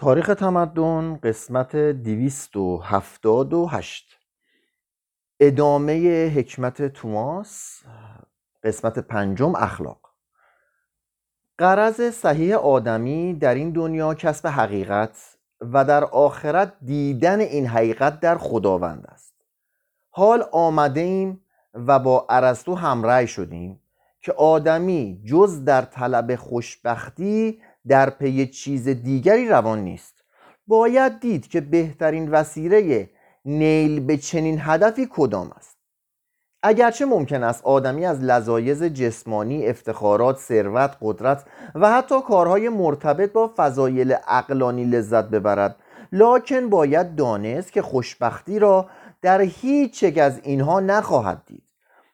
تاریخ 0.00 0.26
تمدن 0.26 1.18
قسمت 1.22 1.76
278 1.76 4.18
ادامه 5.40 6.28
حکمت 6.28 6.82
توماس 6.82 7.82
قسمت 8.64 8.98
پنجم 8.98 9.54
اخلاق. 9.54 10.00
قرض 11.58 12.00
صحیح 12.00 12.56
آدمی 12.56 13.34
در 13.34 13.54
این 13.54 13.70
دنیا 13.70 14.14
کسب 14.14 14.46
حقیقت 14.46 15.36
و 15.60 15.84
در 15.84 16.04
آخرت 16.04 16.72
دیدن 16.82 17.40
این 17.40 17.66
حقیقت 17.66 18.20
در 18.20 18.38
خداوند 18.38 19.06
است. 19.06 19.34
حال 20.10 20.44
آمده 20.52 21.00
ایم 21.00 21.44
و 21.74 21.98
با 21.98 22.26
ارسطو 22.30 22.74
همرأی 22.74 23.26
شدیم 23.26 23.80
که 24.20 24.32
آدمی 24.32 25.22
جز 25.24 25.64
در 25.64 25.82
طلب 25.82 26.36
خوشبختی 26.36 27.58
در 27.88 28.10
پی 28.10 28.46
چیز 28.46 28.88
دیگری 28.88 29.48
روان 29.48 29.78
نیست. 29.78 30.24
باید 30.66 31.20
دید 31.20 31.48
که 31.48 31.60
بهترین 31.60 32.30
وسیله 32.30 33.10
نیل 33.44 34.00
به 34.00 34.16
چنین 34.16 34.58
هدفی 34.60 35.08
کدام 35.10 35.52
است. 35.56 35.76
اگرچه 36.62 37.04
ممکن 37.04 37.42
است 37.42 37.64
آدمی 37.64 38.06
از 38.06 38.20
لذایز 38.20 38.82
جسمانی، 38.82 39.66
افتخارات، 39.66 40.38
ثروت، 40.38 40.96
قدرت 41.00 41.44
و 41.74 41.92
حتی 41.92 42.20
کارهای 42.20 42.68
مرتبط 42.68 43.32
با 43.32 43.52
فضایل 43.56 44.16
اقلانی 44.28 44.84
لذت 44.84 45.24
ببرد 45.24 45.76
لاکن 46.12 46.70
باید 46.70 47.14
دانست 47.14 47.72
که 47.72 47.82
خوشبختی 47.82 48.58
را 48.58 48.88
در 49.22 49.40
هیچ 49.40 50.02
یک 50.02 50.18
از 50.18 50.40
اینها 50.42 50.80
نخواهد 50.80 51.42
دید. 51.46 51.64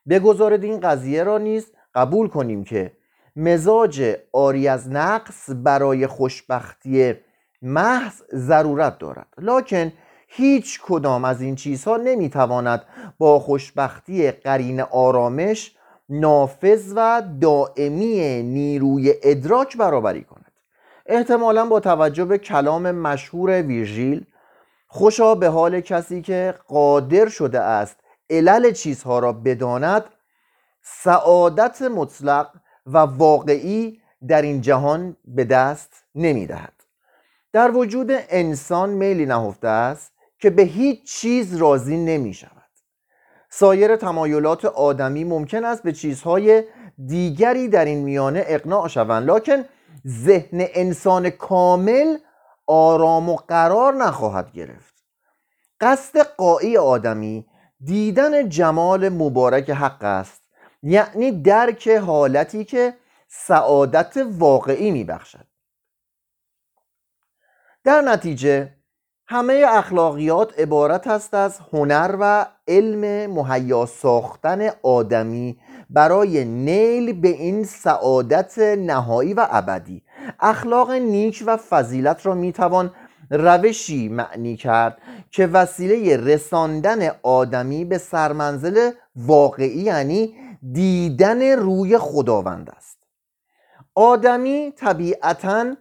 بگذارید 0.09 0.65
این 0.65 0.81
قضیه 0.81 1.23
را 1.23 1.39
نیز 1.39 1.73
قبول 1.95 2.29
کنیم 2.29 2.65
که 2.65 2.93
مزاج 3.37 4.17
آری 4.33 4.69
از 4.69 4.89
نقص 4.89 5.51
برای 5.55 6.07
خوشبختی 6.07 7.15
محض 7.63 8.23
ضرورت 8.35 8.99
دارد. 8.99 9.27
لکن 9.39 9.93
هیچ 10.29 10.81
کدام 10.83 11.25
از 11.25 11.41
این 11.41 11.55
چیزها 11.55 11.97
نمی‌تواند 11.97 12.83
با 13.19 13.39
خوشبختی 13.39 14.31
قرین 14.31 14.81
آرامش 14.81 15.77
نافذ 16.09 16.93
و 16.97 17.23
دائمی 17.41 18.43
نیروی 18.43 19.15
ادراک 19.23 19.77
برابری 19.77 20.25
کند. 20.25 20.53
احتمالا 21.07 21.67
با 21.67 21.81
توجه 21.81 22.25
به 22.25 22.39
کلام 22.39 22.91
مشهور 22.91 23.63
ویرژیل 23.63 24.27
خوشا 24.89 25.35
به 25.35 25.49
حال 25.49 25.81
کسی 25.81 26.23
که 26.23 26.55
قادر 26.69 27.29
شده 27.29 27.61
است 27.61 27.97
علل 28.31 28.73
چیزها 28.73 29.19
را 29.19 29.33
بداند 29.33 30.05
سعادت 30.83 31.83
مطلق 31.83 32.51
و 32.87 32.99
واقعی 32.99 34.01
در 34.29 34.43
این 34.43 34.61
جهان 34.61 35.17
به 35.25 35.45
دست 35.45 36.05
نمی 36.15 36.47
دهد. 36.47 36.73
در 37.53 37.71
وجود 37.71 38.11
انسان 38.11 38.91
میلی 38.91 39.27
نهفته 39.27 39.69
است 39.69 40.13
که 40.39 40.51
به 40.51 40.63
هیچ 40.63 41.05
چیز 41.05 41.57
راضی 41.57 41.97
نمی 41.97 42.35
شود 42.35 42.53
سایر 43.51 43.97
تمایلات 43.97 44.65
آدمی 44.65 45.25
ممکن 45.25 45.65
است 45.65 45.83
به 45.83 45.93
چیزهای 45.93 46.65
دیگری 47.07 47.69
در 47.69 47.85
این 47.85 47.99
میانه 47.99 48.45
اقناع 48.47 48.89
شوند 48.89 49.31
لکن 49.31 49.65
ذهن 50.07 50.67
انسان 50.75 51.31
کامل 51.31 52.17
آرام 52.67 53.29
و 53.29 53.37
قرار 53.37 53.95
نخواهد 53.95 54.53
گرفت 54.53 54.95
قصد 55.81 56.19
قایی 56.19 56.77
آدمی 56.77 57.47
دیدن 57.81 58.49
جمال 58.49 59.09
مبارک 59.09 59.71
حق 59.71 60.05
است 60.05 60.43
یعنی 60.87 61.43
درک 61.43 61.89
حالتی 61.89 62.65
که 62.65 62.95
سعادت 63.29 64.15
واقعی 64.39 64.91
میبخشد. 64.91 65.47
در 67.85 68.01
نتیجه 68.01 68.73
همه 69.29 69.65
اخلاقیات 69.69 70.61
عبارت 70.61 71.07
است 71.07 71.35
از 71.35 71.61
هنر 71.73 72.17
و 72.21 72.47
علم 72.69 73.31
مهیا 73.31 73.87
ساختن 73.87 74.71
آدمی 74.83 75.59
برای 75.91 76.45
نیل 76.45 77.21
به 77.21 77.29
این 77.29 77.65
سعادت 77.65 78.59
نهایی 78.59 79.35
و 79.35 79.47
ابدی. 79.51 80.03
اخلاق 80.41 80.91
نیک 80.91 81.45
و 81.47 81.57
فضیلت 81.57 82.27
را 82.27 82.35
می‌توان 82.35 82.95
روشی 83.31 84.09
معنی 84.09 84.57
کرد 84.57 84.99
که 85.31 85.47
وسیله 85.47 86.17
رساندن 86.17 87.11
آدمی 87.23 87.85
به 87.85 87.99
سرمنزل 87.99 88.91
واقعی 89.17 89.81
یعنی 89.81 90.35
دیدن 90.73 91.43
روی 91.43 91.99
خداوند 91.99 92.71
است. 92.71 92.99
آدمی 93.95 94.73
طبیعتا 94.77 95.75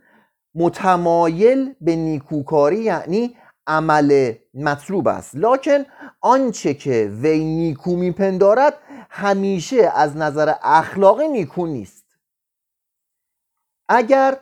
متمایل 0.56 1.74
به 1.82 1.96
نیکوکاری 1.96 2.78
یعنی 2.78 3.36
عمل 3.68 4.34
مطلوب 4.54 5.08
است. 5.08 5.36
لکن 5.36 5.86
آنچه 6.22 6.74
که 6.74 7.12
وی 7.22 7.44
نیکو 7.44 7.96
میپندارد 7.96 8.74
همیشه 9.10 9.92
از 9.96 10.18
نظر 10.18 10.54
اخلاقی 10.64 11.28
نیکو 11.28 11.66
نیست. 11.66 12.06
اگر 13.90 14.38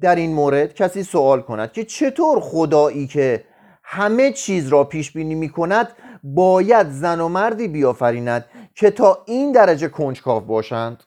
در 0.00 0.14
این 0.14 0.32
مورد 0.32 0.74
کسی 0.74 1.02
سوال 1.02 1.42
کند 1.42 1.72
که 1.72 1.84
چطور 1.84 2.40
خدایی 2.40 3.06
که 3.06 3.44
همه 3.84 4.32
چیز 4.32 4.68
را 4.68 4.84
پیش 4.84 5.12
بینی 5.12 5.34
می 5.34 5.48
کند 5.48 5.88
باید 6.22 6.90
زن 6.90 7.20
و 7.20 7.28
مردی 7.28 7.68
بیافریند 7.68 8.44
که 8.74 8.90
تا 8.90 9.18
این 9.26 9.52
درجه 9.52 9.88
کنجکاو 9.88 10.40
باشند. 10.40 11.02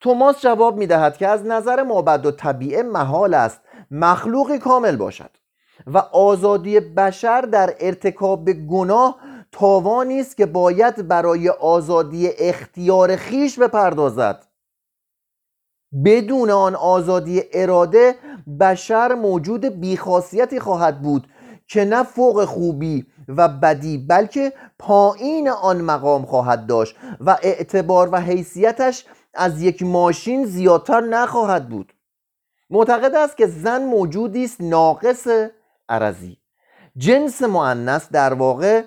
توماس 0.00 0.40
جواب 0.40 0.76
می 0.76 0.86
دهد 0.86 1.16
که 1.16 1.28
از 1.28 1.46
نظر 1.46 1.82
مابد 1.82 2.26
و 2.26 2.30
طبیعه 2.30 2.82
محال 2.82 3.34
است 3.34 3.60
مخلوقی 3.90 4.58
کامل 4.58 4.96
باشد 4.96 5.30
و 5.86 5.98
آزادی 5.98 6.80
بشر 6.80 7.40
در 7.40 7.74
ارتکاب 7.80 8.44
به 8.44 8.52
گناه 8.52 9.18
تاوانی 9.52 10.20
است 10.20 10.36
که 10.36 10.46
باید 10.46 11.08
برای 11.08 11.48
آزادی 11.48 12.28
اختیار 12.38 13.16
خیش 13.16 13.58
بپردازد. 13.58 14.46
بدون 16.04 16.50
آن 16.50 16.74
آزادی 16.74 17.42
اراده 17.52 18.14
بشر 18.60 19.14
موجود 19.14 19.64
بیخاصیتی 19.64 20.60
خواهد 20.60 21.02
بود 21.02 21.26
که 21.66 21.84
نه 21.84 22.02
فوق 22.02 22.44
خوبی 22.44 23.06
و 23.28 23.48
بدی 23.48 23.98
بلکه 23.98 24.52
پایین 24.78 25.48
آن 25.48 25.80
مقام 25.80 26.26
خواهد 26.26 26.66
داشت 26.66 26.96
و 27.20 27.38
اعتبار 27.42 28.08
و 28.12 28.20
حیثیتش 28.20 29.04
از 29.34 29.62
یک 29.62 29.82
ماشین 29.82 30.44
زیادتر 30.44 31.00
نخواهد 31.00 31.68
بود. 31.68 31.92
معتقد 32.70 33.14
است 33.14 33.36
که 33.36 33.46
زن 33.46 33.84
موجودی 33.84 34.44
است 34.44 34.60
ناقص 34.60 35.26
عرضی. 35.88 36.38
جنس 36.96 37.42
معنس 37.42 38.08
در 38.12 38.34
واقع 38.34 38.82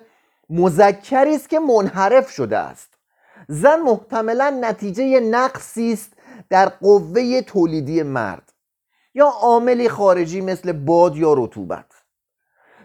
مذکری 0.50 1.36
است 1.36 1.50
که 1.50 1.60
منحرف 1.60 2.30
شده 2.30 2.58
است. 2.58 2.90
زن 3.48 3.80
محتملا 3.80 4.58
نتیجه 4.62 5.20
نقصی 5.20 5.94
است 5.94 6.14
در 6.50 6.70
قوه 6.70 7.42
تولیدی 7.42 8.04
مرد 8.04 8.54
یا 9.14 9.28
عاملی 9.28 9.90
خارجی 9.90 10.42
مثل 10.42 10.72
باد 10.72 11.18
یا 11.18 11.34
رطوبت. 11.34 11.86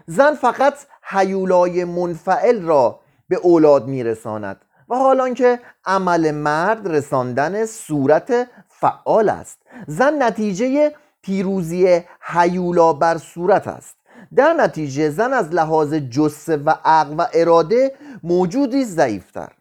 زن 0.07 0.35
فقط 0.35 0.73
حیولای 1.09 1.83
منفعل 1.83 2.61
را 2.61 2.99
به 3.29 3.35
اولاد 3.35 3.87
میرساند 3.87 4.65
و 4.89 4.95
حالان 4.95 5.33
که 5.33 5.59
عمل 5.85 6.31
مرد 6.31 6.87
رساندن 6.87 7.65
صورت 7.65 8.47
فعال 8.69 9.29
است. 9.29 9.59
زن 9.87 10.23
نتیجه 10.23 10.91
پیروزی 11.21 12.01
حیولا 12.21 12.93
بر 12.93 13.17
صورت 13.17 13.67
است. 13.67 13.95
در 14.35 14.53
نتیجه 14.53 15.09
زن 15.09 15.33
از 15.33 15.49
لحاظ 15.49 15.93
جسه 15.93 16.57
و 16.57 16.73
عقل 16.85 17.15
و 17.17 17.25
اراده 17.33 17.91
موجودی 18.23 18.85
ضعیفتر. 18.85 19.51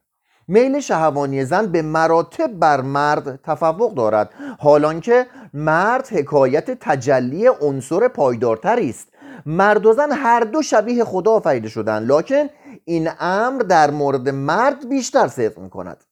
میل 0.49 0.81
شهوانی 0.81 1.45
زن 1.45 1.67
به 1.67 1.83
مراتب 1.83 2.53
بر 2.53 2.81
مرد 2.81 3.41
تفوق 3.43 3.95
دارد. 3.95 4.31
حالان 4.59 5.01
که 5.01 5.27
مرد 5.55 6.09
حکایت 6.09 6.71
تجلی 6.81 7.47
عنصر 7.47 8.09
پایدارتری 8.09 8.91
است. 8.91 9.09
مرد 9.47 9.87
و 9.87 9.93
زن 9.93 10.13
هر 10.13 10.41
دو 10.41 10.63
شبیه 10.63 11.05
خدا 11.05 11.31
آفریده 11.31 11.69
شدند 11.69 12.13
لکن 12.13 12.49
این 12.85 13.11
امر 13.21 13.63
در 13.63 13.91
مورد 13.91 14.29
مرد 14.29 14.89
بیشتر 14.89 15.29
صدق 15.29 15.59
می 15.59 15.71
کند 15.71 16.05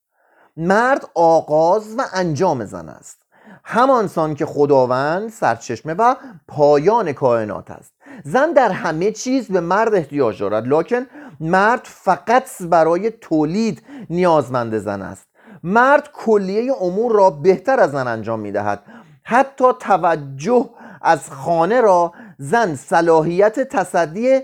مرد 0.57 1.07
آغاز 1.15 1.95
و 1.99 2.03
انجام 2.13 2.65
زن 2.65 2.89
است. 2.89 3.19
همانسان 3.65 4.35
که 4.35 4.47
خداوند 4.47 5.31
سرچشمه 5.31 5.95
و 5.95 6.15
پایان 6.49 7.13
کائنات 7.13 7.71
است. 7.71 7.93
زن 8.25 8.53
در 8.53 8.71
همه 8.71 9.13
چیز 9.13 9.49
به 9.49 9.61
مرد 9.61 9.95
احتیاج 9.95 10.41
دارد. 10.41 10.67
لکن 10.67 11.07
مرد 11.41 11.81
فقط 11.85 12.63
برای 12.63 13.11
تولید 13.11 13.83
نیازمند 14.11 14.79
زن 14.79 15.03
است. 15.03 15.27
مرد 15.63 16.09
کلیه 16.13 16.73
امور 16.81 17.13
را 17.13 17.31
بهتر 17.31 17.81
از 17.81 17.91
زن 17.91 18.09
انجام 18.09 18.41
می 18.41 18.53
دهد 18.53 18.83
حتی 19.25 19.65
توجه 19.81 20.71
از 21.03 21.31
خانه 21.31 21.81
را 21.81 22.13
زن 22.39 22.75
صلاحیت 22.75 23.61
تصدی 23.61 24.41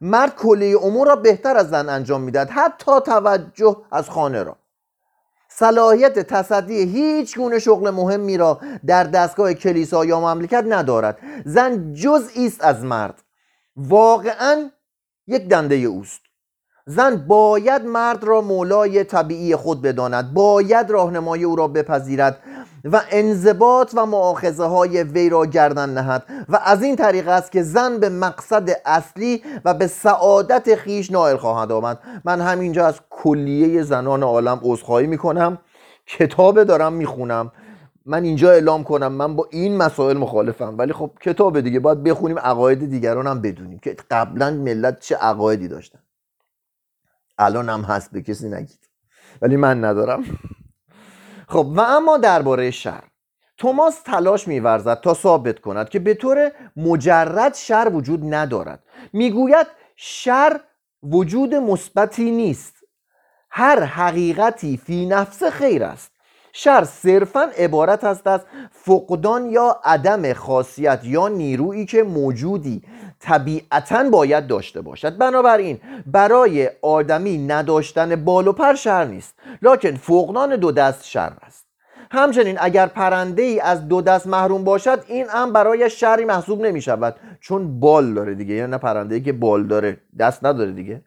مرد 0.00 0.34
کلیه 0.36 0.78
امور 0.82 1.06
را 1.06 1.16
بهتر 1.16 1.56
از 1.56 1.70
زن 1.70 1.88
انجام 1.88 2.20
می‌دهد 2.20 2.50
حتی 2.50 3.00
توجه 3.00 3.76
از 3.90 4.10
خانه 4.10 4.42
را. 4.42 4.56
صلاحیت 5.50 6.18
تصدی 6.18 6.82
هیچ 6.82 7.38
گونه 7.38 7.58
شغل 7.58 7.90
مهمی 7.90 8.36
را 8.36 8.60
در 8.86 9.04
دستگاه 9.04 9.54
کلیسا 9.54 10.04
یا 10.04 10.20
مملکت 10.20 10.64
ندارد. 10.68 11.18
زن 11.44 11.92
جزئی 11.92 12.46
است 12.46 12.64
از 12.64 12.84
مرد. 12.84 13.22
واقعا 13.76 14.70
یک 15.26 15.48
دنده 15.48 15.74
اوست. 15.74 16.20
زن 16.90 17.16
باید 17.16 17.84
مرد 17.84 18.24
را 18.24 18.40
مولای 18.40 19.04
طبیعی 19.04 19.56
خود 19.56 19.82
بداند 19.82 20.34
باید 20.34 20.90
راهنمای 20.90 21.44
او 21.44 21.56
را 21.56 21.68
بپذیرد 21.68 22.38
و 22.84 23.00
انضباط 23.10 23.90
و 23.94 24.06
معاخذه 24.06 24.64
های 24.64 25.02
وی 25.02 25.28
را 25.28 25.46
گردن 25.46 25.90
نهد. 25.90 26.22
و 26.48 26.60
از 26.64 26.82
این 26.82 26.96
طریق 26.96 27.28
است 27.28 27.52
که 27.52 27.62
زن 27.62 27.98
به 27.98 28.08
مقصد 28.08 28.70
اصلی 28.84 29.42
و 29.64 29.74
به 29.74 29.86
سعادت 29.86 30.74
خیش 30.74 31.10
نائل 31.10 31.36
خواهد 31.36 31.72
آمد. 31.72 31.98
من 32.24 32.40
همینجا 32.40 32.86
از 32.86 33.00
کلیه 33.10 33.82
زنان 33.82 34.22
عالم 34.22 34.60
عذرخواهی 34.62 35.06
می‌کنم 35.06 35.58
کتاب 36.06 36.64
دارم 36.64 36.92
می‌خونم. 36.92 37.52
من 38.06 38.24
اینجا 38.24 38.50
اعلام 38.50 38.84
کنم 38.84 39.12
من 39.12 39.36
با 39.36 39.48
این 39.50 39.76
مسائل 39.76 40.16
مخالفم. 40.16 40.74
ولی 40.78 40.92
خب 40.92 41.10
کتاب 41.20 41.60
دیگه 41.60 41.80
باید 41.80 42.02
بخونیم 42.02 42.38
عقاید 42.38 42.90
دیگران 42.90 43.26
هم 43.26 43.40
بدونیم 43.40 43.78
که 43.78 43.96
قبلا 44.10 44.50
ملت 44.50 45.00
چه 45.00 45.16
عقایدی 45.16 45.68
داشتن. 45.68 45.98
الان 47.38 47.68
هم 47.68 47.80
هست 47.80 48.12
به 48.12 48.22
کسی 48.22 48.48
نگید. 48.48 48.88
ولی 49.42 49.56
من 49.56 49.84
ندارم. 49.84 50.24
خب 51.48 51.66
و 51.76 51.80
اما 51.80 52.16
درباره 52.16 52.70
شر. 52.70 53.04
توماس 53.56 54.02
تلاش 54.02 54.48
میورزد 54.48 55.00
تا 55.00 55.14
ثابت 55.14 55.60
کند 55.60 55.88
که 55.88 55.98
به 55.98 56.14
طور 56.14 56.52
مجرد 56.76 57.54
شر 57.54 57.90
وجود 57.92 58.34
ندارد. 58.34 58.82
می‌گوید 59.12 59.66
شر 59.96 60.60
وجود 61.02 61.54
مثبتی 61.54 62.30
نیست. 62.30 62.74
هر 63.50 63.82
حقیقتی 63.82 64.76
فی 64.76 65.06
نفس 65.06 65.42
خیر 65.44 65.84
است. 65.84 66.12
شر 66.60 66.84
صرفا 66.84 67.40
عبارت 67.58 68.04
است 68.04 68.26
از 68.26 68.40
فقدان 68.70 69.46
یا 69.46 69.80
عدم 69.84 70.32
خاصیت 70.32 71.00
یا 71.04 71.28
نیرویی 71.28 71.86
که 71.86 72.02
موجودی 72.02 72.82
طبیعتا 73.20 74.10
باید 74.10 74.46
داشته 74.46 74.80
باشد. 74.80 75.18
بنابراین 75.18 75.80
برای 76.06 76.70
آدمی 76.82 77.38
نداشتن 77.38 78.24
بال 78.24 78.48
و 78.48 78.52
پر 78.52 78.74
شر 78.74 79.04
نیست 79.04 79.34
لکن 79.62 79.94
فقدان 79.94 80.56
دو 80.56 80.72
دست 80.72 81.04
شر 81.04 81.32
است. 81.42 81.66
همچنین 82.10 82.56
اگر 82.60 82.86
پرنده 82.86 83.42
ای 83.42 83.60
از 83.60 83.88
دو 83.88 84.00
دست 84.00 84.26
محروم 84.26 84.64
باشد 84.64 85.04
این 85.06 85.26
هم 85.28 85.52
برای 85.52 85.90
شری 85.90 86.24
محسوب 86.24 86.60
نمی 86.60 86.82
شود 86.82 87.16
چون 87.40 87.80
بال 87.80 88.14
داره 88.14 88.34
دیگه. 88.34 88.54
یعنی 88.54 88.70
نه 88.70 88.78
پرنده 88.78 89.14
ای 89.14 89.20
که 89.20 89.32
بال 89.32 89.66
داره 89.66 90.00
دست 90.18 90.44
نداره 90.44 90.72
دیگه. 90.72 91.02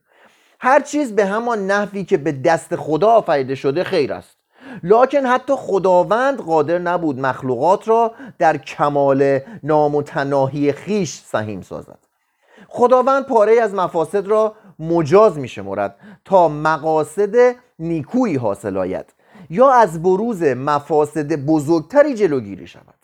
هر 0.59 0.79
چیز 0.79 1.15
به 1.15 1.25
همان 1.25 1.67
نحوی 1.67 2.03
که 2.03 2.17
به 2.17 2.31
دست 2.31 2.75
خدا 2.75 3.07
آفریده 3.07 3.55
شده 3.55 3.83
خیر 3.83 4.13
است. 4.13 4.40
لکن 4.83 5.25
حتی 5.25 5.53
خداوند 5.57 6.37
قادر 6.37 6.77
نبود 6.77 7.19
مخلوقات 7.19 7.87
را 7.87 8.11
در 8.39 8.57
کمال 8.57 9.39
نامتناهی 9.63 10.71
خیش 10.71 11.21
سهیم 11.25 11.61
سازد. 11.61 11.99
خداوند 12.67 13.25
پاره 13.25 13.61
از 13.61 13.73
مفاسد 13.73 14.27
را 14.27 14.55
مجاز 14.79 15.37
می 15.37 15.47
شمرد 15.47 15.95
تا 16.25 16.47
مقاصد 16.47 17.55
نیکویی 17.79 18.35
حاصل 18.35 18.77
آید 18.77 19.05
یا 19.49 19.71
از 19.71 20.03
بروز 20.03 20.43
مفاسد 20.43 21.35
بزرگتری 21.35 22.13
جلوگیری 22.13 22.67
شود. 22.67 23.01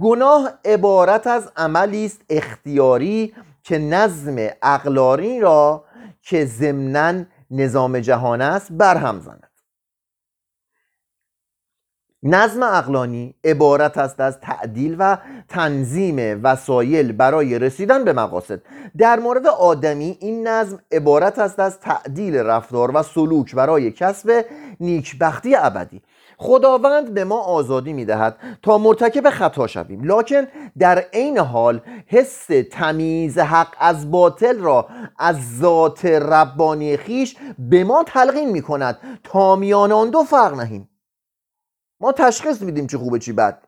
گناه 0.00 0.50
عبارت 0.64 1.26
از 1.26 1.52
عملی 1.56 2.04
است 2.04 2.20
اختیاری 2.30 3.34
که 3.62 3.78
نظم 3.78 4.36
اقلاری 4.62 5.40
را 5.40 5.84
که 6.22 6.44
ضمنا 6.44 7.24
نظام 7.50 7.98
جهان 7.98 8.40
است 8.40 8.72
برهم 8.72 9.20
زند 9.20 9.41
نظم 12.24 12.62
اقلانی 12.62 13.34
عبارت 13.44 13.98
است 13.98 14.20
از 14.20 14.40
تعدیل 14.40 14.96
و 14.98 15.18
تنظیم 15.48 16.40
وسایل 16.42 17.12
برای 17.12 17.58
رسیدن 17.58 18.04
به 18.04 18.12
مقاصد. 18.12 18.60
در 18.98 19.18
مورد 19.18 19.46
آدمی 19.46 20.16
این 20.20 20.48
نظم 20.48 20.78
عبارت 20.92 21.38
است 21.38 21.60
از 21.60 21.80
تعدیل 21.80 22.36
رفتار 22.36 22.90
و 22.96 23.02
سلوک 23.02 23.54
برای 23.54 23.90
کسب 23.90 24.44
نیکبختی 24.80 25.56
ابدی. 25.56 26.02
خداوند 26.38 27.14
به 27.14 27.24
ما 27.24 27.38
آزادی 27.40 27.92
می 27.92 28.04
دهد 28.04 28.36
تا 28.62 28.78
مرتکب 28.78 29.30
خطا 29.30 29.66
شویم. 29.66 30.04
لکن 30.04 30.46
در 30.78 31.04
عین 31.12 31.38
حال 31.38 31.80
حس 32.06 32.46
تمیز 32.70 33.38
حق 33.38 33.74
از 33.78 34.10
باطل 34.10 34.58
را 34.58 34.88
از 35.18 35.58
ذات 35.58 36.04
ربانی 36.04 36.96
خیش 36.96 37.36
به 37.58 37.84
ما 37.84 38.04
تلقین 38.06 38.50
می 38.50 38.62
کند 38.62 38.98
تا 39.24 39.56
میان 39.56 40.10
دو 40.10 40.22
فرق 40.22 40.54
نهیم. 40.54 40.88
ما 42.02 42.12
تشخیص 42.12 42.62
میدیم 42.62 42.86
چی 42.86 42.96
خوبه 42.96 43.18
چی 43.18 43.32
بد 43.32 43.62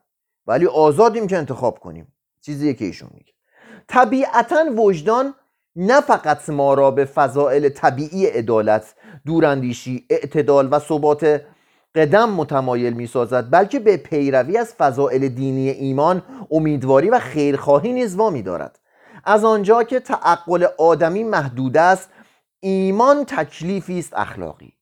ولی 0.47 0.67
آزادیم 0.67 1.27
که 1.27 1.39
انتخاب 1.39 1.79
کنیم. 1.79 2.13
چیزی 2.41 2.75
که 2.75 2.85
ایشون 2.85 3.11
میگه. 3.15 3.33
طبیعتا 3.89 4.65
وجدان 4.77 5.35
نه 5.77 6.01
فقط 6.01 6.49
ما 6.51 6.75
را 6.75 6.91
به 6.91 7.05
فضائل 7.05 7.69
طبیعی 7.69 8.27
عدالت 8.27 8.95
دوراندیشی 9.27 10.07
اعتدال 10.11 10.69
و 10.71 10.79
ثبات 10.79 11.41
قدم 11.95 12.31
متمایل 12.31 12.93
می 12.93 13.07
سازد 13.07 13.51
بلکه 13.51 13.79
به 13.79 13.97
پیروی 13.97 14.59
از 14.59 14.75
فضائل 14.75 15.29
دینی 15.29 15.71
ایمان 15.71 16.23
امیدواری 16.51 17.11
و 17.11 17.19
خیرخواهی 17.19 17.93
نیز 17.93 18.17
وامی 18.17 18.43
دارد. 18.43 18.79
از 19.25 19.45
آنجا 19.45 19.83
که 19.83 20.01
تعقل 20.01 20.67
آدمی 20.79 21.25
محدود 21.25 21.77
است 21.77 22.11
ایمان 22.61 23.25
تکلیفی 23.25 23.99
است 23.99 24.13
اخلاقی. 24.17 24.73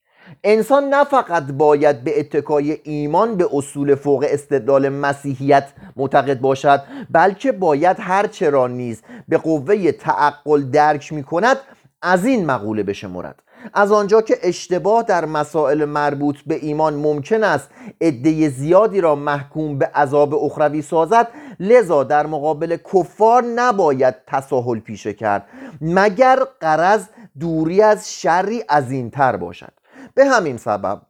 انسان 0.44 0.88
نه 0.88 1.04
فقط 1.04 1.42
باید 1.42 2.04
به 2.04 2.20
اتکای 2.20 2.78
ایمان 2.82 3.36
به 3.36 3.48
اصول 3.52 3.94
فوق 3.94 4.26
استدلال 4.28 4.88
مسیحیت 4.88 5.68
معتقد 5.96 6.40
باشد 6.40 6.82
بلکه 7.10 7.52
باید 7.52 7.96
هر 8.00 8.26
چرا 8.26 8.66
نیز 8.66 9.02
به 9.28 9.38
قوه 9.38 9.92
تعقل 9.92 10.62
درک 10.62 11.12
می 11.12 11.22
کند 11.22 11.56
از 12.02 12.24
این 12.24 12.46
مقوله 12.46 12.82
بشمرد. 12.82 13.42
از 13.74 13.92
آنجا 13.92 14.22
که 14.22 14.36
اشتباه 14.42 15.02
در 15.02 15.24
مسائل 15.24 15.84
مربوط 15.84 16.36
به 16.46 16.54
ایمان 16.54 16.94
ممکن 16.94 17.44
است 17.44 17.70
عده 18.00 18.48
زیادی 18.48 19.00
را 19.00 19.14
محکوم 19.14 19.78
به 19.78 19.86
عذاب 19.86 20.34
اخروی 20.34 20.82
سازد 20.82 21.28
لذا 21.60 22.04
در 22.04 22.26
مقابل 22.26 22.76
کفار 22.76 23.44
نباید 23.44 24.14
تساهل 24.26 24.78
پیشه 24.78 25.12
کرد 25.12 25.46
مگر 25.80 26.38
قرض 26.60 27.04
دوری 27.40 27.82
از 27.82 28.12
شری 28.12 28.64
تر 29.12 29.36
باشد. 29.36 29.81
به 30.14 30.24
همین 30.24 30.56
سبب 30.56 31.02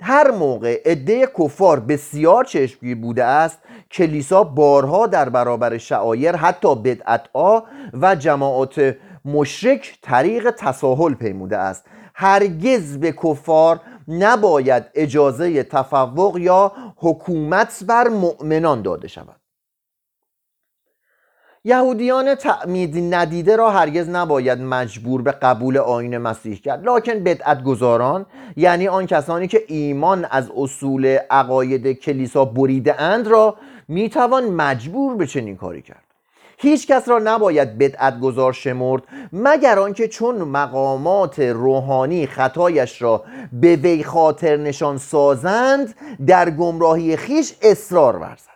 هر 0.00 0.30
موقع 0.30 0.82
عده 0.84 1.28
کفار 1.38 1.80
بسیار 1.80 2.44
چشمگیر 2.44 2.96
بوده 2.96 3.24
است 3.24 3.58
کلیسا 3.90 4.44
بارها 4.44 5.06
در 5.06 5.28
برابر 5.28 5.78
شعایر 5.78 6.36
حتی 6.36 6.74
بدعتها 6.74 7.64
و 7.92 8.14
جماعات 8.14 8.96
مشرک 9.24 9.98
طریق 10.02 10.50
تساهل 10.50 11.14
پیموده 11.14 11.56
است. 11.58 11.84
هرگز 12.14 12.98
به 12.98 13.12
کفار 13.12 13.80
نباید 14.08 14.84
اجازه 14.94 15.62
تفوق 15.62 16.38
یا 16.38 16.72
حکومت 16.96 17.84
بر 17.88 18.08
مؤمنان 18.08 18.82
داده 18.82 19.08
شود. 19.08 19.41
یهودیان 21.64 22.34
تعمید 22.34 23.14
ندیده 23.14 23.56
را 23.56 23.70
هرگز 23.70 24.08
نباید 24.08 24.60
مجبور 24.60 25.22
به 25.22 25.32
قبول 25.32 25.78
آین 25.78 26.18
مسیح 26.18 26.56
کرد. 26.60 26.88
لکن 26.88 27.12
بدعت 27.24 27.62
گذاران 27.62 28.26
یعنی 28.56 28.88
آن 28.88 29.06
کسانی 29.06 29.46
که 29.46 29.64
ایمان 29.66 30.26
از 30.30 30.50
اصول 30.56 31.06
عقاید 31.30 31.92
کلیسا 31.92 32.44
بریده 32.44 33.00
اند 33.00 33.28
را 33.28 33.56
می‌توان 33.88 34.44
مجبور 34.44 35.16
به 35.16 35.26
چنین 35.26 35.56
کاری 35.56 35.82
کرد. 35.82 36.04
هیچ 36.58 36.86
کس 36.86 37.08
را 37.08 37.18
نباید 37.18 37.78
بدعت 37.78 38.20
گذار 38.20 38.52
شمرد 38.52 39.02
مگر 39.32 39.78
آنکه 39.78 40.08
چون 40.08 40.36
مقامات 40.36 41.40
روحانی 41.40 42.26
خطایش 42.26 43.02
را 43.02 43.24
به 43.52 43.76
وی 43.76 44.04
خاطر 44.04 44.56
نشان 44.56 44.98
سازند 44.98 45.94
در 46.26 46.50
گمراهی 46.50 47.16
خیش 47.16 47.54
اصرار 47.62 48.16
ورزد. 48.16 48.51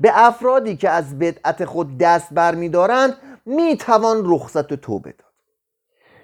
به 0.00 0.10
افرادی 0.14 0.76
که 0.76 0.90
از 0.90 1.18
بدعت 1.18 1.64
خود 1.64 1.98
دست 1.98 2.28
برمیدارند 2.32 3.16
می‌توان 3.46 4.22
رخصت 4.24 4.74
توبه 4.74 5.12
داد 5.12 5.30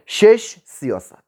شش 0.07 0.57
سیاست. 0.65 1.27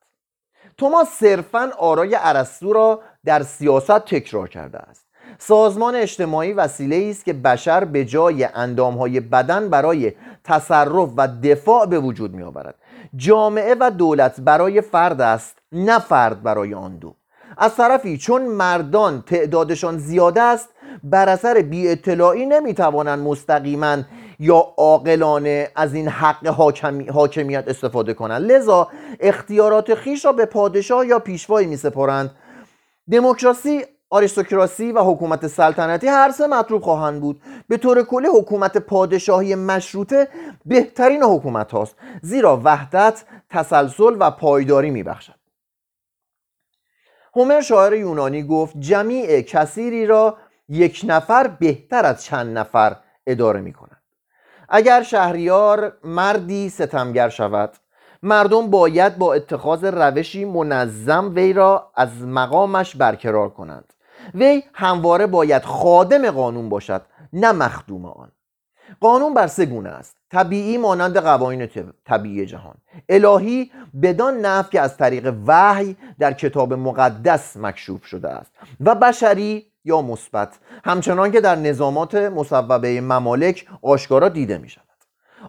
توماس 0.78 1.08
صرفا 1.08 1.70
آرای 1.78 2.16
ارسطو 2.20 2.72
را 2.72 3.00
در 3.24 3.42
سیاست 3.42 3.98
تکرار 3.98 4.48
کرده 4.48 4.78
است. 4.78 5.08
سازمان 5.38 5.94
اجتماعی 5.94 6.52
وسیله 6.52 7.10
است 7.10 7.24
که 7.24 7.32
بشر 7.32 7.84
به 7.84 8.04
جای 8.04 8.44
اندامهای 8.44 9.20
بدن 9.20 9.70
برای 9.70 10.12
تصرف 10.44 11.10
و 11.16 11.28
دفاع 11.42 11.86
به 11.86 11.98
وجود 11.98 12.34
می 12.34 12.42
آورد 12.42 12.74
جامعه 13.16 13.76
و 13.80 13.90
دولت 13.90 14.40
برای 14.40 14.80
فرد 14.80 15.20
است 15.20 15.56
نه 15.72 15.98
فرد 15.98 16.42
برای 16.42 16.74
آن 16.74 16.96
دو. 16.96 17.14
از 17.56 17.76
طرفی 17.76 18.18
چون 18.18 18.42
مردان 18.42 19.22
تعدادشان 19.22 19.98
زیاده 19.98 20.42
است 20.42 20.68
بر 21.04 21.28
اثر 21.28 21.62
بی 21.62 21.88
اطلاعی 21.88 22.46
نمی‌توانند 22.46 23.18
مستقیما 23.18 23.96
یا 24.38 24.74
عاقلانه 24.76 25.70
از 25.76 25.94
این 25.94 26.08
حق 26.08 26.46
حاکمیت 27.10 27.68
استفاده 27.68 28.14
کنند. 28.14 28.52
لذا 28.52 28.88
اختیارات 29.20 29.94
خیش 29.94 30.24
را 30.24 30.32
به 30.32 30.44
پادشاه 30.44 31.06
یا 31.06 31.18
پیشوایی 31.18 31.66
می 31.66 31.76
سپارند 31.76 32.30
دموکراسی 33.10 33.84
آریستوکراسی 34.10 34.92
و 34.92 35.02
حکومت 35.02 35.46
سلطنتی 35.46 36.06
هر 36.06 36.30
سه 36.30 36.46
مطلوب 36.46 36.82
خواهند 36.82 37.20
بود. 37.20 37.42
به 37.68 37.76
طور 37.76 38.02
کلی 38.02 38.28
حکومت 38.28 38.78
پادشاهی 38.78 39.54
مشروطه 39.54 40.28
بهترین 40.64 41.22
حکومت 41.22 41.72
هاست. 41.72 41.96
زیرا 42.22 42.60
وحدت 42.64 43.24
تسلسل 43.50 44.16
و 44.20 44.30
پایداری 44.30 44.90
میبخشد. 44.90 45.34
هومر 47.36 47.60
شاعر 47.60 47.92
یونانی 47.92 48.42
گفت 48.42 48.74
جمیع 48.78 49.40
کثیری 49.40 50.06
را 50.06 50.36
یک 50.68 51.00
نفر 51.04 51.46
بهتر 51.46 52.04
از 52.04 52.24
چند 52.24 52.58
نفر 52.58 52.96
اداره 53.26 53.60
می 53.60 53.72
کند 53.72 54.02
اگر 54.68 55.02
شهریار 55.02 55.92
مردی 56.04 56.68
ستمگر 56.68 57.28
شود 57.28 57.70
مردم 58.22 58.70
باید 58.70 59.18
با 59.18 59.34
اتخاذ 59.34 59.84
روشی 59.84 60.44
منظم 60.44 61.32
وی 61.34 61.52
را 61.52 61.92
از 61.94 62.22
مقامش 62.22 62.96
برقرار 62.96 63.50
کنند. 63.50 63.92
وی 64.34 64.62
همواره 64.74 65.26
باید 65.26 65.62
خادم 65.62 66.30
قانون 66.30 66.68
باشد 66.68 67.02
نه 67.32 67.52
مخدوم 67.52 68.06
آن. 68.06 68.32
قانون 69.00 69.34
بر 69.34 69.46
سه 69.46 69.66
گونه 69.66 69.88
است 69.88 70.16
طبیعی 70.30 70.78
مانند 70.78 71.16
قوانین 71.16 71.68
طبیعی 72.04 72.46
جهان. 72.46 72.74
الهی 73.08 73.70
بدان 74.02 74.34
نحو 74.34 74.62
که 74.62 74.80
از 74.80 74.96
طریق 74.96 75.34
وحی 75.46 75.96
در 76.18 76.32
کتاب 76.32 76.74
مقدس 76.74 77.56
مکشوف 77.56 78.04
شده 78.04 78.28
است. 78.28 78.52
و 78.80 78.94
بشری 78.94 79.66
یا 79.88 80.02
مثبت. 80.02 80.58
همچنان 80.84 81.32
که 81.32 81.40
در 81.40 81.56
نظامات 81.56 82.14
مصوبه 82.14 83.00
ممالک 83.00 83.66
آشکارا 83.82 84.28
دیده 84.28 84.58
می 84.58 84.68
شود 84.68 84.84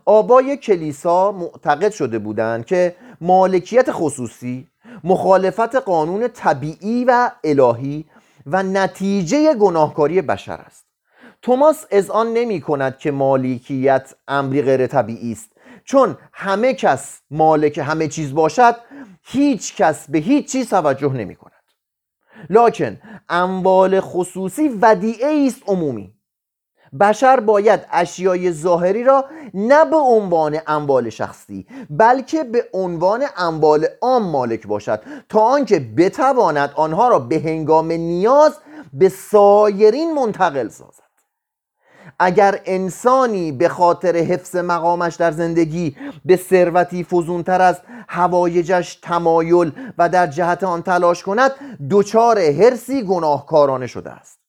آبای 0.06 0.58
کلیسا 0.58 1.32
معتقد 1.32 1.92
شده 1.92 2.20
بودند 2.20 2.66
که 2.66 2.96
مالکیت 3.22 3.88
خصوصی 3.92 4.68
مخالفت 5.04 5.76
قانون 5.76 6.28
طبیعی 6.28 7.06
و 7.06 7.32
الهی 7.44 8.06
و 8.46 8.64
نتیجه 8.64 9.56
گناهکاری 9.56 10.22
بشر 10.22 10.62
است. 10.66 10.86
توماس 11.42 11.86
از 11.92 12.10
آن 12.10 12.34
نمی 12.34 12.62
کند 12.62 12.98
که 12.98 13.12
مالکیت 13.12 14.14
امری 14.28 14.62
غیر 14.62 14.88
طبیعی 14.88 15.32
است. 15.32 15.52
چون 15.86 16.18
همه 16.34 16.74
کس 16.74 17.22
مالک 17.32 17.78
همه 17.78 18.08
چیز 18.08 18.34
باشد 18.34 18.76
هیچ 19.24 19.76
کس 19.76 20.10
به 20.10 20.18
هیچ 20.18 20.52
چیز 20.52 20.70
توجه 20.70 21.14
نمی 21.14 21.36
کند 21.36 21.59
لکن 22.50 22.98
اموال 23.30 24.00
خصوصی 24.00 24.70
ودیعه 24.82 25.48
است 25.48 25.62
عمومی. 25.68 26.14
بشر 27.00 27.40
باید 27.40 27.80
اشیای 27.92 28.52
ظاهری 28.52 29.04
را 29.04 29.26
نه 29.54 29.86
به 29.86 29.96
عنوان 29.96 30.60
اموال 30.68 31.10
شخصی 31.10 31.68
بلکه 31.90 32.44
به 32.44 32.66
عنوان 32.74 33.24
اموال 33.38 33.86
عام 34.02 34.24
مالک 34.24 34.68
باشد 34.68 35.02
تا 35.30 35.40
آنکه 35.40 35.80
بتواند 35.98 36.72
آنها 36.76 37.08
را 37.08 37.20
به 37.20 37.40
هنگام 37.40 37.92
نیاز 37.92 38.58
به 38.94 39.10
سایرین 39.10 40.14
منتقل 40.14 40.68
سازد. 40.70 41.09
اگر 42.20 42.62
انسانی 42.66 43.52
به 43.52 43.70
خاطر 43.70 44.16
حفظ 44.16 44.56
مقامش 44.56 45.16
در 45.16 45.32
زندگی 45.32 45.96
به 46.26 46.36
ثروتی 46.36 47.04
فزونتر 47.04 47.62
از 47.62 47.82
هوایجش 48.08 48.96
تمایل 48.96 49.72
و 49.98 50.10
در 50.10 50.28
جهت 50.28 50.64
آن 50.64 50.82
تلاش 50.82 51.24
کند 51.24 51.52
دچار 51.90 52.40
هرسی 52.40 53.04
گناهکارانه 53.04 53.88
شده 53.88 54.12
است. 54.12 54.40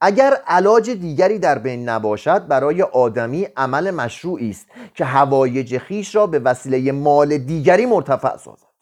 اگر 0.00 0.34
علاج 0.46 0.90
دیگری 0.90 1.38
در 1.38 1.58
بین 1.58 1.88
نباشد 1.88 2.46
برای 2.46 2.82
آدمی 2.82 3.48
عمل 3.56 3.90
مشروعی 3.90 4.50
است 4.50 4.66
که 4.94 5.04
هوایج 5.04 5.78
خیش 5.78 6.14
را 6.14 6.26
به 6.26 6.38
وسیله 6.38 6.92
مال 6.92 7.38
دیگری 7.38 7.86
مرتفع 7.86 8.36
سازد. 8.36 8.74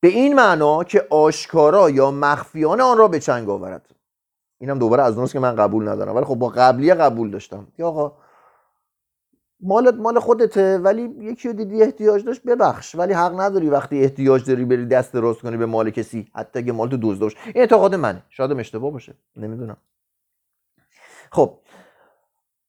به 0.00 0.08
این 0.08 0.34
معنا 0.34 0.84
که 0.84 1.06
آشکارا 1.10 1.90
یا 1.90 2.10
مخفیانه 2.10 2.82
آن 2.82 2.98
را 2.98 3.08
به 3.08 3.20
چنگ 3.20 3.50
آورد. 3.50 3.91
اینم 4.62 4.78
دوباره 4.78 5.02
از 5.02 5.16
اونست 5.16 5.32
که 5.32 5.38
من 5.38 5.56
قبول 5.56 5.88
ندارم. 5.88 6.16
ولی 6.16 6.24
خب 6.24 6.34
با 6.34 6.48
قبلیه 6.48 6.94
قبول 6.94 7.30
داشتم. 7.30 7.66
یا 7.78 7.88
آقا 7.88 8.12
مالت 9.60 9.94
مال 9.94 10.18
خودته 10.18 10.78
ولی 10.78 11.02
یکی 11.20 11.48
رو 11.48 11.54
دیدی 11.54 11.82
احتیاج 11.82 12.24
داشت 12.24 12.42
ببخش. 12.42 12.94
ولی 12.94 13.12
حق 13.12 13.40
نداری 13.40 13.70
وقتی 13.70 14.02
احتیاج 14.02 14.44
داری 14.50 14.64
بری 14.64 14.86
دست 14.86 15.12
درست 15.12 15.40
کنی 15.40 15.56
به 15.56 15.66
مال 15.66 15.90
کسی. 15.90 16.28
حتی 16.34 16.58
اگه 16.58 16.72
مال 16.72 16.88
تو 16.88 16.96
دزد 17.02 17.22
این 17.22 17.32
اعتقاد 17.54 17.94
منه. 17.94 18.22
شاید 18.30 18.52
اشتباه 18.52 18.90
باشه. 18.90 19.14
نمی‌دونم. 19.36 19.76
خب. 21.30 21.58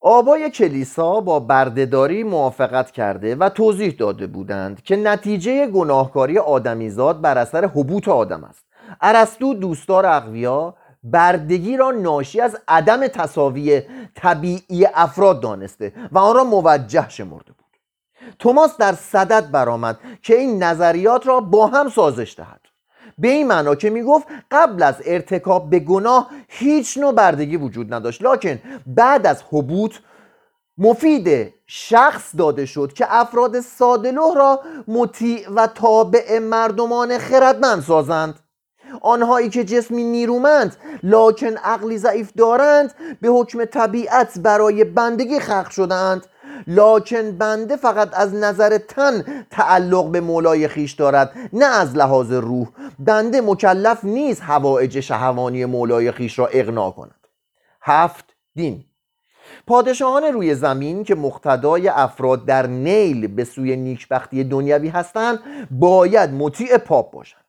آبای 0.01 0.49
کلیسا 0.49 1.19
با 1.19 1.39
بردهداری 1.39 2.23
موافقت 2.23 2.91
کرده 2.91 3.35
و 3.35 3.49
توضیح 3.49 3.95
داده 3.99 4.27
بودند 4.27 4.83
که 4.83 4.95
نتیجه 4.95 5.67
گناهکاری 5.67 6.37
آدمیزاد 6.37 7.21
بر 7.21 7.37
اثر 7.37 7.65
حبوط 7.65 8.07
آدم 8.07 8.43
است. 8.43 8.65
ارسطو 9.01 9.53
دوستدار 9.53 10.05
اقویا 10.05 10.75
بردگی 11.03 11.77
را 11.77 11.91
ناشی 11.91 12.41
از 12.41 12.57
عدم 12.67 13.07
تصاوی 13.07 13.81
طبیعی 14.15 14.85
افراد 14.93 15.41
دانسته 15.41 15.93
و 16.11 16.17
آن 16.17 16.35
را 16.35 16.43
موجه 16.43 17.09
شمرده 17.09 17.51
بود. 17.51 17.63
توماس 18.39 18.77
در 18.77 18.93
صدد 18.93 19.51
برآمد 19.51 19.99
که 20.21 20.35
این 20.35 20.63
نظریات 20.63 21.27
را 21.27 21.39
با 21.39 21.67
هم 21.67 21.89
سازش 21.89 22.35
دهد. 22.37 22.61
به 23.17 23.27
این 23.27 23.47
معنا 23.47 23.75
که 23.75 23.89
می‌گفت 23.89 24.27
قبل 24.51 24.83
از 24.83 24.95
ارتکاب 25.05 25.69
به 25.69 25.79
گناه 25.79 26.29
هیچ 26.47 26.97
نوع 26.97 27.13
بردگی 27.13 27.57
وجود 27.57 27.93
نداشت. 27.93 28.21
لکن 28.21 28.59
بعد 28.87 29.27
از 29.27 29.43
حبوط 29.51 29.95
مفید 30.77 31.53
شخص 31.67 32.35
داده 32.37 32.65
شد 32.65 32.93
که 32.93 33.05
افراد 33.09 33.59
سادلوه 33.59 34.35
را 34.35 34.61
مطیع 34.87 35.49
و 35.49 35.67
تابع 35.67 36.39
مردمان 36.39 37.17
خردمند 37.17 37.81
سازند. 37.81 38.39
آنهایی 39.01 39.49
که 39.49 39.63
جسمی 39.63 40.03
نیرومند 40.03 40.75
لاکن 41.03 41.57
عقلی 41.57 41.97
ضعیف 41.97 42.31
دارند 42.37 42.93
به 43.21 43.27
حکم 43.27 43.65
طبیعت 43.65 44.39
برای 44.39 44.83
بندگی 44.83 45.39
خلق 45.39 45.69
شدند 45.69 46.27
لاکن 46.67 47.31
بنده 47.31 47.75
فقط 47.75 48.09
از 48.13 48.35
نظر 48.35 48.77
تن 48.77 49.45
تعلق 49.51 50.11
به 50.11 50.21
مولای 50.21 50.67
خیش 50.67 50.91
دارد 50.93 51.33
نه 51.53 51.65
از 51.65 51.95
لحاظ 51.95 52.31
روح. 52.31 52.67
بنده 52.99 53.41
مکلف 53.41 54.03
نیست 54.03 54.41
هوایج 54.41 54.99
شهوانی 54.99 55.65
مولای 55.65 56.11
خیش 56.11 56.39
را 56.39 56.47
اغنا 56.47 56.91
کند. 56.91 57.27
هفت 57.81 58.25
دین. 58.55 58.85
پادشاهان 59.67 60.23
روی 60.23 60.55
زمین 60.55 61.03
که 61.03 61.15
مقتدای 61.15 61.87
افراد 61.87 62.45
در 62.45 62.67
نیل 62.67 63.27
به 63.27 63.43
سوی 63.43 63.75
نیکبختی 63.75 64.43
دنیوی 64.43 64.89
هستند 64.89 65.39
باید 65.71 66.29
مطیع 66.29 66.77
پاپ 66.77 67.11
باشند. 67.11 67.42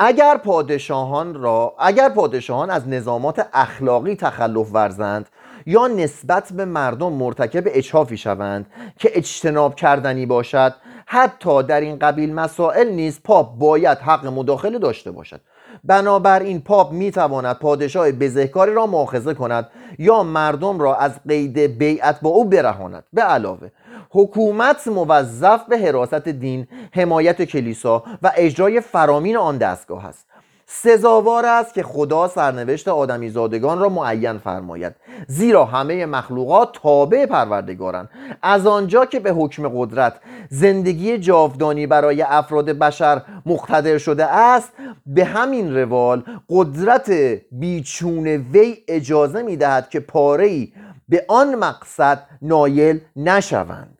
اگر 0.00 0.36
پادشاهان 0.36 1.34
را 1.34 1.74
اگر 1.78 2.08
پادشاهان 2.08 2.70
از 2.70 2.88
نظامات 2.88 3.46
اخلاقی 3.52 4.14
تخلف 4.14 4.68
ورزند 4.72 5.28
یا 5.66 5.86
نسبت 5.86 6.52
به 6.52 6.64
مردم 6.64 7.12
مرتکب 7.12 7.62
اچافی 7.66 8.16
شوند 8.16 8.66
که 8.98 9.10
اجتناب 9.14 9.74
کردنی 9.74 10.26
باشد 10.26 10.74
حتی 11.06 11.62
در 11.62 11.80
این 11.80 11.98
قبیل 11.98 12.34
مسائل 12.34 12.88
نیز 12.88 13.20
پاپ 13.24 13.58
باید 13.58 13.98
حق 13.98 14.26
مداخله 14.26 14.78
داشته 14.78 15.10
باشد. 15.10 15.40
بنابراین 15.84 16.60
پاپ 16.60 16.92
می‌تواند 16.92 17.58
پادشاه 17.58 18.12
بزهکاری 18.12 18.74
را 18.74 18.86
مؤاخذه 18.86 19.34
کند 19.34 19.68
یا 19.98 20.22
مردم 20.22 20.80
را 20.80 20.96
از 20.96 21.12
قید 21.28 21.58
بیعت 21.58 22.20
با 22.20 22.30
او 22.30 22.44
برهاند. 22.44 23.04
به 23.12 23.22
علاوه 23.22 23.70
حکومت 24.10 24.88
موظف 24.88 25.60
به 25.68 25.78
حراست 25.78 26.28
دین 26.28 26.66
حمایت 26.92 27.42
کلیسا 27.42 28.02
و 28.22 28.32
اجرای 28.36 28.80
فرامین 28.80 29.36
آن 29.36 29.58
دستگاه 29.58 30.06
است. 30.06 30.28
سزاوار 30.70 31.46
است 31.46 31.74
که 31.74 31.82
خدا 31.82 32.28
سرنوشت 32.28 32.88
آدمی 32.88 33.30
زادگان 33.30 33.78
را 33.78 33.88
معین 33.88 34.38
فرماید. 34.38 34.94
زیرا 35.26 35.64
همه 35.64 36.06
مخلوقات 36.06 36.78
تابع 36.82 37.26
پروردگارند 37.26 38.10
از 38.42 38.66
آنجا 38.66 39.06
که 39.06 39.20
به 39.20 39.32
حکم 39.32 39.68
قدرت 39.68 40.14
زندگی 40.50 41.18
جاودانی 41.18 41.86
برای 41.86 42.22
افراد 42.22 42.70
بشر 42.70 43.22
مقتدر 43.46 43.98
شده 43.98 44.26
است 44.26 44.72
به 45.06 45.24
همین 45.24 45.76
روال 45.76 46.22
قدرت 46.48 47.10
بیچون 47.52 48.26
وی 48.26 48.76
اجازه 48.88 49.42
می 49.42 49.56
دهد 49.56 49.88
که 49.88 50.00
پاره 50.00 50.68
به 51.08 51.24
آن 51.28 51.54
مقصد 51.54 52.26
نایل 52.42 53.00
نشوند. 53.16 53.97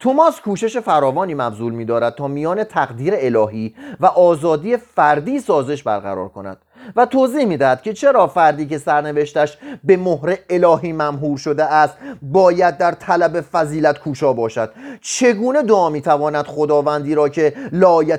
توماس 0.00 0.40
کوشش 0.40 0.76
فراوانی 0.76 1.34
مبذول 1.34 1.72
می‌دارد 1.72 2.14
تا 2.14 2.28
میان 2.28 2.64
تقدیر 2.64 3.14
الهی 3.16 3.74
و 4.00 4.06
آزادی 4.06 4.76
فردی 4.76 5.40
سازش 5.40 5.82
برقرار 5.82 6.28
کند 6.28 6.56
و 6.96 7.06
توضیح 7.06 7.44
می‌دهد 7.44 7.82
که 7.82 7.92
چرا 7.92 8.26
فردی 8.26 8.66
که 8.66 8.78
سرنوشتش 8.78 9.58
به 9.84 9.96
مهر 9.96 10.36
الهی 10.50 10.92
ممهور 10.92 11.38
شده 11.38 11.64
است 11.64 11.94
باید 12.22 12.78
در 12.78 12.92
طلب 12.92 13.40
فضیلت 13.40 13.98
کوشا 13.98 14.32
باشد. 14.32 14.72
چگونه 15.00 15.62
دعا 15.62 15.90
می‌تواند 15.90 16.46
خداوندی 16.46 17.14
را 17.14 17.28
که 17.28 17.54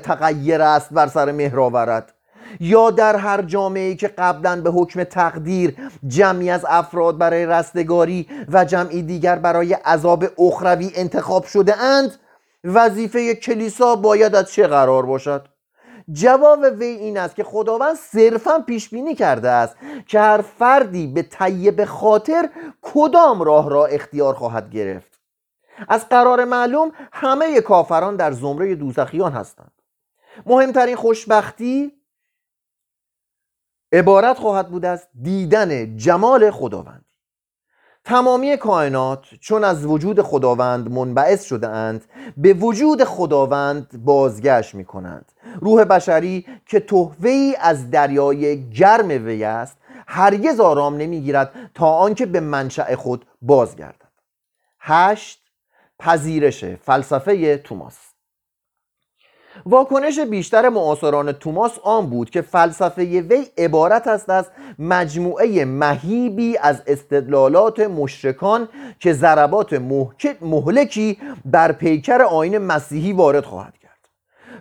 تغییر 0.02 0.62
است 0.62 0.92
بر 0.92 1.06
سر 1.06 1.32
مهر 1.32 1.60
آورد؟ 1.60 2.12
یا 2.60 2.90
در 2.90 3.16
هر 3.16 3.42
جامعه 3.42 3.94
که 3.94 4.08
قبلا 4.08 4.60
به 4.60 4.70
حکم 4.70 5.04
تقدیر 5.04 5.76
جمعی 6.06 6.50
از 6.50 6.66
افراد 6.68 7.18
برای 7.18 7.46
رستگاری 7.46 8.26
و 8.52 8.64
جمعی 8.64 9.02
دیگر 9.02 9.38
برای 9.38 9.74
عذاب 9.74 10.24
اخروی 10.38 10.92
انتخاب 10.94 11.44
شده 11.44 11.76
اند 11.76 12.18
وظیفه 12.64 13.34
کلیسا 13.34 13.96
باید 13.96 14.34
از 14.34 14.52
چه 14.52 14.66
قرار 14.66 15.06
باشد؟ 15.06 15.48
جواب 16.12 16.60
وی 16.78 16.86
این 16.86 17.18
است 17.18 17.36
که 17.36 17.44
خداوند 17.44 17.96
صرفا 17.96 18.58
پیش 18.58 18.88
بینی 18.88 19.14
کرده 19.14 19.48
است 19.48 19.76
که 20.06 20.20
هر 20.20 20.40
فردی 20.58 21.06
به 21.06 21.22
طیب 21.22 21.84
خاطر 21.84 22.48
کدام 22.82 23.42
راه 23.42 23.70
را 23.70 23.86
اختیار 23.86 24.34
خواهد 24.34 24.70
گرفت. 24.70 25.20
از 25.88 26.08
قرار 26.08 26.44
معلوم 26.44 26.92
همه 27.12 27.60
کافران 27.60 28.16
در 28.16 28.32
زمره 28.32 28.74
دوزخیان 28.74 29.32
هستند. 29.32 29.72
مهمترین 30.46 30.96
خوشبختی 30.96 31.92
عبارت 33.92 34.38
خواهد 34.38 34.68
بود 34.68 34.84
از 34.84 35.06
دیدن 35.22 35.96
جمال 35.96 36.50
خداوند. 36.50 37.04
تمامی 38.04 38.56
کائنات 38.56 39.26
چون 39.40 39.64
از 39.64 39.86
وجود 39.86 40.22
خداوند 40.22 40.90
منبعث 40.90 41.44
شده 41.44 41.68
اند 41.68 42.04
به 42.36 42.52
وجود 42.52 43.04
خداوند 43.04 44.04
بازگشت 44.04 44.74
می 44.74 44.84
کنند 44.84 45.32
روح 45.60 45.84
بشری 45.84 46.46
که 46.66 46.80
تحوی 46.80 47.56
از 47.60 47.90
دریای 47.90 48.70
گرم 48.70 49.08
وی 49.08 49.44
است 49.44 49.76
هرگز 50.06 50.60
آرام 50.60 50.96
نمی‌گیرد 50.96 51.70
تا 51.74 51.86
آنکه 51.86 52.26
به 52.26 52.40
منشأ 52.40 52.96
خود 52.96 53.26
بازگردد. 53.42 54.12
هشت 54.80 55.42
پذیرش 55.98 56.64
فلسفه 56.64 57.56
توماس. 57.58 58.11
واکنش 59.66 60.18
بیشتر 60.18 60.68
معاصران 60.68 61.32
توماس 61.32 61.78
آن 61.82 62.10
بود 62.10 62.30
که 62.30 62.42
فلسفه 62.42 63.20
وی 63.20 63.46
عبارت 63.58 64.06
است 64.06 64.30
از 64.30 64.46
مجموعه 64.78 65.64
مهیبی 65.64 66.58
از 66.58 66.82
استدلالات 66.86 67.80
مشرکان 67.80 68.68
که 69.00 69.12
ضربات 69.12 69.72
مهلکی 70.40 71.18
بر 71.44 71.72
پیکر 71.72 72.22
آین 72.22 72.58
مسیحی 72.58 73.12
وارد 73.12 73.44
خواهد 73.44 73.78
کرد. 73.78 74.08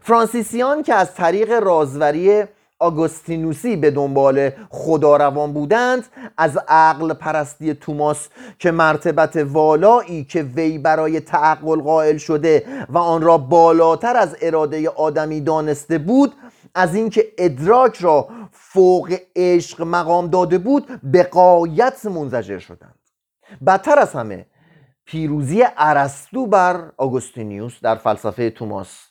فرانسیسیان 0.01 0.83
که 0.83 0.93
از 0.93 1.15
طریق 1.15 1.51
رازوری 1.51 2.43
آگوستینوسی 2.81 3.75
به 3.75 3.91
دنبال 3.91 4.49
خدا 4.69 5.17
روان 5.17 5.53
بودند 5.53 6.07
از 6.37 6.57
عقل 6.67 7.13
پرستی 7.13 7.73
توماس 7.73 8.27
که 8.59 8.71
مرتبت 8.71 9.35
والایی 9.35 10.23
که 10.23 10.43
وی 10.43 10.77
برای 10.77 11.19
تعقل 11.19 11.81
قائل 11.81 12.17
شده 12.17 12.65
و 12.89 12.97
آن 12.97 13.21
را 13.21 13.37
بالاتر 13.37 14.17
از 14.17 14.35
اراده 14.41 14.89
آدمی 14.89 15.41
دانسته 15.41 15.97
بود 15.97 16.33
از 16.75 16.95
اینکه 16.95 17.25
ادراک 17.37 17.97
را 17.97 18.27
فوق 18.51 19.15
عشق 19.35 19.81
مقام 19.81 20.27
داده 20.27 20.57
بود 20.57 21.01
به 21.03 21.23
قایت 21.23 22.05
منزجر 22.05 22.59
شدند. 22.59 22.95
بدتر 23.67 23.99
از 23.99 24.13
همه 24.13 24.45
پیروزی 25.05 25.63
ارسطو 25.77 26.47
بر 26.47 26.91
آگوستینیوس 26.97 27.79
در 27.81 27.95
فلسفه 27.95 28.49
توماس 28.49 29.10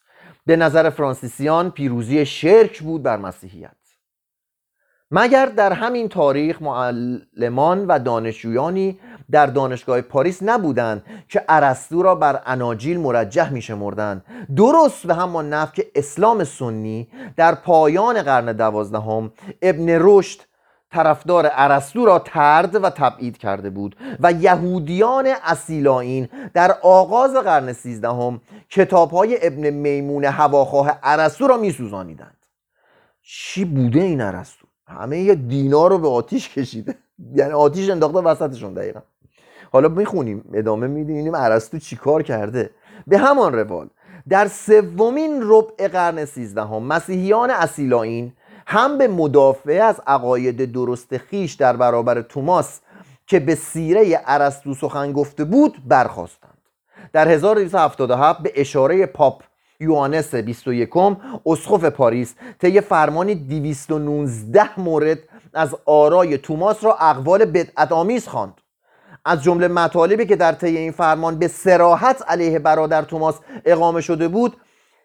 به 0.50 0.56
نظر 0.56 0.90
فرانسیسیان 0.90 1.70
پیروزی 1.70 2.26
شرک 2.26 2.82
بود 2.82 3.02
بر 3.02 3.16
مسیحیت. 3.16 3.76
مگر 5.10 5.46
در 5.46 5.72
همین 5.72 6.08
تاریخ 6.08 6.62
معلمان 6.62 7.86
و 7.86 7.98
دانشجویانی 7.98 8.98
در 9.30 9.46
دانشگاه 9.46 10.00
پاریس 10.00 10.42
نبودند 10.42 11.04
که 11.28 11.44
ارسطو 11.48 12.02
را 12.02 12.14
بر 12.14 12.42
اناجیل 12.46 13.00
مرجح 13.00 13.52
میشمردند؟ 13.52 14.24
درست 14.56 15.06
به 15.06 15.14
همان 15.14 15.48
نفع 15.48 15.74
که 15.74 15.90
اسلام 15.94 16.44
سنی 16.44 17.08
در 17.36 17.54
پایان 17.54 18.22
قرن 18.22 18.52
دوازدهم 18.52 19.32
ابن 19.62 19.86
رشد 19.88 20.40
طرفدار 20.90 21.50
ارسطو 21.52 22.06
را 22.06 22.18
ترد 22.18 22.84
و 22.84 22.90
تبعید 22.90 23.38
کرده 23.38 23.70
بود 23.70 23.96
و 24.20 24.32
یهودیان 24.32 25.28
اسیلاین 25.44 26.28
در 26.54 26.76
آغاز 26.82 27.34
قرن 27.34 27.72
سیزدهم 27.72 28.40
کتابهای 28.70 29.46
ابن 29.46 29.70
میمون 29.70 30.24
هواخواه 30.24 30.98
ارسطو 31.02 31.46
را 31.46 31.56
میسوزانیدند. 31.56 32.36
چی 33.22 33.64
بوده 33.64 34.00
این 34.00 34.20
ارسطو؟ 34.20 34.66
همه 34.86 35.18
یه 35.18 35.34
دینا 35.34 35.86
رو 35.86 35.98
به 35.98 36.08
آتیش 36.08 36.48
کشیده. 36.48 36.94
یعنی 37.38 37.52
آتیش 37.52 37.90
انداخته 37.90 38.18
وسطشون 38.18 38.74
دقیقا. 38.74 39.00
حالا 39.72 39.88
می‌خونیم 39.88 40.44
ادامه 40.54 40.86
میدیم 40.86 41.34
ارسطو 41.34 41.78
چیکار 41.78 42.22
کرده. 42.22 42.70
به 43.06 43.18
همان 43.18 43.52
روال 43.52 43.88
در 44.28 44.48
سومین 44.48 45.40
ربع 45.42 45.88
قرن 45.88 46.24
سیزدهم 46.24 46.82
مسیحیان 46.82 47.50
اصیل‌آیین 47.50 48.32
هم 48.70 48.98
به 48.98 49.08
مدافع 49.08 49.82
از 49.84 50.00
عقاید 50.06 50.72
درست 50.72 51.16
خویش 51.16 51.54
در 51.54 51.76
برابر 51.76 52.22
توماس 52.22 52.80
که 53.26 53.40
به 53.40 53.54
سیره 53.54 54.20
ارسطو 54.26 54.74
سخن 54.74 55.12
گفته 55.12 55.44
بود 55.44 55.76
برخاستند 55.88 56.58
در 57.12 57.28
1277 57.28 58.42
به 58.42 58.52
اشاره 58.54 59.06
پاپ 59.06 59.42
یوانس 59.80 60.34
21 60.34 60.90
اسقف 61.46 61.84
پاریس 61.84 62.34
طی 62.60 62.80
فرمانی 62.80 63.34
219 63.34 64.80
مورد 64.80 65.18
از 65.54 65.76
آرای 65.86 66.38
توماس 66.38 66.84
را 66.84 66.94
اقوال 66.94 67.44
بدعت 67.44 67.92
آمیز 67.92 68.28
خواند. 68.28 68.54
از 69.24 69.42
جمله 69.42 69.68
مطالبی 69.68 70.26
که 70.26 70.36
در 70.36 70.52
طی 70.52 70.76
این 70.76 70.92
فرمان 70.92 71.38
به 71.38 71.48
سراحت 71.48 72.22
علیه 72.28 72.58
برادر 72.58 73.02
توماس 73.02 73.34
اقامه 73.64 74.00
شده 74.00 74.28
بود 74.28 74.56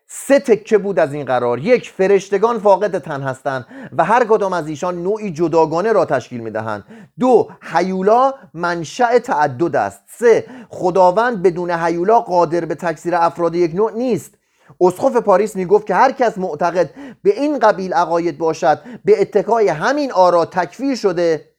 سه 0.07 0.39
تکه 0.39 0.77
بود 0.77 0.99
از 0.99 1.13
این 1.13 1.25
قرار. 1.25 1.59
یک 1.59 1.91
فرشتگان 1.91 2.59
فاقد 2.59 2.99
تن 2.99 3.21
هستند 3.21 3.65
و 3.97 4.03
هر 4.03 4.25
کدام 4.25 4.53
از 4.53 4.67
ایشان 4.67 5.03
نوعی 5.03 5.31
جداگانه 5.31 5.91
را 5.91 6.05
تشکیل 6.05 6.41
می‌دهند. 6.41 6.83
دو 7.19 7.49
حیولا 7.61 8.33
منشأ 8.53 9.19
تعدد 9.19 9.75
است. 9.75 10.01
سه 10.07 10.47
خداوند 10.69 11.43
بدون 11.43 11.71
حیولا 11.71 12.19
قادر 12.19 12.65
به 12.65 12.75
تکثیر 12.75 13.15
افراد 13.15 13.55
یک 13.55 13.75
نوع 13.75 13.91
نیست. 13.91 14.37
اسقف 14.81 15.15
پاریس 15.15 15.55
می‌گفت 15.55 15.87
که 15.87 15.95
هر 15.95 16.11
کس 16.11 16.37
معتقد 16.37 16.89
به 17.23 17.39
این 17.39 17.59
قبیل 17.59 17.93
عقاید 17.93 18.37
باشد 18.37 18.79
به 19.05 19.21
اتکای 19.21 19.67
همین 19.67 20.11
آرا 20.11 20.45
تکفیر 20.45 20.95
شده 20.95 21.55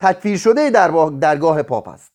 تکفیر 0.00 0.38
شده 0.38 0.70
در 0.70 1.10
درگاه 1.20 1.62
پاپ 1.62 1.88
است. 1.88 2.12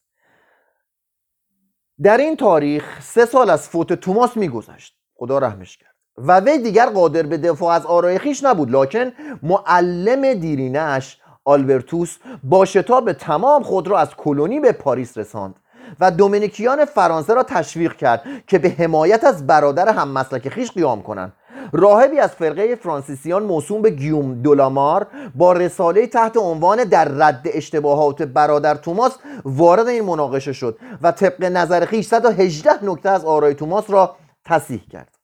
در 2.04 2.17
این 2.17 2.36
تاریخ 2.36 3.02
سه 3.02 3.26
سال 3.26 3.50
از 3.50 3.69
فوت 3.69 3.93
توماس 3.93 4.38
میگذشت. 4.38 4.98
خدا 5.19 5.38
رحمش 5.38 5.77
کرد. 5.77 5.89
و 6.17 6.39
وی 6.39 6.58
دیگر 6.58 6.86
قادر 6.86 7.23
به 7.23 7.38
دفاع 7.38 7.75
از 7.75 7.86
آرای 7.86 8.17
خیش 8.17 8.43
نبود. 8.43 8.71
لکن 8.71 9.12
معلم 9.43 10.34
دیرینش 10.34 11.17
آلبرتوس 11.45 12.17
با 12.43 12.65
شتاب 12.65 13.13
تمام 13.13 13.63
خود 13.63 13.88
را 13.88 13.99
از 13.99 14.15
کلونی 14.15 14.60
به 14.60 14.71
پاریس 14.71 15.17
رساند 15.17 15.55
و 15.99 16.12
دومینیکیان 16.12 16.86
فرانسه 16.86 17.34
را 17.34 17.43
تشویق 17.43 17.95
کرد 17.95 18.23
که 18.47 18.60
به 18.60 18.69
حمایت 18.69 19.23
از 19.23 19.47
برادر 19.47 19.89
هم 19.89 20.08
مسلک 20.08 20.49
خیش 20.49 20.71
قیام 20.71 21.01
کنند. 21.01 21.34
راهبی 21.73 22.19
از 22.19 22.29
فرقه 22.29 22.75
فرانسیسیان 22.75 23.43
موسوم 23.43 23.82
به 23.82 23.89
گیوم 23.89 24.41
دولامار 24.41 25.08
با 25.36 25.53
رساله 25.53 26.08
تحت 26.08 26.38
عنوان 26.38 26.84
در 26.84 27.05
رد 27.05 27.41
اشتباهات 27.45 28.21
برادر 28.21 28.75
توماس 28.75 29.12
وارد 29.45 29.88
این 29.88 30.05
مناقشه 30.05 30.53
شد 30.53 30.77
و 31.01 31.12
طبق 31.12 31.43
نظر 31.43 31.86
خیش 31.86 32.05
118 32.05 32.86
نکته 32.86 33.10
از 33.10 33.25
آرای 33.25 33.53
توماس 33.53 33.89
را 33.89 34.15
تصیح 34.49 34.81
کرد. 34.91 35.15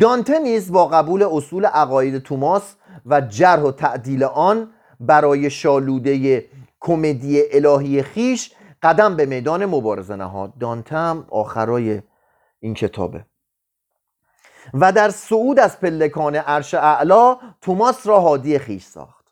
دانته 0.00 0.38
نیز 0.38 0.72
با 0.72 0.86
قبول 0.86 1.22
اصول 1.22 1.66
عقاید 1.66 2.18
توماس 2.18 2.74
و 3.06 3.20
جرح 3.20 3.62
و 3.62 3.72
تعدیل 3.72 4.24
آن 4.24 4.70
برای 5.00 5.50
شالوده 5.50 6.44
کمدی 6.80 7.42
الهی 7.52 8.02
خیش 8.02 8.52
قدم 8.82 9.16
به 9.16 9.26
میدان 9.26 9.66
مبارزه 9.66 10.16
نهاد. 10.16 10.58
دانته 10.60 10.96
هم 10.96 11.26
آخرای 11.30 12.02
این 12.60 12.74
کتابه. 12.74 13.24
و 14.74 14.92
در 14.92 15.10
صعود 15.10 15.58
از 15.58 15.80
پلکان 15.80 16.36
عرش 16.36 16.74
اعلا 16.74 17.36
توماس 17.60 18.06
را 18.06 18.20
هادی 18.20 18.58
خیش 18.58 18.84
ساخت. 18.84 19.24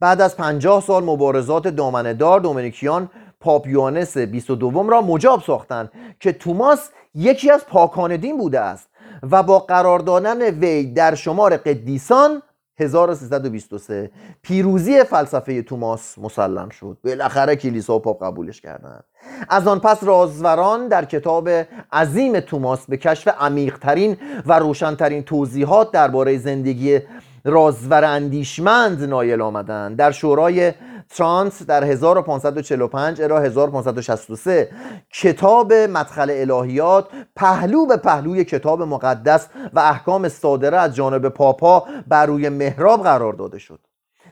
بعد 0.00 0.20
از 0.20 0.36
پنجاه 0.36 0.82
سال 0.82 1.04
مبارزات 1.04 1.68
دامنهدار 1.68 2.40
دومینیکیان 2.40 3.10
پاپ 3.40 3.66
یوانس 3.66 4.16
22 4.16 4.90
را 4.90 5.00
مجاب 5.00 5.42
ساختند 5.42 5.92
که 6.20 6.32
توماس 6.32 6.90
یکی 7.14 7.50
از 7.50 7.66
پاکان 7.66 8.16
دین 8.16 8.38
بوده 8.38 8.60
است 8.60 8.88
و 9.30 9.42
با 9.42 9.58
قرار 9.58 9.98
دادن 9.98 10.42
وی 10.42 10.84
در 10.84 11.14
شمار 11.14 11.56
قدیسان 11.56 12.42
1323 12.80 14.10
پیروزی 14.42 15.04
فلسفه 15.04 15.62
توماس 15.62 16.18
مسلم 16.18 16.68
شد. 16.68 16.98
بالاخره 17.04 17.56
کلیسا 17.56 17.96
و 17.96 17.98
پاپ 17.98 18.24
قبولش 18.24 18.60
کردند. 18.60 19.04
از 19.48 19.68
آن 19.68 19.80
پس 19.80 20.04
رازوران 20.04 20.88
در 20.88 21.04
کتاب 21.04 21.48
عظیم 21.92 22.40
توماس 22.40 22.86
به 22.86 22.96
کشف 22.96 23.28
عمیقترین 23.28 24.16
و 24.46 24.58
روشنترین 24.58 25.22
توضیحات 25.22 25.90
درباره 25.90 26.38
زندگی 26.38 27.00
رازور 27.44 28.04
اندیشمند 28.04 29.04
نایل 29.04 29.40
آمدند 29.40 29.96
در 29.96 30.10
شورای 30.10 30.72
ترانس 31.10 31.62
در 31.62 31.84
1545 31.84 33.22
الی 33.22 33.46
1563 33.46 34.70
کتاب 35.14 35.72
مدخل 35.72 36.30
الهیات 36.30 37.08
پهلو 37.36 37.86
به 37.86 37.96
پهلوی 37.96 38.44
کتاب 38.44 38.82
مقدس 38.82 39.48
و 39.72 39.80
احکام 39.80 40.28
صادره 40.28 40.78
از 40.78 40.94
جانب 40.94 41.28
پاپا 41.28 41.84
بر 42.08 42.26
روی 42.26 42.48
محراب 42.48 43.02
قرار 43.02 43.32
داده 43.32 43.58
شد. 43.58 43.78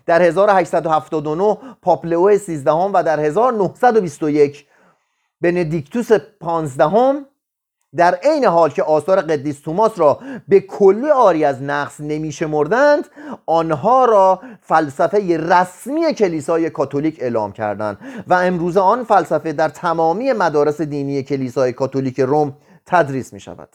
در 0.07 0.23
1879 0.23 1.59
پاپلئو 1.83 2.39
13 2.39 2.71
و 2.73 3.03
در 3.07 3.21
1921 3.21 4.67
بندیکتوس 5.41 6.13
15 6.41 6.87
در 7.97 8.15
عین 8.15 8.45
حال 8.45 8.71
که 8.71 8.83
آثار 8.83 9.21
قدیس 9.21 9.61
توماس 9.61 9.99
را 9.99 10.19
به 10.49 10.61
کلی 10.61 11.11
آری 11.11 11.45
از 11.45 11.63
نقص 11.63 12.01
نمیشمردند 12.01 13.05
آنها 13.47 14.05
را 14.05 14.41
فلسفه 14.63 15.37
رسمی 15.37 16.15
کلیسای 16.15 16.71
کاتولیک 16.71 17.17
اعلام 17.21 17.53
کردند 17.53 17.99
و 18.27 18.35
امروز 18.35 18.77
آن 18.77 19.05
فلسفه 19.05 19.53
در 19.53 19.69
تمامی 19.69 20.33
مدارس 20.33 20.81
دینی 20.81 21.23
کلیسای 21.23 21.73
کاتولیک 21.73 22.21
روم 22.21 22.57
تدریس 22.87 23.33
می 23.33 23.41
شود 23.41 23.69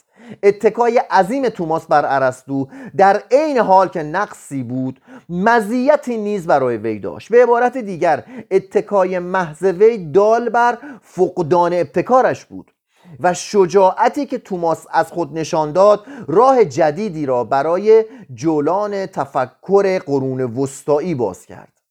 اتکای 0.44 0.98
عظیم 0.98 1.50
توماس 1.50 1.86
بر 1.86 2.06
ارسطو 2.06 2.68
در 2.98 3.22
عین 3.32 3.58
حال 3.58 3.88
که 3.88 4.04
نقصی 4.04 4.64
بود 4.64 5.02
مزیتی 5.30 6.18
نیز 6.18 6.48
برای 6.48 6.78
وی 6.78 7.00
داشت. 7.00 7.30
به 7.30 7.44
عبارت 7.44 7.78
دیگر 7.78 8.24
اتکای 8.52 9.20
محض 9.20 9.64
وی 9.64 9.98
دال 9.98 10.50
بر 10.50 10.78
فقدان 11.02 11.74
ابتکارش 11.74 12.46
بود. 12.46 12.72
و 13.20 13.34
شجاعتی 13.34 14.26
که 14.26 14.38
توماس 14.38 14.86
از 14.92 15.12
خود 15.12 15.38
نشان 15.38 15.72
داد 15.72 16.06
راه 16.28 16.66
جدیدی 16.66 17.26
را 17.26 17.44
برای 17.44 18.06
جولان 18.34 19.06
تفکر 19.06 20.00
قرون 20.00 20.42
وسطایی 20.42 21.16
باز 21.16 21.46
کرد. 21.46 21.82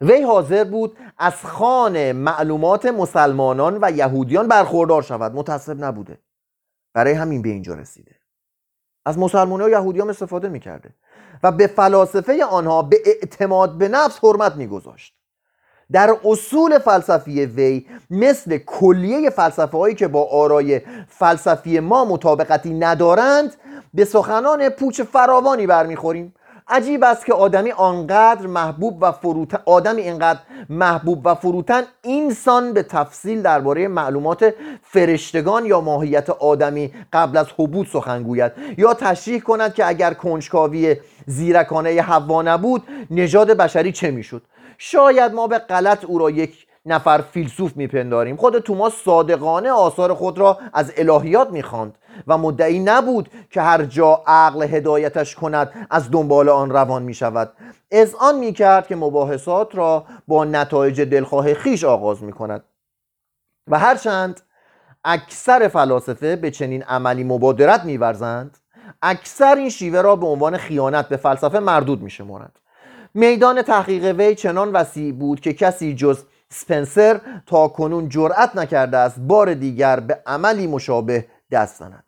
وی 0.00 0.22
حاضر 0.22 0.64
بود 0.64 0.98
از 1.18 1.34
خان 1.46 2.12
معلومات 2.12 2.86
مسلمانان 2.86 3.78
و 3.82 3.90
یهودیان 3.90 4.48
برخوردار 4.48 5.02
شود. 5.02 5.34
متاسب 5.34 5.84
نبوده. 5.84 6.18
برای 6.94 7.12
همین 7.12 7.42
به 7.42 7.48
اینجا 7.48 7.74
رسیده. 7.74 8.14
از 9.06 9.18
مسلمان 9.18 9.60
و 9.60 9.68
یهودیان 9.68 10.10
استفاده 10.10 10.48
می‌کرده 10.48 10.94
و 11.42 11.52
به 11.52 11.66
فلاسفه 11.66 12.44
آنها 12.44 12.82
به 12.82 12.96
اعتماد 13.06 13.78
به 13.78 13.88
نفس 13.88 14.24
حرمت 14.24 14.56
میگذاشت. 14.56 15.17
در 15.92 16.16
اصول 16.24 16.78
فلسفی 16.78 17.46
وی 17.46 17.86
مثل 18.10 18.58
کلیه 18.58 19.30
فلسفه 19.30 19.78
هایی 19.78 19.94
که 19.94 20.08
با 20.08 20.24
آرای 20.24 20.80
فلسفی 21.08 21.80
ما 21.80 22.04
مطابقتی 22.04 22.74
ندارند 22.74 23.54
به 23.94 24.04
سخنان 24.04 24.68
پوچ 24.68 25.00
فراوانی 25.00 25.66
برمیخوریم. 25.66 26.34
عجیب 26.68 27.04
است 27.04 27.26
که 27.26 27.34
آدمی 27.34 27.72
آنقدر 27.72 28.46
محبوب 28.46 28.98
و 29.00 29.12
فروتن 29.12 29.58
آدمی 29.66 30.02
اینقدر 30.02 30.38
محبوب 30.68 31.20
و 31.24 31.34
فروتن 31.34 31.82
اینسان 32.02 32.72
به 32.72 32.82
تفصیل 32.82 33.42
درباره 33.42 33.88
معلومات 33.88 34.54
فرشتگان 34.82 35.66
یا 35.66 35.80
ماهیت 35.80 36.30
آدمی 36.30 36.92
قبل 37.12 37.36
از 37.36 37.46
حبوط 37.58 37.88
سخن 37.88 38.22
گوید. 38.22 38.52
یا 38.78 38.94
تشریح 38.94 39.40
کند 39.40 39.74
که 39.74 39.88
اگر 39.88 40.14
کنجکاوی 40.14 40.96
زیرکانه 41.26 42.02
حوا 42.02 42.42
نبود 42.42 42.82
نژاد 43.10 43.50
بشری 43.50 43.92
چه 43.92 44.10
می‌شد؟ 44.10 44.42
شاید 44.78 45.32
ما 45.32 45.46
به 45.46 45.58
غلط 45.58 46.04
او 46.04 46.18
را 46.18 46.30
یک 46.30 46.66
نفر 46.86 47.18
فیلسوف 47.18 47.76
میپنداریم. 47.76 48.36
خود 48.36 48.58
توماس 48.58 48.94
صادقانه 49.04 49.70
آثار 49.70 50.14
خود 50.14 50.38
را 50.38 50.58
از 50.72 50.92
الهیات 50.96 51.50
می‌خواند 51.50 51.98
و 52.26 52.38
مدعی 52.38 52.78
نبود 52.78 53.28
که 53.50 53.60
هر 53.60 53.84
جا 53.84 54.22
عقل 54.26 54.62
هدایتش 54.62 55.34
کند 55.34 55.86
از 55.90 56.10
دنبال 56.10 56.48
آن 56.48 56.70
روان 56.70 57.02
می 57.02 57.14
شود 57.14 57.52
از 57.92 58.14
آن 58.14 58.38
می 58.38 58.52
کرد 58.52 58.86
که 58.86 58.96
مباحثات 58.96 59.74
را 59.74 60.04
با 60.28 60.44
نتایج 60.44 61.00
دلخواه 61.00 61.54
خیش 61.54 61.84
آغاز 61.84 62.22
می 62.22 62.32
کند 62.32 62.64
و 63.66 63.78
هرچند 63.78 64.40
اکثر 65.04 65.68
فلاسفه 65.68 66.36
به 66.36 66.50
چنین 66.50 66.82
عملی 66.82 67.24
مبادرت 67.24 67.84
میورزند 67.84 68.58
اکثر 69.02 69.54
این 69.54 69.70
شیوه 69.70 70.00
را 70.00 70.16
به 70.16 70.26
عنوان 70.26 70.56
خیانت 70.56 71.08
به 71.08 71.16
فلسفه 71.16 71.58
مردود 71.58 72.02
می 72.02 72.10
شمارند 72.10 72.58
میدان 73.18 73.62
تحقیق 73.62 74.04
وی 74.04 74.34
چنان 74.34 74.72
وسیع 74.72 75.12
بود 75.12 75.40
که 75.40 75.52
کسی 75.52 75.94
جز 75.94 76.24
سپنسر 76.50 77.20
تا 77.46 77.68
کنون 77.68 78.08
جرأت 78.08 78.56
نکرده 78.56 78.96
است 78.96 79.18
بار 79.20 79.54
دیگر 79.54 80.00
به 80.00 80.22
عملی 80.26 80.66
مشابه 80.66 81.26
دست 81.50 81.78
زند. 81.78 82.04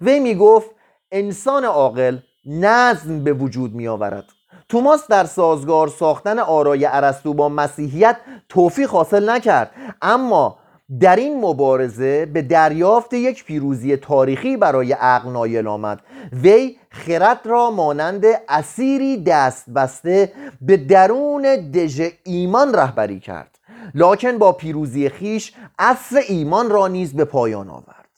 وی 0.00 0.20
می 0.20 0.34
گفت 0.34 0.70
انسان 1.12 1.64
عاقل 1.64 2.18
نظم 2.46 3.24
به 3.24 3.32
وجود 3.32 3.74
می 3.74 3.88
آورد 3.88 4.24
توماس 4.68 5.06
در 5.08 5.24
سازگار 5.24 5.88
ساختن 5.88 6.38
آرای 6.38 6.86
ارسطو 6.86 7.34
با 7.34 7.48
مسیحیت 7.48 8.16
توفیق 8.48 8.90
حاصل 8.90 9.30
نکرد 9.30 9.70
اما 10.02 10.58
در 11.00 11.16
این 11.16 11.40
مبارزه 11.40 12.26
به 12.26 12.42
دریافت 12.42 13.14
یک 13.14 13.44
پیروزی 13.44 13.96
تاریخی 13.96 14.56
برای 14.56 14.92
عقل 14.92 15.30
نایل 15.30 15.66
آمد. 15.66 16.00
وی 16.32 16.76
خرد 16.90 17.40
را 17.44 17.70
مانند 17.70 18.24
اسیری 18.48 19.24
دست 19.24 19.70
بسته 19.70 20.32
به 20.60 20.76
درون 20.76 21.70
دژ 21.70 22.08
ایمان 22.24 22.74
رهبری 22.74 23.20
کرد. 23.20 23.58
لاکن 23.94 24.38
با 24.38 24.52
پیروزی 24.52 25.08
خیش 25.08 25.52
اصر 25.78 26.22
ایمان 26.28 26.70
را 26.70 26.88
نیز 26.88 27.14
به 27.14 27.24
پایان 27.24 27.70
آورد. 27.70 28.08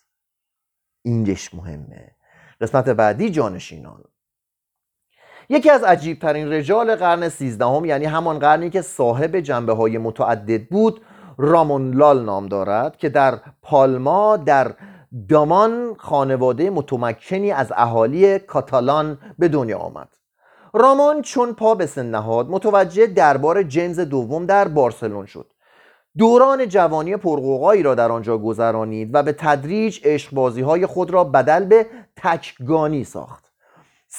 اینجش 1.02 1.54
مهمه. 1.54 2.10
قسمت 2.60 2.88
بعدی 2.88 3.30
جانشینان 3.30 4.04
یکی 5.48 5.70
از 5.70 5.84
عجیبترین 5.84 6.52
رجال 6.52 6.96
قرن 6.96 7.28
سیزدهم 7.28 7.84
یعنی 7.84 8.04
همان 8.04 8.38
قرنی 8.38 8.70
که 8.70 8.82
صاحب 8.82 9.40
جنبه 9.40 9.72
های 9.72 9.98
متعدد 9.98 10.68
بود 10.68 11.00
رامون 11.38 11.90
لال 11.90 12.24
نام 12.24 12.46
دارد 12.46 12.96
که 12.96 13.08
در 13.08 13.38
پالما 13.62 14.36
در 14.36 14.74
دامان 15.28 15.94
خانواده 15.98 16.70
متمکنی 16.70 17.52
از 17.52 17.72
اهالی 17.76 18.38
کاتالان 18.38 19.18
به 19.38 19.48
دنیا 19.48 19.78
آمد. 19.78 20.08
رامون 20.74 21.22
چون 21.22 21.52
پا 21.52 21.74
به 21.74 21.86
سن 21.86 22.10
نهاد 22.10 22.50
متوجه 22.50 23.06
دربار 23.06 23.62
جیمز 23.62 24.00
دوم 24.00 24.46
در 24.46 24.68
بارسلون 24.68 25.26
شد. 25.26 25.52
دوران 26.18 26.68
جوانی 26.68 27.16
پرقوقایی 27.16 27.82
را 27.82 27.94
در 27.94 28.12
آنجا 28.12 28.38
گذرانید 28.38 29.10
و 29.14 29.22
به 29.22 29.32
تدریج 29.32 30.00
عشقبازی 30.04 30.60
های 30.60 30.86
خود 30.86 31.10
را 31.10 31.24
بدل 31.24 31.64
به 31.64 31.86
تکگانی 32.16 33.04
ساخت. 33.04 33.45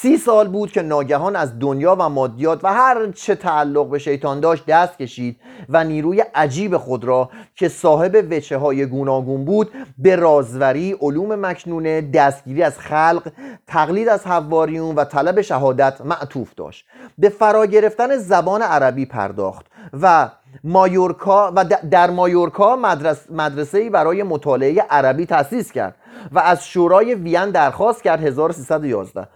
سی 0.01 0.17
سال 0.17 0.47
بود 0.47 0.71
که 0.71 0.81
ناگهان 0.81 1.35
از 1.35 1.59
دنیا 1.59 1.95
و 1.99 2.09
مادیات 2.09 2.63
و 2.63 2.73
هر 2.73 3.11
چه 3.11 3.35
تعلق 3.35 3.89
به 3.89 3.99
شیطان 3.99 4.39
داشت 4.39 4.65
دست 4.65 4.97
کشید 4.97 5.39
و 5.69 5.83
نیروی 5.83 6.23
عجیب 6.35 6.77
خود 6.77 7.05
را 7.05 7.29
که 7.55 7.69
صاحب 7.69 8.27
وچه 8.31 8.57
های 8.57 8.85
گوناگون 8.85 9.45
بود 9.45 9.71
به 9.97 10.15
رازوری، 10.15 10.95
علوم 11.01 11.35
مکنونه، 11.35 12.01
دستگیری 12.01 12.63
از 12.63 12.79
خلق، 12.79 13.31
تقلید 13.67 14.09
از 14.09 14.27
حواریون 14.27 14.95
و 14.95 15.03
طلب 15.03 15.41
شهادت 15.41 16.01
معطوف 16.01 16.53
داشت. 16.55 16.85
به 17.17 17.29
فرا 17.29 17.65
گرفتن 17.65 18.17
زبان 18.17 18.61
عربی 18.61 19.05
پرداخت 19.05 19.65
و 20.01 20.29
مایورکا 20.63 21.53
و 21.55 21.65
در 21.91 22.09
مایورکا 22.09 22.75
مدرس 22.75 23.31
مدرسه 23.31 23.89
برای 23.89 24.23
مطالعه 24.23 24.81
عربی 24.89 25.25
تأسیس 25.25 25.71
کرد 25.71 25.95
و 26.31 26.39
از 26.39 26.67
شورای 26.67 27.15
وین 27.15 27.51
درخواست 27.51 28.03
کرد 28.03 28.23
1311 28.23 29.27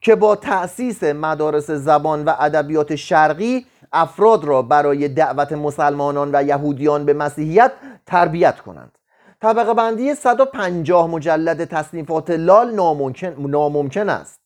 که 0.00 0.14
با 0.14 0.36
تأسیس 0.36 1.02
مدارس 1.02 1.70
زبان 1.70 2.24
و 2.24 2.34
ادبیات 2.38 2.96
شرقی 2.96 3.66
افراد 3.92 4.44
را 4.44 4.62
برای 4.62 5.08
دعوت 5.08 5.52
مسلمانان 5.52 6.30
و 6.32 6.42
یهودیان 6.42 7.04
به 7.04 7.12
مسیحیت 7.12 7.72
تربیت 8.06 8.60
کنند. 8.60 8.98
طبقه 9.42 9.74
بندی 9.74 10.14
150 10.14 11.06
مجلد 11.10 11.64
تصنیفات 11.64 12.30
لال 12.30 12.74
ناممکن, 12.74 13.34
ناممکن 13.38 14.08
است. 14.08 14.40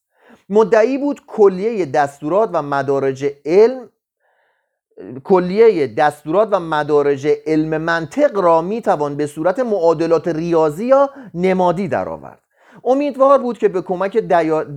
مدعی 0.48 0.98
بود 0.98 1.20
کلیه 1.26 1.86
دستورات 1.86 2.50
و 2.52 2.62
مدارج 2.62 3.26
علم 3.44 3.88
کلیه 5.24 5.86
دستورات 5.86 6.48
و 6.52 6.60
مدارج 6.60 7.28
علم 7.46 7.78
منطق 7.78 8.38
را 8.38 8.62
می‌توان 8.62 9.16
به 9.16 9.26
صورت 9.26 9.58
معادلات 9.58 10.28
ریاضی 10.28 10.86
یا 10.86 11.10
نمادی 11.34 11.88
درآورد. 11.88 12.43
امیدوار 12.84 13.38
بود 13.38 13.58
که 13.58 13.68
به 13.68 13.82
کمک 13.82 14.16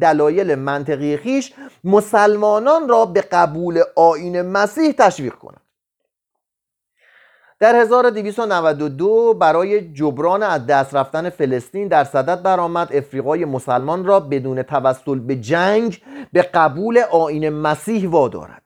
دلایل 0.01 0.55
منطقی 0.55 1.17
خیش 1.17 1.53
مسلمانان 1.83 2.89
را 2.89 3.05
به 3.05 3.21
قبول 3.21 3.81
آین 3.95 4.41
مسیح 4.41 4.91
تشویق 4.91 5.33
کند. 5.33 5.61
در 7.59 7.75
1292 7.75 9.33
برای 9.33 9.93
جبران 9.93 10.43
از 10.43 10.65
دست 10.65 10.95
رفتن 10.95 11.29
فلسطین 11.29 11.87
در 11.87 12.03
صدد 12.03 12.41
برآمد 12.41 12.93
افریقای 12.93 13.45
مسلمان 13.45 14.05
را 14.05 14.19
بدون 14.19 14.63
توسل 14.63 15.19
به 15.19 15.35
جنگ 15.35 16.01
به 16.33 16.41
قبول 16.41 16.97
آین 17.11 17.49
مسیح 17.49 18.09
وادارد. 18.09 18.63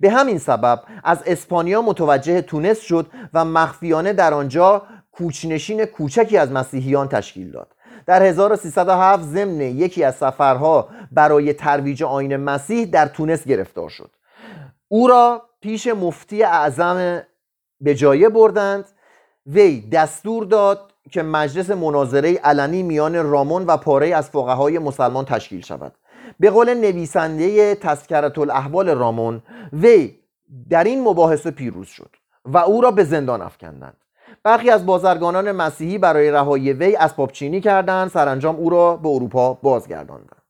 به 0.00 0.10
همین 0.10 0.38
سبب 0.38 0.82
از 1.04 1.22
اسپانیا 1.26 1.82
متوجه 1.82 2.42
تونس 2.42 2.80
شد 2.80 3.06
و 3.34 3.44
مخفیانه 3.44 4.12
در 4.12 4.34
آنجا 4.34 4.82
کوچنشین 5.12 5.84
کوچکی 5.84 6.36
از 6.36 6.52
مسیحیان 6.52 7.08
تشکیل 7.08 7.50
داد. 7.50 7.73
در 8.06 8.22
1307 8.22 9.22
ضمن 9.22 9.60
یکی 9.60 10.04
از 10.04 10.14
سفرها 10.14 10.88
برای 11.12 11.52
ترویج 11.52 12.02
آین 12.02 12.36
مسیح 12.36 12.84
در 12.84 13.06
تونس 13.06 13.44
گرفتار 13.44 13.88
شد. 13.88 14.10
او 14.88 15.08
را 15.08 15.42
پیش 15.60 15.86
مفتی 15.86 16.42
اعظم 16.42 17.22
به 17.80 17.94
جایه 17.94 18.28
بردند. 18.28 18.84
وی 19.46 19.80
دستور 19.80 20.44
داد 20.44 20.92
که 21.10 21.22
مجلس 21.22 21.70
مناظره 21.70 22.34
علنی 22.34 22.82
میان 22.82 23.30
رامون 23.30 23.66
و 23.66 23.76
پاره 23.76 24.14
از 24.16 24.30
فقهای 24.30 24.78
مسلمان 24.78 25.24
تشکیل 25.24 25.60
شود. 25.60 25.92
به 26.40 26.50
قول 26.50 26.74
نویسنده 26.74 27.74
تذکرت 27.74 28.38
الاحوال 28.38 28.88
رامون 28.88 29.42
وی 29.72 30.18
در 30.70 30.84
این 30.84 31.04
مباحثه 31.04 31.50
پیروز 31.50 31.88
شد 31.88 32.10
و 32.44 32.58
او 32.58 32.80
را 32.80 32.90
به 32.90 33.04
زندان 33.04 33.42
افکندند. 33.42 33.96
برخی 34.44 34.70
از 34.70 34.86
بازرگانان 34.86 35.52
مسیحی 35.52 35.98
برای 35.98 36.30
رهایی 36.30 36.72
وی 36.72 36.96
اسباب 36.96 37.32
چینی 37.32 37.60
کردند 37.60 38.10
سرانجام 38.10 38.56
او 38.56 38.70
را 38.70 38.96
به 38.96 39.08
اروپا 39.08 39.54
بازگرداندند. 39.54 40.42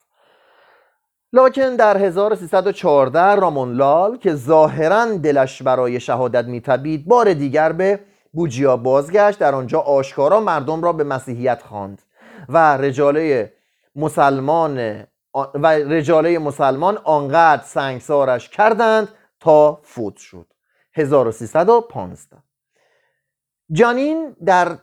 لاکن 1.32 1.76
در 1.76 1.96
1314 1.96 3.34
رامون 3.34 3.72
لال 3.72 4.16
که 4.16 4.34
ظاهرا 4.34 5.04
دلش 5.04 5.62
برای 5.62 6.00
شهادت 6.00 6.44
میتبید 6.44 7.08
بار 7.08 7.34
دیگر 7.34 7.72
به 7.72 8.00
بوجیا 8.32 8.76
بازگشت. 8.76 9.38
در 9.38 9.54
آنجا 9.54 9.80
آشکارا 9.80 10.40
مردم 10.40 10.82
را 10.82 10.92
به 10.92 11.04
مسیحیت 11.04 11.62
خواند 11.62 12.02
و 12.48 12.76
رجاله 12.76 13.52
مسلمان 13.96 15.02
و 15.54 15.66
رجاله 15.66 16.38
مسلمان 16.38 16.98
آنقدر 17.04 17.62
سنگسارش 17.62 18.48
کردند 18.48 19.08
تا 19.40 19.80
فوت 19.82 20.16
شد. 20.16 20.46
1315 20.92 22.43
جانین 23.72 24.36
در 24.46 24.78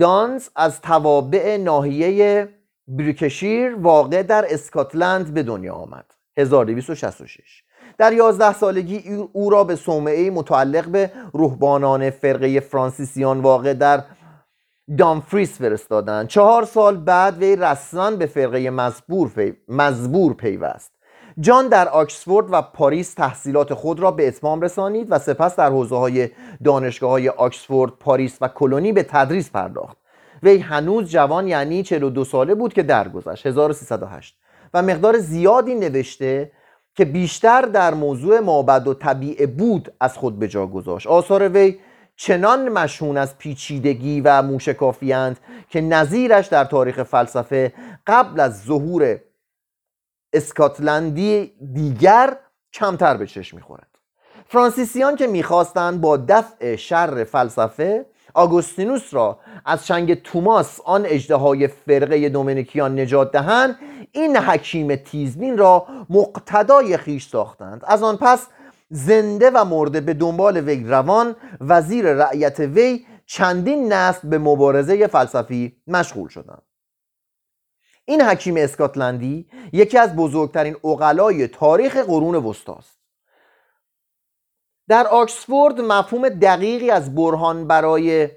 دانس 0.00 0.50
از 0.56 0.80
توابع 0.80 1.56
ناحیه 1.56 2.48
بریکشیر 2.88 3.74
واقع 3.74 4.22
در 4.22 4.44
اسکاتلند 4.48 5.34
به 5.34 5.42
دنیا 5.42 5.74
آمد. 5.74 6.04
1266 6.36 7.62
در 7.98 8.12
یازده 8.12 8.52
سالگی 8.52 9.26
او 9.32 9.50
را 9.50 9.64
به 9.64 9.76
صومعه 9.76 10.30
متعلق 10.30 10.88
به 10.88 11.12
روحبانان 11.32 12.10
فرقه 12.10 12.60
فرانسیسیان 12.60 13.40
واقع 13.40 13.74
در 13.74 14.04
دامفریس 14.98 15.58
فرستادند. 15.58 16.28
چهار 16.28 16.64
سال 16.64 16.96
بعد 16.96 17.38
وی 17.38 17.56
رسما 17.56 18.10
به 18.10 18.26
فرقه 18.26 18.70
مزبور, 18.70 19.28
پی... 19.28 19.54
مزبور 19.68 20.34
پیوست. 20.34 20.91
جان 21.40 21.68
در 21.68 21.88
آکسفورد 21.88 22.46
و 22.50 22.62
پاریس 22.62 23.14
تحصیلات 23.14 23.74
خود 23.74 24.00
را 24.00 24.10
به 24.10 24.28
اتمام 24.28 24.60
رسانید 24.60 25.06
و 25.10 25.18
سپس 25.18 25.56
در 25.56 25.70
حوزه 25.70 25.96
های 25.96 26.28
دانشگاه 26.64 27.10
های 27.10 27.28
آکسفورد، 27.28 27.92
پاریس 28.00 28.38
و 28.40 28.48
کلونی 28.48 28.92
به 28.92 29.02
تدریس 29.02 29.50
پرداخت. 29.50 29.96
وی 30.42 30.58
هنوز 30.58 31.10
جوان 31.10 31.48
یعنی 31.48 31.82
42 31.82 32.24
ساله 32.24 32.54
بود 32.54 32.74
که 32.74 32.82
درگذشت 32.82 33.46
1308 33.46 34.36
و 34.74 34.82
مقدار 34.82 35.18
زیادی 35.18 35.74
نوشته 35.74 36.52
که 36.94 37.04
بیشتر 37.04 37.62
در 37.62 37.94
موضوع 37.94 38.40
مابد 38.40 38.88
و 38.88 38.94
طبیعه 38.94 39.46
بود 39.46 39.92
از 40.00 40.16
خود 40.18 40.38
به 40.38 40.48
جا 40.48 40.66
گذاشت. 40.66 41.06
آثار 41.06 41.48
وی 41.48 41.78
چنان 42.16 42.68
مشهون 42.68 43.16
از 43.16 43.38
پیچیدگی 43.38 44.20
و 44.20 44.42
موشکافیند 44.42 45.38
که 45.68 45.80
نظیرش 45.80 46.46
در 46.46 46.64
تاریخ 46.64 47.02
فلسفه 47.02 47.72
قبل 48.06 48.40
از 48.40 48.62
ظهور 48.64 49.18
اسکاتلندی 50.32 51.52
دیگر 51.72 52.36
کمتر 52.72 53.16
به 53.16 53.26
چشم 53.26 53.56
می‌خورد. 53.56 53.88
فرانسیسیان 54.46 55.16
که 55.16 55.26
می‌خواستند 55.26 56.00
با 56.00 56.16
دفع 56.16 56.76
شر 56.76 57.24
فلسفه 57.24 58.06
آگوستینوس 58.34 59.14
را 59.14 59.38
از 59.64 59.86
چنگ 59.86 60.22
توماس 60.22 60.80
آن 60.84 61.06
اجدهای 61.06 61.68
فرقه 61.68 62.28
دومینیکیان 62.28 63.00
نجات 63.00 63.32
دهند 63.32 63.78
این 64.12 64.36
حکیم 64.36 64.96
تیزبین 64.96 65.58
را 65.58 65.86
مقتدای 66.10 66.96
خیش 66.96 67.28
ساختند. 67.28 67.82
از 67.86 68.02
آن 68.02 68.16
پس 68.16 68.46
زنده 68.90 69.50
و 69.50 69.64
مرده 69.64 70.00
به 70.00 70.14
دنبال 70.14 70.56
وی 70.60 70.84
روان 70.84 71.36
وزیر 71.60 72.12
رعیت 72.12 72.60
وی 72.60 73.06
چندین 73.26 73.92
نسل 73.92 74.28
به 74.28 74.38
مبارزه 74.38 75.06
فلسفی 75.06 75.76
مشغول 75.86 76.28
شدند. 76.28 76.62
این 78.04 78.22
حکیم 78.22 78.56
اسکاتلندی 78.56 79.48
یکی 79.72 79.98
از 79.98 80.16
بزرگترین 80.16 80.76
اقلای 80.84 81.48
تاریخ 81.48 81.96
قرون 81.96 82.34
وسطاست 82.34 82.98
در 84.88 85.06
آکسفورد 85.06 85.80
مفهوم 85.80 86.28
دقیقی 86.28 86.90
از 86.90 87.14
برهان 87.14 87.66
برای 87.66 88.28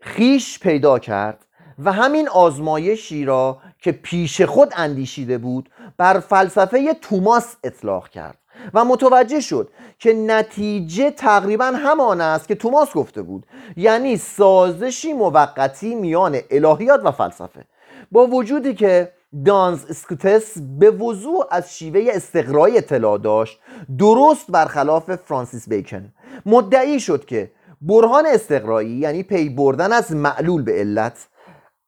خیش 0.00 0.58
پیدا 0.58 0.98
کرد 0.98 1.46
و 1.78 1.92
همین 1.92 2.28
آزمایشی 2.28 3.24
را 3.24 3.58
که 3.78 3.92
پیش 3.92 4.42
خود 4.42 4.72
اندیشیده 4.76 5.38
بود 5.38 5.70
بر 5.96 6.20
فلسفه 6.20 6.94
توماس 6.94 7.56
اطلاق 7.64 8.08
کرد 8.08 8.38
و 8.74 8.84
متوجه 8.84 9.40
شد 9.40 9.70
که 9.98 10.12
نتیجه 10.12 11.10
تقریبا 11.10 11.64
همان 11.64 12.20
است 12.20 12.48
که 12.48 12.54
توماس 12.54 12.92
گفته 12.92 13.22
بود 13.22 13.46
یعنی 13.76 14.16
سازشی 14.16 15.12
موقتی 15.12 15.94
میان 15.94 16.38
الهیات 16.50 17.00
و 17.04 17.10
فلسفه. 17.10 17.64
با 18.12 18.26
وجودی 18.26 18.74
که 18.74 19.12
دانز 19.44 19.84
اسکوتس 19.90 20.58
به 20.78 20.90
وضوع 20.90 21.46
از 21.50 21.78
شیوه 21.78 22.06
استقرای 22.12 22.78
اطلاع 22.78 23.18
داشت 23.18 23.60
درست 23.98 24.50
برخلاف 24.50 25.14
فرانسیس 25.14 25.68
بیکن. 25.68 26.12
مدعی 26.46 27.00
شد 27.00 27.24
که 27.24 27.50
برهان 27.80 28.26
استقرایی 28.26 28.90
یعنی 28.90 29.22
پی 29.22 29.48
بردن 29.48 29.92
از 29.92 30.12
معلول 30.12 30.62
به 30.62 30.72
علت 30.72 31.28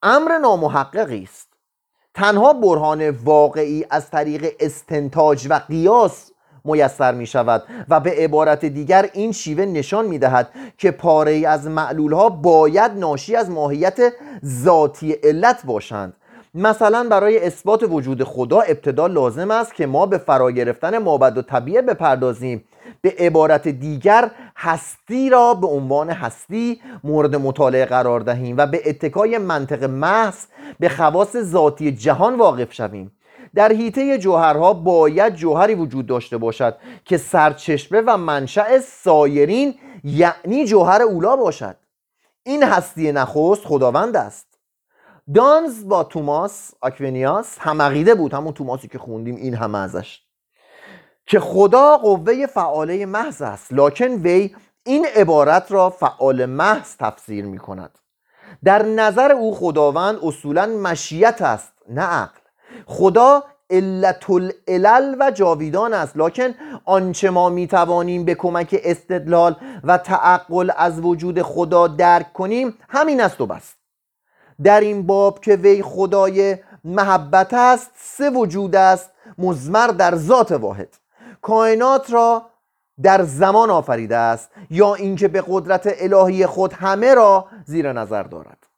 امر 0.03 0.39
نامحققی 0.39 1.23
است. 1.23 1.49
تنها 2.15 2.53
برهان 2.53 3.11
واقعی 3.11 3.87
از 3.91 4.11
طریق 4.11 4.55
استنتاج 4.61 5.47
و 5.51 5.55
قیاس 5.55 6.30
میسر 6.65 7.15
می 7.15 7.27
شود 7.27 7.63
و 7.89 8.01
به 8.01 8.11
عبارت 8.11 8.65
دیگر 8.65 9.11
این 9.13 9.33
شیوه 9.33 9.65
نشان 9.65 10.07
می 10.07 10.19
دهد 10.19 10.49
که 10.79 10.91
پاره 10.91 11.49
از 11.49 11.67
معلول 11.67 12.13
ها 12.13 12.29
باید 12.29 12.93
ناشی 12.93 13.37
از 13.37 13.51
ماهیت 13.51 14.13
ذاتی 14.45 15.13
علت 15.13 15.63
باشند. 15.67 16.17
مثلا 16.55 17.07
برای 17.11 17.47
اثبات 17.47 17.83
وجود 17.91 18.25
خدا 18.25 18.61
ابتدا 18.61 19.07
لازم 19.07 19.51
است 19.51 19.75
که 19.75 19.87
ما 19.87 20.07
به 20.07 20.19
فرا 20.19 20.51
گرفتن 20.51 20.99
مابد 20.99 21.39
و 21.39 21.43
طبیعه 21.43 21.83
بپردازیم. 21.83 22.65
به 23.01 23.15
عبارت 23.19 23.69
دیگر 23.69 24.31
هستی 24.57 25.31
را 25.31 25.55
به 25.55 25.67
عنوان 25.67 26.11
هستی 26.11 26.81
مورد 27.05 27.37
مطالعه 27.37 27.85
قرار 27.85 28.21
دهیم 28.21 28.57
و 28.59 28.67
به 28.67 28.83
اتکای 28.87 29.39
منطق 29.39 29.85
محض 29.85 30.37
به 30.81 30.89
خواص 30.89 31.37
ذاتی 31.37 31.93
جهان 31.93 32.37
واقف 32.37 32.73
شویم. 32.73 33.13
در 33.55 33.73
حیطه 33.73 34.19
جوهرها 34.19 34.73
باید 34.73 35.35
جوهری 35.35 35.75
وجود 35.75 36.07
داشته 36.07 36.39
باشد 36.39 36.77
که 37.05 37.17
سرچشمه 37.17 38.03
و 38.07 38.17
منشأ 38.17 38.79
سایرین 38.79 39.75
یعنی 40.05 40.65
جوهر 40.67 41.03
اولا 41.03 41.37
باشد. 41.37 41.77
این 42.43 42.63
هستی 42.63 43.13
نخست 43.13 43.65
خداوند 43.65 44.17
است. 44.17 44.47
دانز 45.35 45.89
با 45.89 46.05
توماس 46.05 46.75
آکوینیاس 46.81 47.59
هم 47.59 48.15
بود 48.15 48.35
همون 48.35 48.53
توماسی 48.53 48.89
که 48.89 48.99
خوندیم 48.99 49.37
این 49.37 49.55
همه 49.55 49.79
ازش 49.79 50.21
که 51.27 51.41
خدا 51.41 51.97
قوه 51.97 52.47
فعاله 52.47 53.07
محض 53.07 53.43
است. 53.43 53.73
لکن 53.73 54.09
وی 54.09 54.55
این 54.85 55.07
عبارت 55.17 55.73
را 55.73 55.91
فعال 55.91 56.47
محض 56.47 56.97
تفسیر 56.97 57.45
می 57.45 57.59
کند 57.59 57.99
در 58.65 58.83
نظر 58.83 59.33
او 59.33 59.55
خداوند 59.55 60.19
اصولا 60.23 60.67
مشیت 60.67 61.43
است 61.43 61.73
نه 61.89 62.03
عقل. 62.03 62.40
خدا 62.87 63.45
علت 63.71 64.31
العلل 64.31 65.17
و 65.21 65.31
جاویدان 65.31 65.95
است. 65.95 66.17
لکن 66.17 66.55
آنچه 66.85 67.31
ما 67.31 67.49
می 67.49 67.67
توانیم 67.67 68.25
به 68.25 68.35
کمک 68.35 68.81
استدلال 68.85 69.57
و 69.85 69.99
تعقل 69.99 70.71
از 70.77 71.01
وجود 71.01 71.43
خدا 71.43 71.87
درک 71.87 72.33
کنیم 72.33 72.75
همین 72.89 73.21
است 73.21 73.41
و 73.41 73.47
بس. 73.47 73.75
در 74.63 74.81
این 74.81 75.07
باب 75.07 75.41
که 75.41 75.57
وی 75.57 75.83
خدای 75.83 76.57
محبت 76.85 77.55
است 77.55 77.91
سه 77.97 78.31
وجود 78.31 78.77
است 78.77 79.11
مزمر 79.39 79.87
در 79.87 80.17
ذات 80.17 80.53
واحد. 80.53 80.97
کائنات 81.43 82.13
را 82.13 82.43
در 83.03 83.23
زمان 83.23 83.71
آفریده 83.71 84.17
است 84.17 84.51
یا 84.71 84.95
اینکه 84.95 85.29
به 85.29 85.45
قدرت 85.49 85.95
الهی 86.01 86.47
خود 86.47 86.73
همه 86.73 87.15
را 87.15 87.47
زیر 87.67 87.93
نظر 87.93 88.23
دارد. 88.23 88.70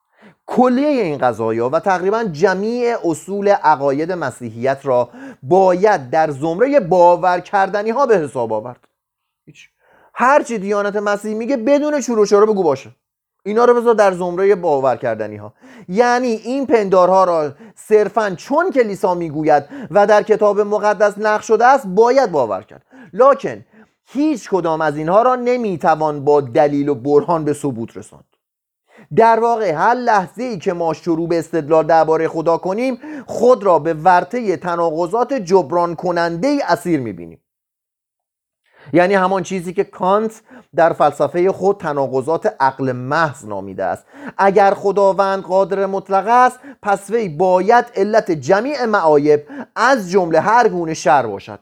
کلیه 0.46 1.02
این 1.02 1.18
قضایا 1.18 1.68
و 1.68 1.80
تقریبا 1.80 2.24
جمیع 2.24 2.96
اصول 3.04 3.48
عقاید 3.48 4.12
مسیحیت 4.12 4.78
را 4.82 5.10
باید 5.42 6.10
در 6.10 6.30
زمره 6.30 6.80
باور 6.80 7.40
کردنی 7.40 7.90
ها 7.90 8.06
به 8.06 8.18
حساب 8.18 8.52
آورد. 8.52 8.88
هیچ. 9.46 9.68
هرچی 10.14 10.58
دیانت 10.58 10.96
مسیحی 10.96 11.34
میگه 11.34 11.56
بدون 11.56 12.00
چروش 12.00 12.32
رو 12.32 12.46
بگو 12.46 12.62
باشه. 12.62 12.90
اینا 13.44 13.64
رو 13.64 13.74
بذار 13.74 13.94
در 13.94 14.12
زمره 14.12 14.54
باور 14.54 14.96
کردنی 14.96 15.36
ها 15.36 15.54
یعنی 15.88 16.28
این 16.28 16.66
پندارها 16.66 17.24
را 17.24 17.52
صرفا 17.74 18.30
چون 18.30 18.70
کلیسا 18.70 19.14
می‌گوید 19.14 19.64
و 19.90 20.06
در 20.06 20.22
کتاب 20.22 20.60
مقدس 20.60 21.18
نقش 21.18 21.46
شده 21.46 21.66
است 21.66 21.86
باید 21.86 22.32
باور 22.32 22.62
کرد. 22.62 22.86
لکن 23.12 23.64
هیچ 24.06 24.50
کدام 24.50 24.80
از 24.80 24.96
اینها 24.96 25.22
را 25.22 25.34
نمی‌توان 25.34 26.24
با 26.24 26.40
دلیل 26.40 26.88
و 26.88 26.94
برهان 26.94 27.44
به 27.44 27.52
ثبوت 27.52 27.96
رساند. 27.96 28.31
در 29.16 29.40
واقع 29.40 29.72
هر 29.72 29.94
لحظه 29.94 30.42
ای 30.42 30.58
که 30.58 30.72
ما 30.72 30.94
شروع 30.94 31.28
به 31.28 31.38
استدلال 31.38 31.86
درباره 31.86 32.28
خدا 32.28 32.58
کنیم 32.58 32.98
خود 33.26 33.64
را 33.64 33.78
به 33.78 33.94
ورطه 33.94 34.56
تناقضات 34.56 35.32
جبران 35.32 35.94
کننده 35.94 36.48
ای 36.48 36.62
اسیر 36.68 37.00
می‌بینیم. 37.00 37.38
یعنی 38.92 39.14
همان 39.14 39.42
چیزی 39.42 39.72
که 39.72 39.84
کانت 39.84 40.42
در 40.74 40.92
فلسفه 40.92 41.52
خود 41.52 41.76
تناقضات 41.76 42.56
عقل 42.60 42.92
محض 42.92 43.44
نامیده 43.44 43.84
است. 43.84 44.04
اگر 44.38 44.74
خداوند 44.74 45.42
قادر 45.42 45.86
مطلق 45.86 46.28
است 46.28 46.58
پس 46.82 47.10
وی 47.10 47.28
باید 47.28 47.84
علت 47.96 48.30
جمیع 48.30 48.84
معایب 48.84 49.42
از 49.76 50.10
جمله 50.10 50.40
هر 50.40 50.68
گونه 50.68 50.94
شر 50.94 51.26
باشد 51.26 51.58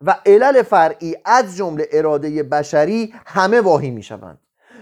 و 0.00 0.16
علل 0.26 0.62
فرعی 0.62 1.16
از 1.24 1.56
جمله 1.56 1.88
اراده 1.92 2.42
بشری 2.42 3.14
همه 3.26 3.60
واهی 3.60 3.90
می 3.90 4.02
شوند 4.02 4.38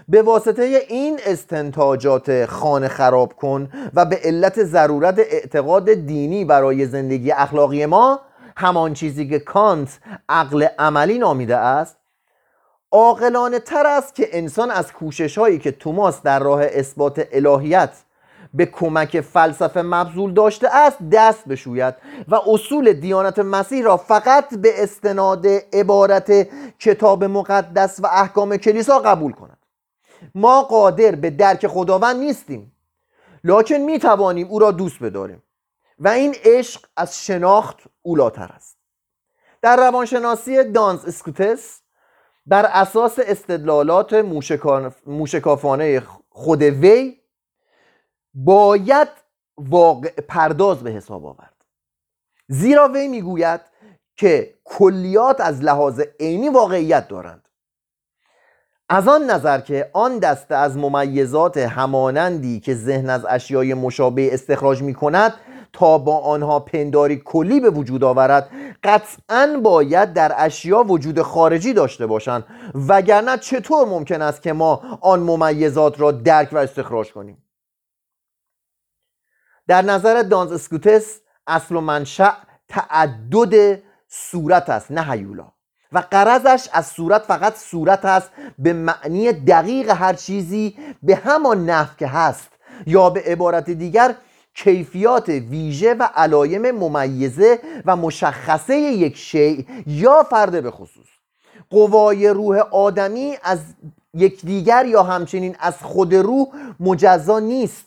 به 0.07 0.21
واسطه 0.21 0.63
این 0.89 1.19
استنتاجات 1.25 2.45
خانه 2.45 2.87
خراب 2.87 3.33
کن 3.33 3.69
و 3.93 4.05
به 4.05 4.19
علت 4.23 4.63
ضرورت 4.63 5.19
اعتقاد 5.19 5.93
دینی 5.93 6.45
برای 6.45 6.85
زندگی 6.85 7.31
اخلاقی 7.31 7.85
ما 7.85 8.19
همان 8.57 8.93
چیزی 8.93 9.29
که 9.29 9.39
کانت 9.39 9.99
عقل 10.29 10.67
عملی 10.79 11.19
نامیده 11.19 11.57
است 11.57 11.97
عاقلانه 12.91 13.59
تر 13.59 13.87
است 13.87 14.15
که 14.15 14.27
انسان 14.31 14.71
از 14.71 14.93
کوشش 14.93 15.37
هایی 15.37 15.59
که 15.59 15.71
توماس 15.71 16.21
در 16.21 16.39
راه 16.39 16.61
اثبات 16.63 17.27
الهیت 17.31 17.89
به 18.53 18.65
کمک 18.65 19.21
فلسفه 19.21 19.81
مبذول 19.81 20.33
داشته 20.33 20.75
است 20.75 20.97
دست 21.11 21.47
بشوید 21.47 21.95
و 22.27 22.35
اصول 22.47 22.93
دیانت 22.93 23.39
مسیح 23.39 23.83
را 23.83 23.97
فقط 23.97 24.55
به 24.55 24.83
استناد 24.83 25.47
عبارت 25.73 26.31
کتاب 26.79 27.23
مقدس 27.23 27.99
و 28.03 28.07
احکام 28.07 28.57
کلیسا 28.57 28.99
قبول 28.99 29.31
کند. 29.31 29.54
ما 30.35 30.63
قادر 30.63 31.15
به 31.15 31.29
درک 31.29 31.67
خداوند 31.67 32.15
نیستیم. 32.15 32.75
لکن 33.43 33.75
می 33.75 33.99
توانیم 33.99 34.47
او 34.47 34.59
را 34.59 34.71
دوست 34.71 35.03
بداریم. 35.03 35.43
و 35.99 36.07
این 36.07 36.35
عشق 36.43 36.85
از 36.97 37.25
شناخت 37.25 37.77
اولاتر 38.01 38.51
است. 38.53 38.77
در 39.61 39.75
روانشناسی 39.77 40.63
دانز 40.63 41.05
اسکوتس 41.05 41.81
بر 42.45 42.65
اساس 42.65 43.19
استدلالات 43.19 44.13
موشکافانه 45.05 46.03
خود 46.29 46.61
وی 46.61 47.21
باید 48.33 49.07
واقع 49.57 50.09
پرداز 50.09 50.83
به 50.83 50.91
حساب 50.91 51.25
آورد. 51.25 51.55
زیرا 52.47 52.87
وی 52.87 53.07
می‌گوید 53.07 53.61
که 54.15 54.53
کلیات 54.63 55.41
از 55.41 55.61
لحاظ 55.61 56.01
عینی 56.19 56.49
واقعیت 56.49 57.07
دارند. 57.07 57.44
از 58.89 59.07
آن 59.07 59.31
نظر 59.31 59.61
که 59.61 59.89
آن 59.93 60.19
دسته 60.19 60.55
از 60.55 60.77
ممیزات 60.77 61.57
همانندی 61.57 62.59
که 62.59 62.75
ذهن 62.75 63.09
از 63.09 63.25
اشیای 63.29 63.73
مشابه 63.73 64.33
استخراج 64.33 64.81
می 64.81 64.93
کند 64.93 65.33
تا 65.73 65.97
با 65.97 66.17
آنها 66.19 66.59
پنداری 66.59 67.21
کلی 67.25 67.59
به 67.59 67.69
وجود 67.69 68.03
آورد 68.03 68.49
قطعا 68.83 69.59
باید 69.63 70.13
در 70.13 70.33
اشیا 70.37 70.83
وجود 70.83 71.21
خارجی 71.21 71.73
داشته 71.73 72.05
باشند. 72.05 72.45
وگرنه 72.87 73.37
چطور 73.37 73.87
ممکن 73.87 74.21
است 74.21 74.41
که 74.41 74.53
ما 74.53 74.99
آن 75.01 75.19
ممیزات 75.19 75.99
را 75.99 76.11
درک 76.11 76.49
و 76.53 76.57
استخراج 76.57 77.13
کنیم؟ 77.13 77.43
در 79.67 79.81
نظر 79.81 80.21
دانز 80.21 80.51
اسکوتس 80.51 81.19
اصل 81.47 81.75
و 81.75 81.81
منشأ 81.81 82.31
تعدد 82.67 83.81
صورت 84.07 84.69
است 84.69 84.91
نه 84.91 85.11
هیولا. 85.11 85.54
و 85.91 86.03
قرضش 86.11 86.69
از 86.73 86.87
صورت 86.87 87.21
فقط 87.21 87.55
صورت 87.55 88.05
است 88.05 88.29
به 88.59 88.73
معنی 88.73 89.31
دقیق 89.31 89.89
هر 89.89 90.13
چیزی 90.13 90.77
به 91.03 91.15
همان 91.15 91.69
نحو 91.69 91.95
که 91.97 92.07
هست. 92.07 92.49
یا 92.87 93.09
به 93.09 93.21
عبارت 93.21 93.69
دیگر 93.69 94.15
کیفیات 94.53 95.29
ویژه 95.29 95.93
و 95.93 96.03
علایم 96.15 96.71
ممیزه 96.71 97.59
و 97.85 97.95
مشخصه 97.95 98.75
یک 98.75 99.17
شیء 99.17 99.63
یا 99.87 100.23
فرد 100.23 100.63
به 100.63 100.71
خصوص. 100.71 101.05
قوای 101.69 102.27
روح 102.27 102.57
آدمی 102.57 103.37
از 103.43 103.59
یکدیگر 104.13 104.85
یا 104.85 105.03
همچنین 105.03 105.55
از 105.59 105.77
خود 105.83 106.15
روح 106.15 106.47
مجزا 106.79 107.39
نیست. 107.39 107.85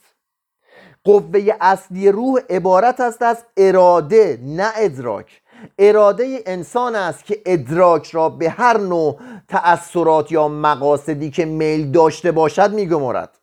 قوه 1.05 1.57
اصلی 1.61 2.09
روح 2.09 2.41
عبارت 2.51 3.01
است 3.01 3.23
از 3.23 3.45
اراده 3.57 4.39
نه 4.43 4.71
ادراک. 4.77 5.43
اراده 5.79 6.43
انسان 6.47 6.97
است 6.97 7.25
که 7.25 7.43
ادراک 7.47 8.11
را 8.11 8.29
به 8.29 8.51
هر 8.51 8.79
نوع 8.79 9.21
تأثیرات 9.49 10.33
یا 10.33 10.49
مقاصدی 10.49 11.31
که 11.31 11.45
میل 11.45 11.91
داشته 11.91 12.33
باشد 12.33 12.73
میگمارد. 12.73 13.39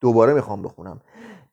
دوباره 0.00 0.32
می‌خوام 0.32 0.62
بخونم. 0.62 1.00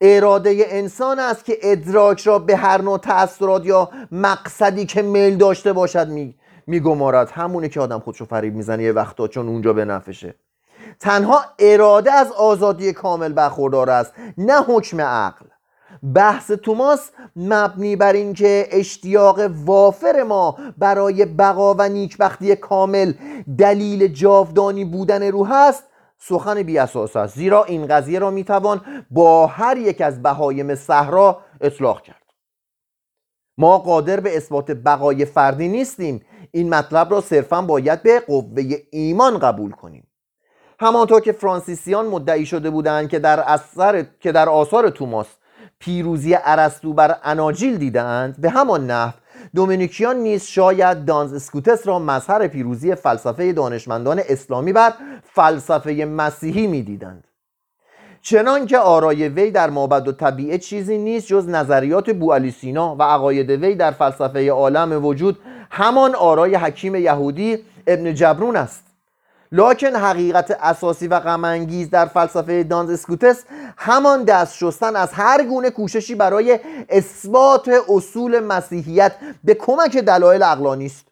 اراده 0.02 0.66
انسان 0.68 1.20
است 1.20 1.46
که 1.46 1.58
ادراک 1.62 2.22
را 2.22 2.40
به 2.40 2.56
هر 2.56 2.82
نوع 2.82 2.98
تأثیرات 2.98 3.66
یا 3.66 3.90
مقصدی 4.12 4.86
که 4.86 5.02
میل 5.02 5.38
داشته 5.38 5.74
باشد 5.74 6.08
می 6.08 6.36
میگمارد. 6.68 7.32
همونه 7.32 7.70
که 7.70 7.80
آدم 7.80 8.00
خودشو 8.00 8.26
فریب 8.26 8.56
می‌زنه 8.56 8.84
یه 8.84 8.92
وقتا 8.92 9.28
چون 9.28 9.48
اونجا 9.48 9.74
به 9.74 9.86
نفشه 9.86 10.36
تنها 11.00 11.42
اراده 11.60 12.12
از 12.12 12.32
آزادی 12.32 12.94
کامل 12.94 13.34
برخوردار 13.34 13.90
است 13.90 14.14
نه 14.38 14.62
حکم 14.62 15.02
عقل. 15.02 15.46
بحث 16.14 16.52
توماس 16.52 17.12
مبنی 17.36 17.96
بر 17.96 18.14
اینکه 18.14 18.68
اشتیاق 18.72 19.40
وافر 19.66 20.24
ما 20.24 20.58
برای 20.78 21.26
بقا 21.26 21.74
و 21.74 21.90
نیکبختی 21.90 22.56
کامل 22.56 23.14
دلیل 23.58 24.08
جاودانی 24.08 24.86
بودن 24.86 25.24
روح 25.24 25.52
است 25.52 25.84
سخن 26.18 26.64
بی 26.64 26.78
اساس 26.78 27.16
است. 27.16 27.36
زیرا 27.36 27.64
این 27.64 27.88
قضیه 27.88 28.20
را 28.20 28.32
می‌توان 28.32 29.06
با 29.12 29.48
هر 29.48 29.78
یک 29.78 30.02
از 30.02 30.24
بهایم 30.24 30.76
صحرا 30.76 31.42
اطلاق 31.62 32.02
کرد. 32.02 32.22
ما 33.58 33.78
قادر 33.78 34.20
به 34.20 34.38
اثبات 34.38 34.72
بقای 34.72 35.26
فردی 35.26 35.68
نیستیم. 35.68 36.26
این 36.52 36.70
مطلب 36.70 37.12
را 37.12 37.22
صرفا 37.22 37.62
باید 37.62 38.04
به 38.04 38.20
قوه 38.20 38.64
ایمان 38.92 39.40
قبول 39.40 39.72
کنیم. 39.72 40.08
همانطور 40.80 41.22
که 41.22 41.32
فرانسیسیان 41.32 42.06
مدعی 42.06 42.46
شده 42.46 42.70
بودند 42.70 43.10
که 43.10 43.20
در 43.20 43.40
اثر 43.40 44.06
که 44.20 44.32
در 44.32 44.50
آثار 44.50 44.90
توماس 44.90 45.28
پیروزی 45.86 46.38
ارسطو 46.44 46.94
بر 46.94 47.16
اناجیل 47.24 47.78
دیدند 47.78 48.42
به 48.42 48.50
همان 48.50 48.92
نحو 48.92 49.14
دومینیکیان 49.56 50.16
نیز 50.16 50.44
شاید 50.44 51.06
دانز 51.06 51.34
اسکوتس 51.34 51.88
را 51.88 52.00
مظهر 52.00 52.48
پیروزی 52.48 52.96
فلسفه 52.96 53.54
دانشمندان 53.54 54.22
اسلامی 54.30 54.74
بر 54.74 54.94
فلسفه 55.24 56.06
مسیحی 56.06 56.68
می‌دیدند. 56.68 57.28
چنان 58.22 58.66
که 58.66 58.78
آرای 58.78 59.30
وی 59.30 59.52
در 59.52 59.70
مابد 59.70 60.08
و 60.08 60.12
طبیعه 60.12 60.58
چیزی 60.58 60.98
نیست 60.98 61.28
جز 61.28 61.50
نظریات 61.50 62.10
بو 62.10 62.52
سینا 62.52 62.96
و 62.96 63.04
عقاید 63.04 63.50
وی 63.50 63.76
در 63.76 63.92
فلسفه 63.92 64.52
عالم 64.52 65.06
وجود 65.06 65.40
همان 65.72 66.16
آرای 66.16 66.56
حکیم 66.56 66.96
یهودی 66.96 67.58
ابن 67.88 68.14
جبرون 68.14 68.56
است. 68.56 68.95
لکن 69.52 69.96
حقیقت 69.96 70.58
اساسی 70.62 71.08
و 71.08 71.20
غمانگیز 71.20 71.90
در 71.90 72.06
فلسفه 72.06 72.64
دانز 72.64 72.90
اسکوتس 72.90 73.44
همان 73.78 74.24
دست 74.24 74.58
شستن 74.58 74.96
از 74.96 75.14
هر 75.14 75.44
گونه 75.44 75.70
کوششی 75.70 76.16
برای 76.16 76.60
اثبات 76.90 77.72
اصول 77.90 78.40
مسیحیت 78.40 79.16
به 79.44 79.54
کمک 79.54 79.98
دلایل 79.98 80.44
عقلانی 80.44 80.86
است. 80.86 81.08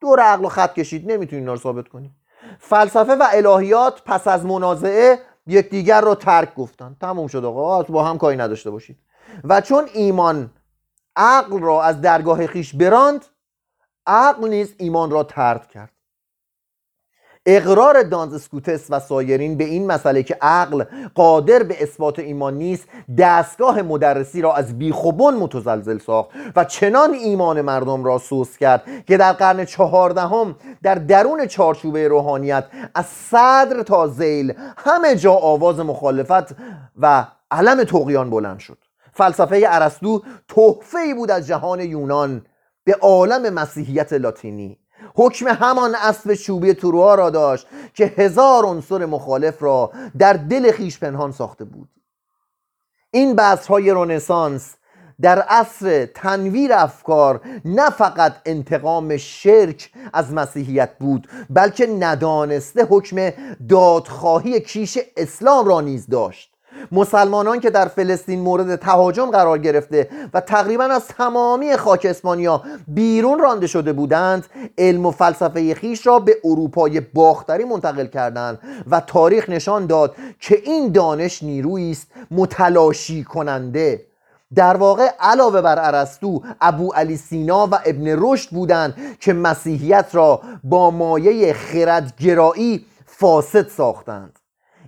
دور 0.00 0.20
عقل 0.20 0.44
و 0.44 0.48
خط 0.48 0.74
کشید 0.74 1.12
نمی‌تونید 1.12 1.48
رو 1.48 1.56
ثابت 1.56 1.88
کنید 1.88 2.10
فلسفه 2.58 3.14
و 3.14 3.26
الهیات 3.32 4.02
پس 4.06 4.28
از 4.28 4.46
منازعه 4.46 5.18
یکدیگر 5.46 6.00
رو 6.00 6.14
ترک 6.14 6.54
گفتن. 6.54 6.96
تموم 7.00 7.26
شد 7.26 7.44
آقا 7.44 7.82
با 7.82 8.04
هم 8.04 8.18
کاری 8.18 8.36
نداشته 8.36 8.70
باشید. 8.70 8.98
و 9.44 9.60
چون 9.60 9.88
ایمان 9.94 10.50
عقل 11.16 11.60
را 11.60 11.82
از 11.82 12.00
درگاه 12.00 12.46
خیش 12.46 12.74
براند 12.74 13.24
عقل 14.06 14.48
نیز 14.48 14.74
ایمان 14.78 15.10
را 15.10 15.24
ترد 15.24 15.68
کرد. 15.68 15.93
اقرار 17.46 18.02
دانز 18.02 18.34
اسکوتس 18.34 18.86
و 18.90 19.00
سایرین 19.00 19.56
به 19.56 19.64
این 19.64 19.86
مسئله 19.86 20.22
که 20.22 20.38
عقل 20.40 20.84
قادر 21.14 21.62
به 21.62 21.82
اثبات 21.82 22.18
ایمان 22.18 22.54
نیست 22.54 22.88
دستگاه 23.18 23.82
مدرسی 23.82 24.42
را 24.42 24.54
از 24.54 24.78
بیخوبون 24.78 25.34
متزلزل 25.34 25.98
ساخت 25.98 26.30
و 26.56 26.64
چنان 26.64 27.14
ایمان 27.14 27.60
مردم 27.60 28.04
را 28.04 28.18
سوس 28.18 28.56
کرد 28.56 28.82
که 29.06 29.16
در 29.16 29.32
قرن 29.32 29.64
چهاردهم 29.64 30.56
در 30.82 30.94
درون 30.94 31.46
چارچوبه 31.46 32.08
روحانیت 32.08 32.64
از 32.94 33.06
صدر 33.06 33.82
تا 33.82 34.06
زیل 34.06 34.54
همه 34.76 35.16
جا 35.16 35.32
آواز 35.32 35.80
مخالفت 35.80 36.56
و 36.98 37.26
علم 37.50 37.84
تقیان 37.84 38.30
بلند 38.30 38.58
شد. 38.58 38.78
فلسفه 39.12 39.64
ارسطو 39.68 40.22
تحفه 40.48 40.98
ای 40.98 41.14
بود 41.14 41.30
از 41.30 41.46
جهان 41.46 41.80
یونان 41.80 42.46
به 42.84 42.94
عالم 42.94 43.54
مسیحیت 43.54 44.12
لاتینی. 44.12 44.78
حکم 45.14 45.48
همان 45.48 45.94
اسب 45.94 46.34
چوبی 46.34 46.74
تروها 46.74 47.14
را 47.14 47.30
داشت 47.30 47.66
که 47.94 48.04
هزار 48.04 48.64
عنصر 48.64 49.06
مخالف 49.06 49.62
را 49.62 49.92
در 50.18 50.32
دل 50.32 50.72
خیش 50.72 50.98
پنهان 50.98 51.32
ساخته 51.32 51.64
بود. 51.64 51.88
این 53.10 53.36
بحث 53.36 53.66
های 53.66 53.90
رونسانس 53.90 54.74
در 55.20 55.38
عصر 55.38 56.06
تنویر 56.06 56.72
افکار 56.72 57.40
نه 57.64 57.90
فقط 57.90 58.36
انتقام 58.46 59.16
شرک 59.16 59.90
از 60.12 60.32
مسیحیت 60.32 60.98
بود 60.98 61.28
بلکه 61.50 61.86
ندانسته 61.86 62.86
حکم 62.90 63.30
دادخواهی 63.68 64.60
کیش 64.60 64.98
اسلام 65.16 65.68
را 65.68 65.80
نیز 65.80 66.06
داشت. 66.06 66.53
مسلمانان 66.92 67.60
که 67.60 67.70
در 67.70 67.88
فلسطین 67.88 68.40
مورد 68.40 68.76
تهاجم 68.76 69.30
قرار 69.30 69.58
گرفته 69.58 70.08
و 70.34 70.40
تقریبا 70.40 70.84
از 70.84 71.08
تمامی 71.08 71.76
خاک 71.76 72.06
اسپانیا 72.10 72.62
بیرون 72.88 73.38
رانده 73.38 73.66
شده 73.66 73.92
بودند 73.92 74.46
علم 74.78 75.06
و 75.06 75.10
فلسفه 75.10 75.74
خیش 75.74 76.06
را 76.06 76.18
به 76.18 76.36
اروپای 76.44 77.00
باختری 77.00 77.64
منتقل 77.64 78.06
کردند 78.06 78.58
و 78.90 79.00
تاریخ 79.00 79.48
نشان 79.48 79.86
داد 79.86 80.14
که 80.40 80.58
این 80.64 80.92
دانش 80.92 81.42
نیرویی 81.42 81.90
است 81.90 82.06
متلاشی 82.30 83.24
کننده. 83.24 84.06
در 84.54 84.76
واقع 84.76 85.10
علاوه 85.20 85.60
بر 85.60 85.78
ارسطو 85.78 86.42
ابو 86.60 86.92
علی 86.92 87.16
سینا 87.16 87.66
و 87.66 87.74
ابن 87.84 88.16
رشد 88.18 88.50
بودند 88.50 88.94
که 89.20 89.32
مسیحیت 89.32 90.06
را 90.12 90.40
با 90.64 90.90
مایه 90.90 91.52
خردگرایی 91.52 92.86
فاسد 93.06 93.68
ساختند. 93.68 94.38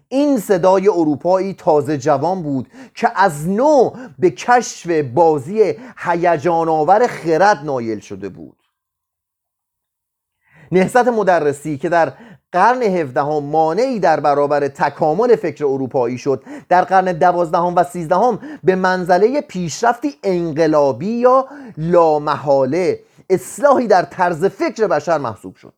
این 0.08 0.38
صدای 0.38 0.88
اروپایی 0.88 1.54
تازه 1.54 1.98
جوان 1.98 2.42
بود 2.42 2.68
که 2.94 3.10
از 3.14 3.48
نو 3.48 3.90
به 4.18 4.30
کشف 4.30 4.90
بازی 5.14 5.74
هیجان 5.96 6.68
آور 6.68 7.06
خرد 7.06 7.64
نایل 7.64 8.00
شده 8.00 8.28
بود. 8.28 8.56
نهضت 10.72 11.08
مدرسی 11.08 11.78
که 11.78 11.88
در 11.88 12.12
قرن 12.52 12.82
هفدهم 12.82 13.42
مانعی 13.42 14.00
در 14.00 14.20
برابر 14.20 14.68
تکامل 14.68 15.36
فکر 15.36 15.66
اروپایی 15.66 16.18
شد 16.18 16.44
در 16.68 16.84
قرن 16.84 17.12
دوازدهم 17.12 17.74
و 17.76 17.84
سیزدهم 17.84 18.38
به 18.64 18.74
منزله 18.74 19.40
پیشرفتی 19.40 20.14
انقلابی 20.22 21.10
یا 21.10 21.46
لامحاله 21.76 23.00
اصلاحی 23.30 23.86
در 23.86 24.02
طرز 24.02 24.44
فکر 24.44 24.86
بشر 24.86 25.18
محسوب 25.18 25.56
شد. 25.56 25.72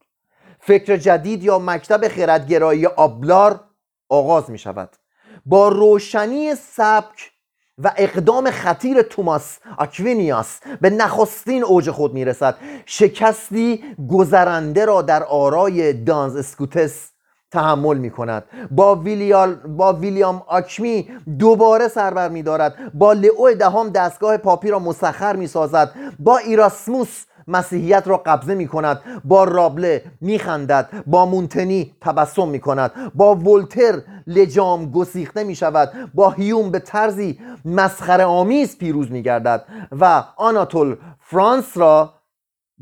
فکر 0.60 0.96
جدید 0.96 1.44
یا 1.44 1.58
مکتب 1.58 2.08
خردگرایی 2.08 2.86
آبلار 2.86 3.60
آغاز 4.08 4.50
می 4.50 4.58
شود. 4.58 4.90
با 5.46 5.68
روشنی 5.68 6.54
سبک 6.54 7.32
و 7.78 7.92
اقدام 7.96 8.50
خطیر 8.50 9.02
توماس 9.02 9.58
آکوینیاس 9.78 10.60
به 10.80 10.90
نخستین 10.90 11.64
اوج 11.64 11.90
خود 11.90 12.14
می 12.14 12.24
رسد. 12.24 12.56
شکستی 12.86 13.84
گذرنده 14.10 14.84
را 14.84 15.02
در 15.02 15.22
آرای 15.22 15.92
دانز 15.92 16.36
اسکوتس 16.36 17.10
تحمل 17.50 17.98
می 17.98 18.10
کند. 18.10 18.44
با, 18.70 18.94
ویلیال 18.94 19.54
با 19.54 19.92
ویلیام 19.92 20.42
آکمی 20.46 21.10
دوباره 21.38 21.88
سربر 21.88 22.28
می 22.28 22.42
دارد. 22.42 22.92
با 22.94 23.12
لئو 23.12 23.54
دهم 23.54 23.90
دستگاه 23.90 24.36
پاپی 24.36 24.70
را 24.70 24.78
مسخر 24.78 25.36
می 25.36 25.46
سازد. 25.46 25.94
با 26.18 26.38
ایراسموس 26.38 27.24
مسیحیت 27.48 28.02
را 28.06 28.16
قبضه 28.16 28.54
می 28.54 28.68
کند 28.68 29.00
با 29.24 29.44
رابله 29.44 30.02
می 30.20 30.38
خندد 30.38 30.88
با 31.06 31.26
مونتنی 31.26 31.92
تبسم 32.00 32.48
می 32.48 32.60
کند 32.60 32.92
با 33.14 33.34
ولتر 33.34 34.02
لجام 34.26 34.90
گسیخته 34.90 35.44
می 35.44 35.54
شود 35.54 36.10
با 36.14 36.30
هیوم 36.30 36.70
به 36.70 36.78
طرزی 36.78 37.38
مسخره 37.64 38.24
آمیز 38.24 38.78
پیروز 38.78 39.10
می 39.10 39.22
گردد 39.22 39.64
و 40.00 40.24
آناتول 40.36 40.96
فرانس 41.20 41.76
را 41.76 42.14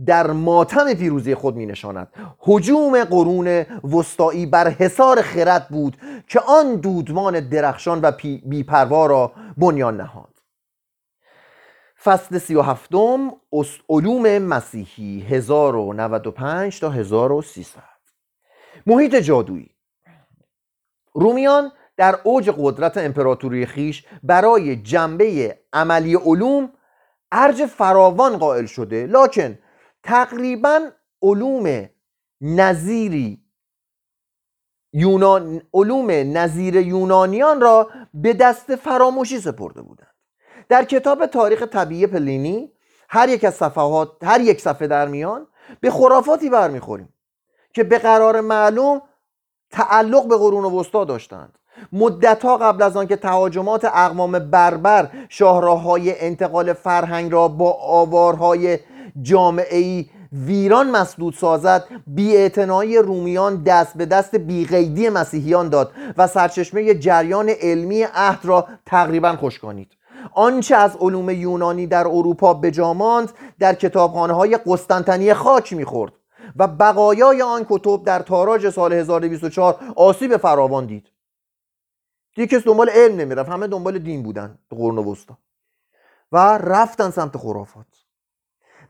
در 0.07 0.31
ماتم 0.31 0.95
پیروزی 0.95 1.35
خود 1.35 1.57
می 1.57 1.67
نشاند 1.67 2.09
حجوم 2.39 3.05
قرون 3.05 3.65
وسطایی 3.93 4.47
بر 4.47 4.69
حصار 4.69 5.23
خرد 5.23 5.69
بود 5.69 5.97
که 6.29 6.41
آن 6.41 6.77
دودمان 6.77 7.49
درخشان 7.49 8.01
و 8.01 8.13
بیپروا 8.45 9.07
را 9.07 9.33
بنیان 9.57 9.97
نهاد. 9.97 10.36
فصل 12.07 12.39
سی 12.39 12.55
و 12.55 12.63
هفتم 12.63 13.33
علوم 13.89 14.39
مسیحی 14.39 15.21
1095 15.21 16.81
تا 16.81 16.91
1300 16.91 17.83
محیط 18.87 19.15
جادویی. 19.15 19.71
رومیان 21.15 21.73
در 21.97 22.19
اوج 22.25 22.51
قدرت 22.59 22.97
امپراتوری 22.97 23.67
خیش 23.67 24.07
برای 24.23 24.77
جنبه 24.77 25.59
عملی 25.73 26.15
علوم 26.15 26.73
ارج 27.33 27.67
فراوان 27.67 28.37
قائل 28.37 28.67
شده 28.67 29.07
لکن 29.07 29.59
تقریبا 30.03 30.91
علوم 31.23 31.89
نظیری 32.41 33.45
یونان 34.93 35.63
علوم 35.75 36.11
نظیر 36.11 36.77
یونانیان 36.77 37.61
را 37.61 37.91
به 38.15 38.33
دست 38.33 38.77
فراموشی 38.77 39.41
سپرده 39.41 39.83
بودند. 39.83 40.06
در 40.69 40.85
کتاب 40.85 41.27
تاریخ 41.27 41.63
طبیعی 41.63 42.07
پلینی 42.07 42.73
هر 43.09 43.29
یک 43.29 43.45
از 43.45 43.55
صفحات 43.55 44.11
هر 44.23 44.41
یک 44.41 44.61
صفحه 44.61 44.89
در 44.89 45.09
میان 45.09 45.47
به 45.81 45.91
خرافاتی 45.91 46.51
برمیخوریم 46.51 47.09
که 47.73 47.85
به 47.85 47.99
قرار 47.99 48.41
معلوم 48.41 49.03
تعلق 49.71 50.29
به 50.29 50.37
قرون 50.37 50.65
وسطا 50.65 51.05
داشتند. 51.05 51.59
مدتها 51.93 52.57
قبل 52.57 52.83
از 52.83 52.97
آنکه 52.97 53.17
تهاجمات 53.17 53.85
اقوام 53.85 54.39
بربر 54.39 55.09
شاهراههای 55.29 56.21
انتقال 56.21 56.73
فرهنگ 56.73 57.33
را 57.33 57.49
با 57.49 57.73
آوارهای 57.73 58.79
جامعه 59.23 60.07
ویران 60.33 60.91
مسدود 60.91 61.35
سازد 61.35 61.85
بی 62.07 62.49
رومیان 62.99 63.63
دست 63.63 63.97
به 63.97 64.07
دست 64.07 64.37
بیقیدی 64.37 65.09
مسیحیان 65.09 65.69
داد 65.69 65.93
و 66.17 66.27
سرچشمه 66.27 66.95
جریان 66.95 67.49
علمی 67.49 68.03
عهد 68.03 68.41
را 68.45 68.67
تقریبا 68.87 69.37
خشکانید 69.37 69.93
آنچه 70.33 70.77
از 70.77 70.97
علوم 70.97 71.31
یونانی 71.31 71.87
در 71.87 72.07
اروپا 72.07 72.55
بجاماند 72.55 73.33
در 73.59 73.75
کتابخانه 73.75 74.33
های 74.33 74.59
قسطنطنیه 74.67 75.35
خاک 75.35 75.73
می‌خورد 75.73 76.13
و 76.57 76.69
بقایای 76.69 77.43
آن 77.43 77.67
کتب 77.69 78.05
در 78.05 78.19
تاراج 78.19 78.71
سال 78.71 78.93
1024 78.93 79.79
آسیب 79.97 80.37
فراوان 80.37 80.87
دید. 80.87 81.07
دیگه 82.35 82.59
کس 82.59 82.65
دنبال 82.65 82.91
علم 82.91 83.17
نمی‌رفت 83.17 83.49
همه 83.49 83.67
دنبال 83.67 83.99
دین 83.99 84.23
بودن 84.23 84.59
قرن 84.71 84.99
وسطا. 84.99 85.39
و 86.33 86.59
رفتن 86.59 87.11
سمت 87.11 87.37
خرافات. 87.37 87.87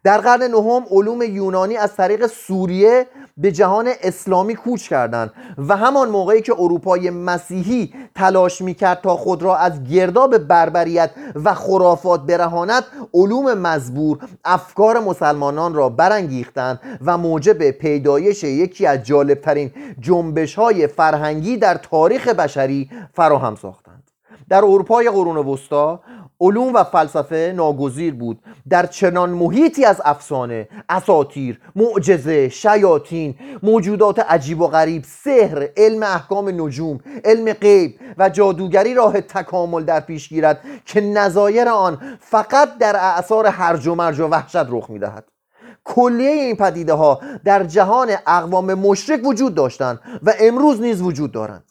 در 0.05 0.19
قرن 0.19 0.43
نهم 0.43 0.85
علوم 0.91 1.23
یونانی 1.23 1.77
از 1.77 1.97
طریق 1.97 2.27
سوریه 2.27 3.07
به 3.39 3.53
جهان 3.53 3.89
اسلامی 4.03 4.55
کوچ 4.55 4.89
کردند 4.89 5.33
و 5.59 5.77
همان 5.77 6.09
موقعی 6.09 6.43
که 6.43 6.53
اروپای 6.59 7.11
مسیحی 7.11 7.95
تلاش 8.15 8.61
می‌کرد 8.61 9.01
تا 9.01 9.17
خود 9.17 9.43
را 9.43 9.57
از 9.57 9.85
گرداب 9.85 10.39
بربریت 10.39 11.11
و 11.45 11.55
خرافات 11.55 12.21
برهاند 12.27 12.85
علوم 13.15 13.55
مزبور 13.55 14.19
افکار 14.45 15.01
مسلمانان 15.01 15.75
را 15.75 15.89
برانگیختند 15.89 16.81
و 17.05 17.19
موجب 17.19 17.71
پیدایش 17.71 18.45
یکی 18.45 18.87
از 18.87 19.03
جالبترین 19.03 19.71
جنبش 20.01 20.55
های 20.55 20.87
فرهنگی 20.87 21.57
در 21.57 21.75
تاریخ 21.75 22.29
بشری 22.29 22.91
فراهم 23.15 23.55
ساختند. 23.55 24.11
در 24.49 24.65
اروپای 24.65 25.11
قرون 25.11 25.37
وسطا 25.37 26.01
علوم 26.41 26.75
و 26.75 26.85
فلسفه 26.85 27.53
ناگزیر 27.57 28.15
بود. 28.15 28.39
در 28.69 28.87
چنان 28.87 29.31
محیطی 29.31 29.85
از 29.85 30.03
افسانه 30.05 30.69
اساتیر 30.89 31.61
معجزه 31.77 32.49
شیاطین 32.49 33.35
موجودات 33.63 34.19
عجیب 34.19 34.61
و 34.61 34.67
غریب 34.67 35.05
سحر 35.07 35.69
علم 35.77 36.03
احکام 36.03 36.49
نجوم 36.49 37.01
علم 37.25 37.53
غیب 37.53 38.01
و 38.19 38.29
جادوگری 38.29 38.95
راه 38.95 39.21
تکامل 39.21 39.85
در 39.85 40.01
پیش 40.01 40.29
گیرد 40.29 40.61
که 40.87 41.01
نظایر 41.01 41.69
آن 41.69 42.19
فقط 42.21 42.79
در 42.79 42.97
اعثار 42.97 43.47
هرج 43.47 43.87
و 43.87 43.95
مرج 43.95 44.21
و 44.21 44.27
وحشت 44.27 44.57
رخ 44.57 44.91
می‌دهد. 44.91 45.29
کلیه 45.85 46.31
این 46.31 46.57
پدیده 46.57 46.93
ها 46.93 47.21
در 47.45 47.65
جهان 47.65 48.09
اقوام 48.27 48.75
مشرک 48.75 49.21
وجود 49.25 49.55
داشتند 49.55 50.01
و 50.23 50.33
امروز 50.41 50.81
نیز 50.81 51.03
وجود 51.03 51.33
دارند. 51.33 51.65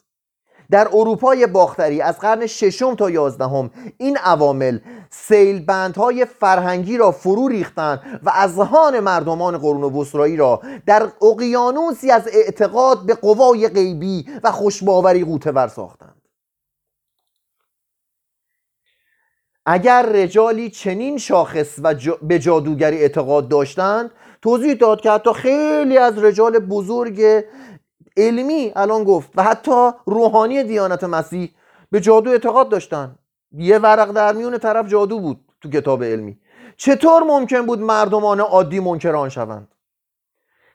در 0.70 0.88
اروپای 0.92 1.46
باختری 1.46 2.00
از 2.00 2.18
قرن 2.18 2.46
ششم 2.46 2.94
تا 2.94 3.10
یازدهم 3.10 3.70
این 3.98 4.16
عوامل 4.16 4.78
سیلبندهای 5.10 6.24
فرهنگی 6.24 6.96
را 6.96 7.10
فرو 7.10 7.48
ریختند 7.48 8.20
و 8.22 8.30
اذهان 8.34 9.00
مردمان 9.00 9.58
قرون 9.58 9.82
وسطایی 9.82 10.36
را 10.36 10.60
در 10.86 11.08
اقیانوسی 11.22 12.10
از 12.10 12.28
اعتقاد 12.32 13.06
به 13.06 13.14
قوای 13.14 13.68
غیبی 13.68 14.26
و 14.44 14.52
خوشباوری 14.52 15.24
قوتور 15.24 15.68
ساختند. 15.68 16.22
اگر 19.66 20.06
رجالی 20.06 20.70
چنین 20.70 21.18
شاخص 21.18 21.78
و 21.82 21.94
به 22.22 22.38
جادوگری 22.38 22.98
اعتقاد 22.98 23.48
داشتند 23.48 24.10
توضیح 24.42 24.74
داد 24.74 25.00
که 25.00 25.10
حتی 25.10 25.32
خیلی 25.32 25.98
از 25.98 26.18
رجال 26.18 26.58
بزرگ 26.58 27.44
علمی 28.16 28.72
الان 28.76 29.04
گفت 29.04 29.30
و 29.36 29.42
حتی 29.42 29.90
روحانی 30.06 30.64
دیانت 30.64 31.04
مسیح 31.04 31.50
به 31.90 32.00
جادو 32.00 32.30
اعتقاد 32.30 32.68
داشتن. 32.68 33.18
یه 33.52 33.78
ورق 33.78 34.12
در 34.12 34.32
میون 34.32 34.58
طرف 34.58 34.88
جادو 34.88 35.20
بود 35.20 35.40
تو 35.60 35.70
کتاب 35.70 36.04
علمی. 36.04 36.38
چطور 36.76 37.22
ممکن 37.22 37.66
بود 37.66 37.80
مردمان 37.80 38.40
عادی 38.40 38.80
منکران 38.80 39.28
شوند؟ 39.28 39.68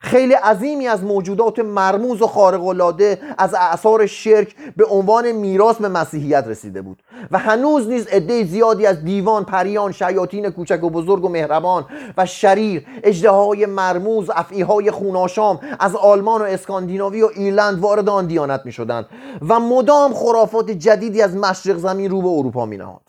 خیلی 0.03 0.33
عظیمی 0.33 0.87
از 0.87 1.03
موجودات 1.03 1.59
مرموز 1.59 2.21
و 2.21 2.27
خارق 2.27 2.65
العاده 2.65 3.19
از 3.37 3.53
اعثار 3.53 4.05
شرک 4.05 4.55
به 4.77 4.85
عنوان 4.85 5.31
میراث 5.31 5.75
به 5.75 5.87
مسیحیت 5.87 6.43
رسیده 6.47 6.81
بود. 6.81 7.03
و 7.31 7.37
هنوز 7.37 7.87
نیز 7.87 8.07
عده 8.07 8.43
زیادی 8.43 8.85
از 8.85 9.03
دیوان 9.03 9.43
پریان 9.43 9.91
شیاطین 9.91 10.49
کوچک 10.49 10.83
و 10.83 10.89
بزرگ 10.89 11.25
و 11.25 11.29
مهربان 11.29 11.85
و 12.17 12.25
شریر 12.25 12.85
اجدهای 13.03 13.65
مرموز 13.65 14.29
افعیهای 14.29 14.91
خوناشام 14.91 15.59
از 15.79 15.95
آلمان 15.95 16.41
و 16.41 16.43
اسکاندیناوی 16.43 17.21
و 17.21 17.29
ایرلند 17.35 17.79
وارد 17.79 18.09
آن 18.09 18.27
دیانت 18.27 18.61
می 18.65 18.71
شدند 18.71 19.05
و 19.49 19.59
مدام 19.59 20.13
خرافات 20.13 20.71
جدیدی 20.71 21.21
از 21.21 21.35
مشرق 21.35 21.77
زمین 21.77 22.11
رو 22.11 22.21
به 22.21 22.27
اروپا 22.27 22.65
می 22.65 22.77
نهاد 22.77 23.01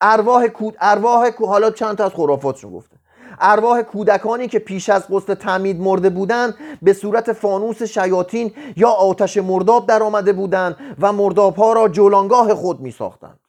ارواح 0.00 0.46
کود 0.46 0.76
ارواح 0.80 1.30
حالا 1.46 1.70
چند 1.70 1.96
تا 1.96 2.04
از 2.04 2.10
خرافاتشون 2.10 2.72
گفته 2.72 2.93
ارواح 3.40 3.82
کودکانی 3.82 4.48
که 4.48 4.58
پیش 4.58 4.88
از 4.88 5.04
قسل 5.10 5.34
تعمید 5.34 5.80
مرده 5.80 6.10
بودند 6.10 6.54
به 6.82 6.92
صورت 6.92 7.32
فانوس 7.32 7.82
شیاطین 7.82 8.52
یا 8.76 8.88
آتش 8.88 9.36
مرداب 9.36 9.86
در 9.86 10.02
آمده 10.02 10.32
بودند 10.32 10.76
و 11.00 11.12
مرداب 11.12 11.56
ها 11.56 11.72
را 11.72 11.88
جولانگاه 11.88 12.54
خود 12.54 12.80
می 12.80 12.90
ساختند 12.90 13.40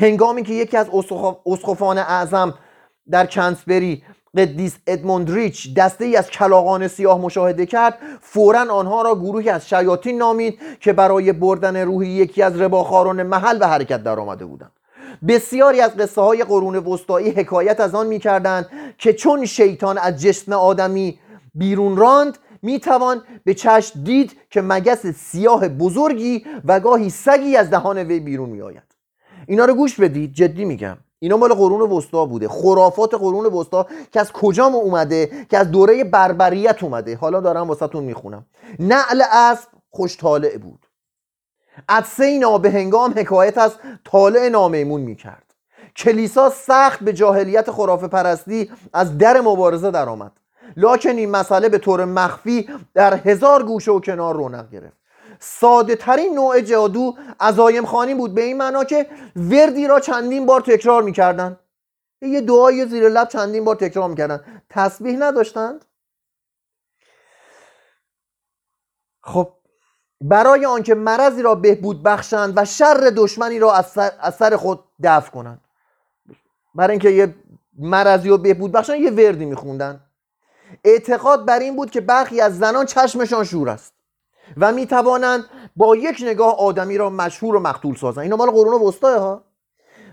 هنگامی 0.00 0.42
که 0.42 0.52
یکی 0.52 0.76
از 0.76 0.86
اسخفان 1.46 1.98
اعظم 1.98 2.54
در 3.10 3.26
کنسبری 3.26 4.02
قدیس 4.36 4.78
ادموندریچ 4.86 5.74
دسته 5.74 6.04
ای 6.04 6.16
از 6.16 6.30
کلاغان 6.30 6.88
سیاه 6.88 7.20
مشاهده 7.20 7.66
کرد 7.66 7.98
فورا 8.20 8.72
آنها 8.72 9.02
را 9.02 9.14
گروهی 9.14 9.48
از 9.48 9.68
شیاطین 9.68 10.18
نامید 10.18 10.58
که 10.80 10.92
برای 10.92 11.32
بردن 11.32 11.76
روحی 11.76 12.08
یکی 12.08 12.42
از 12.42 12.60
رباخاران 12.60 13.22
محل 13.22 13.58
به 13.58 13.66
حرکت 13.66 14.02
در 14.02 14.20
آمده 14.20 14.44
بودند. 14.44 14.75
بسیاری 15.28 15.80
از 15.80 15.96
قصه 15.96 16.20
های 16.20 16.44
قرون 16.44 16.76
وسطایی 16.76 17.30
حکایت 17.30 17.80
از 17.80 17.94
آن 17.94 18.06
می‌کردند 18.06 18.68
که 18.98 19.12
چون 19.12 19.44
شیطان 19.44 19.98
از 19.98 20.22
جسم 20.22 20.52
آدمی 20.52 21.18
بیرون 21.54 21.96
راند 21.96 22.38
می‌توان 22.62 23.22
به 23.44 23.54
چشم 23.54 24.02
دید 24.02 24.36
که 24.50 24.62
مگس 24.62 25.06
سیاه 25.06 25.68
بزرگی 25.68 26.44
و 26.64 26.80
گاهی 26.80 27.10
سگی 27.10 27.56
از 27.56 27.70
دهان 27.70 27.98
وی 27.98 28.20
بیرون 28.20 28.48
میآید. 28.48 28.82
اینا 29.46 29.64
رو 29.64 29.74
گوش 29.74 30.00
بدید 30.00 30.32
جدی 30.32 30.64
میگم. 30.64 30.96
اینا 31.18 31.36
مال 31.36 31.54
قرون 31.54 31.80
وسطا 31.80 32.24
بوده. 32.24 32.48
خرافات 32.48 33.14
قرون 33.14 33.46
وسطا 33.46 33.86
که 34.12 34.20
از 34.20 34.32
کجا 34.32 34.64
اومده؟ 34.64 35.46
که 35.50 35.58
از 35.58 35.70
دوره 35.70 36.04
بربریت 36.04 36.82
اومده. 36.82 37.16
حالا 37.16 37.40
دارم 37.40 37.68
واسهتون 37.68 38.04
می‌خونم. 38.04 38.46
نعل 38.78 39.22
اسب 39.32 39.68
خوش 39.90 40.16
طالع 40.16 40.58
بود. 40.58 40.85
عدسه 41.88 42.40
هنگام 42.64 43.14
حکایت 43.16 43.58
از 43.58 43.74
طالع 44.04 44.48
نامیمون 44.48 45.00
می‌کرد. 45.00 45.54
کلیسا 45.96 46.50
سخت 46.50 47.00
به 47.00 47.12
جاهلیت 47.12 47.70
خرافه 47.70 48.08
پرستی 48.08 48.70
از 48.92 49.18
در 49.18 49.40
مبارزه 49.40 49.90
درآمد. 49.90 50.32
لاکن 50.76 51.10
این 51.10 51.30
مسئله 51.30 51.68
به 51.68 51.78
طور 51.78 52.04
مخفی 52.04 52.68
در 52.94 53.14
هزار 53.14 53.62
گوشه 53.62 53.92
و 53.92 54.00
کنار 54.00 54.34
رونق 54.34 54.70
گرفت. 54.70 54.96
ساده 55.40 55.96
ترین 55.96 56.34
نوع 56.34 56.60
جادو 56.60 57.16
عزایم 57.40 57.86
خانی 57.86 58.14
بود 58.14 58.34
به 58.34 58.42
این 58.42 58.56
معنا 58.56 58.84
که 58.84 59.06
وردی 59.36 59.86
را 59.86 60.00
چندین 60.00 60.46
بار 60.46 60.60
تکرار 60.60 61.02
می‌کردن 61.02 61.58
یه 62.22 62.40
دعای 62.40 62.86
زیر 62.86 63.08
لب 63.08 63.28
چندین 63.28 63.64
بار 63.64 63.76
تکرار 63.76 64.08
می‌کردن 64.08 64.44
تسبیح 64.70 65.16
نداشتند؟ 65.18 65.84
خب 69.22 69.52
برای 70.20 70.66
آنکه 70.66 70.94
مرضی 70.94 71.42
را 71.42 71.54
بهبود 71.54 72.02
بخشند 72.02 72.52
و 72.56 72.64
شر 72.64 73.12
دشمنی 73.16 73.58
را 73.58 73.74
از 73.74 73.86
سر, 74.38 74.56
خود 74.56 74.84
دفع 75.02 75.30
کنند. 75.30 75.60
برای 76.74 76.90
اینکه 76.90 77.10
یه 77.10 77.34
مرضی 77.78 78.28
رو 78.28 78.38
بهبود 78.38 78.72
بخشند 78.72 79.00
یه 79.00 79.10
وردی 79.10 79.44
میخوندن. 79.44 80.00
اعتقاد 80.84 81.44
بر 81.44 81.58
این 81.58 81.76
بود 81.76 81.90
که 81.90 82.00
برخی 82.00 82.40
از 82.40 82.58
زنان 82.58 82.86
چشمشان 82.86 83.44
شور 83.44 83.70
است 83.70 83.94
و 84.56 84.72
می 84.72 84.86
توانند 84.86 85.44
با 85.76 85.96
یک 85.96 86.18
نگاه 86.22 86.58
آدمی 86.58 86.98
را 86.98 87.10
مشهور 87.10 87.56
و 87.56 87.60
مقتول 87.60 87.94
سازند. 87.94 88.22
اینا 88.22 88.36
مال 88.36 88.50
قرون 88.50 88.82
وسطا 88.82 89.20
ها. 89.20 89.44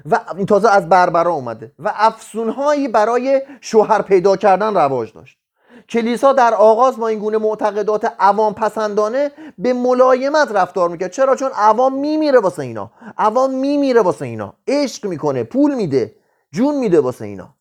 و 0.06 0.20
این 0.38 0.45
تازه 0.45 0.70
از 0.70 0.89
بربرا 0.89 1.32
اومده 1.32 1.72
و 1.80 1.93
افسونهایی 1.95 2.88
برای 2.88 3.41
شوهر 3.62 4.01
پیدا 4.01 4.36
کردن 4.38 4.74
رواج 4.74 5.14
داشت. 5.14 5.42
کلیسا 5.89 6.34
در 6.34 6.53
آغاز 6.53 6.97
با 6.97 7.07
این 7.07 7.19
گونه 7.19 7.38
معتقدات 7.38 8.13
عوام 8.19 8.53
پسندانه 8.53 9.32
به 9.57 9.74
ملایمت 9.74 10.51
رفتار 10.51 10.89
می‌کرد. 10.89 11.11
چرا؟ 11.11 11.36
چون 11.36 11.51
عوام 11.55 11.99
میمیره 11.99 12.39
واسه 12.39 12.61
اینا. 12.63 12.91
عوام 13.17 13.53
میمیره 13.53 14.01
واسه 14.01 14.26
اینا. 14.26 14.53
عشق 14.67 15.05
می‌کنه 15.05 15.43
پول 15.43 15.76
میده 15.76 16.15
جون 16.51 16.76
میده 16.76 16.99
واسه 16.99 17.26
اینا. 17.26 17.55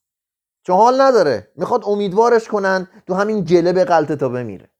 چون 0.66 0.76
حال 0.76 1.00
نداره. 1.00 1.48
می‌خواد 1.56 1.82
امیدوارش 1.86 2.48
کنن 2.48 2.88
تو 3.06 3.14
همین 3.14 3.44
جلب 3.44 3.84
غلطه 3.84 4.16
تا 4.16 4.28
بمیره. 4.28 4.71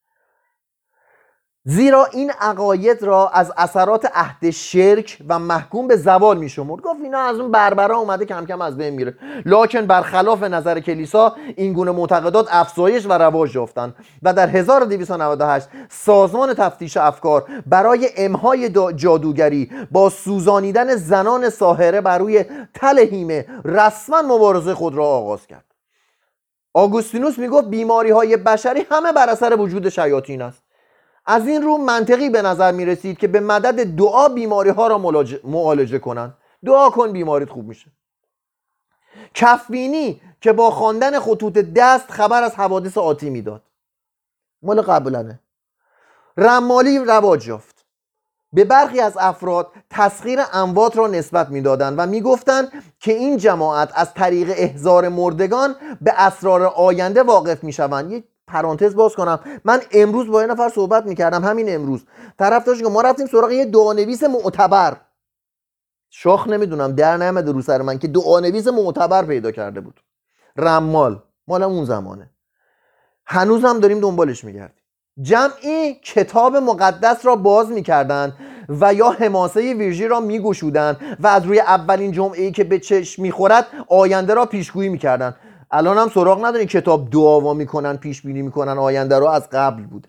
زیرا 1.65 2.05
این 2.13 2.31
عقاید 2.41 3.03
را 3.03 3.29
از 3.29 3.53
اثرات 3.57 4.11
عهد 4.15 4.51
شرک 4.51 5.19
و 5.29 5.39
محکوم 5.39 5.89
به 5.89 5.97
زوال 5.97 6.39
میشمرد. 6.39 6.83
گفت 6.83 7.01
اینا 7.03 7.19
از 7.19 7.39
اون 7.39 7.51
بربرا 7.51 7.97
اومده 7.97 8.25
کم 8.25 8.47
کم 8.47 8.61
از 8.61 8.77
بین 8.77 8.95
میره. 8.95 9.15
لکن 9.47 9.87
برخلاف 9.87 10.43
نظر 10.43 10.81
کلیسا 10.81 11.37
این 11.57 11.73
گونه 11.73 11.91
معتقدات 11.91 12.49
افزایش 12.51 13.07
و 13.07 13.13
رواج 13.13 13.55
یافتند 13.55 13.95
و 14.23 14.35
در 14.35 14.49
1298 14.49 15.69
سازمان 15.91 16.55
تفتیش 16.55 16.97
افکار 16.97 17.45
برای 17.67 18.09
امهای 18.17 18.69
جادوگری 18.97 19.71
با 19.91 20.11
سوزانیدن 20.11 20.97
زنان 20.97 21.51
ساهره 21.51 22.01
بر 22.01 22.19
روی 22.19 22.45
تل 22.75 22.99
هیمه 22.99 23.47
رسما 23.65 24.23
مبارزه 24.23 24.75
خود 24.75 24.95
را 24.95 25.07
آغاز 25.07 25.47
کرد. 25.47 25.65
آگوستینوس 26.75 27.39
می‌گفت 27.39 27.69
بیماری 27.69 28.11
های 28.11 28.37
بشری 28.37 28.87
همه 28.91 29.13
بر 29.13 29.29
اثر 29.29 29.57
وجود 29.59 29.89
شیاطین 29.89 30.43
است. 30.43 30.63
از 31.27 31.47
این 31.47 31.63
رو 31.63 31.79
منطقی 31.79 32.31
به 32.31 32.43
نظر 32.43 32.73
می 32.73 32.85
رسید 32.85 33.19
که 33.19 33.29
به 33.29 33.41
مدد 33.41 33.85
دعا 33.85 34.29
بیماری 34.29 34.71
ها 34.71 34.87
را 34.87 34.99
معالجه 35.45 35.99
کنند 35.99 36.35
دعا 36.65 36.91
کن 36.91 37.13
بیماریت 37.13 37.51
خوب 37.51 37.69
میشه. 37.69 37.87
کفبینی 39.35 40.21
که 40.41 40.53
با 40.53 40.71
خواندن 40.71 41.21
خطوط 41.21 41.59
دست 41.59 42.11
خبر 42.11 42.43
از 42.43 42.55
حوادث 42.55 42.99
آتی 42.99 43.31
می‌داد. 43.31 43.63
مال 44.63 44.83
قبلنه. 44.83 45.41
رمالی 46.37 46.99
رواج 46.99 47.49
یافت. 47.49 47.85
به 48.53 48.65
برخی 48.65 49.01
از 49.01 49.17
افراد 49.21 49.73
تسخیر 49.91 50.41
اموات 50.53 50.97
را 50.97 51.07
نسبت 51.07 51.49
می‌دادند 51.49 51.95
و 51.99 52.07
می‌گفتند 52.07 52.73
که 53.01 53.13
این 53.13 53.37
جماعت 53.37 53.91
از 53.95 54.15
طریق 54.15 54.53
احزار 54.57 55.09
مردگان 55.09 55.77
به 56.01 56.13
اسرار 56.17 56.63
آینده 56.63 57.23
واقف 57.23 57.65
می‌شوند. 57.65 58.25
پرانتز 58.47 58.95
باز 58.95 59.15
کنم. 59.15 59.41
من 59.65 59.81
امروز 59.93 60.27
با 60.27 60.41
یه 60.41 60.47
نفر 60.47 60.69
صحبت 60.69 61.07
می‌کردم 61.07 61.45
همین 61.45 61.75
امروز. 61.75 62.05
طرف 62.39 62.65
داشت 62.65 62.83
که 62.83 62.89
ما 62.89 63.01
رفتیم 63.01 63.27
سراغ 63.27 63.51
یه 63.51 63.65
دعانویس 63.65 64.25
معتبر. 64.25 64.97
شاخ 66.11 66.49
نمی‌دونم 66.49 66.93
در 66.93 67.17
نمیده 67.17 67.53
رو 67.53 67.63
سر 67.63 67.83
من 67.83 67.99
که 67.99 68.09
دعانویس 68.09 68.69
معتبر 68.69 69.25
پیدا 69.25 69.51
کرده 69.51 69.81
بود. 69.81 70.01
رمال. 70.57 71.23
مال 71.49 71.63
اون 71.63 71.85
زمانه. 71.85 72.31
هنوز 73.27 73.65
هم 73.65 73.81
داریم 73.81 74.01
دنبالش 74.01 74.45
میگردیم. 74.45 74.83
جمعی 75.21 75.95
کتاب 75.95 76.57
مقدس 76.57 77.27
را 77.27 77.37
باز 77.37 77.71
می‌کردند 77.71 78.37
و 78.69 78.95
یا 78.95 79.11
حماسه 79.11 79.75
ویرژی 79.75 80.09
را 80.09 80.21
میگشودند 80.21 81.17
و 81.21 81.27
از 81.27 81.45
روی 81.45 81.61
اولین 81.61 82.13
جمعه 82.13 82.43
ای 82.43 82.53
که 82.53 82.65
به 82.65 82.79
چشم 82.79 83.23
می‌خورد 83.23 83.67
آینده 83.89 84.35
را 84.35 84.47
پیشگویی 84.47 84.89
می‌کردند 84.89 85.37
الان 85.73 85.99
هم 85.99 86.09
سراغ 86.15 86.45
ندارین 86.45 86.67
کتاب 86.67 87.11
دعاوا 87.11 87.55
می‌کنن 87.55 87.97
پیش 87.97 88.23
بینی 88.23 88.43
می‌کنن 88.43 88.79
آینده 88.79 89.19
رو 89.19 89.27
از 89.27 89.51
قبل 89.51 89.83
بوده. 89.83 90.09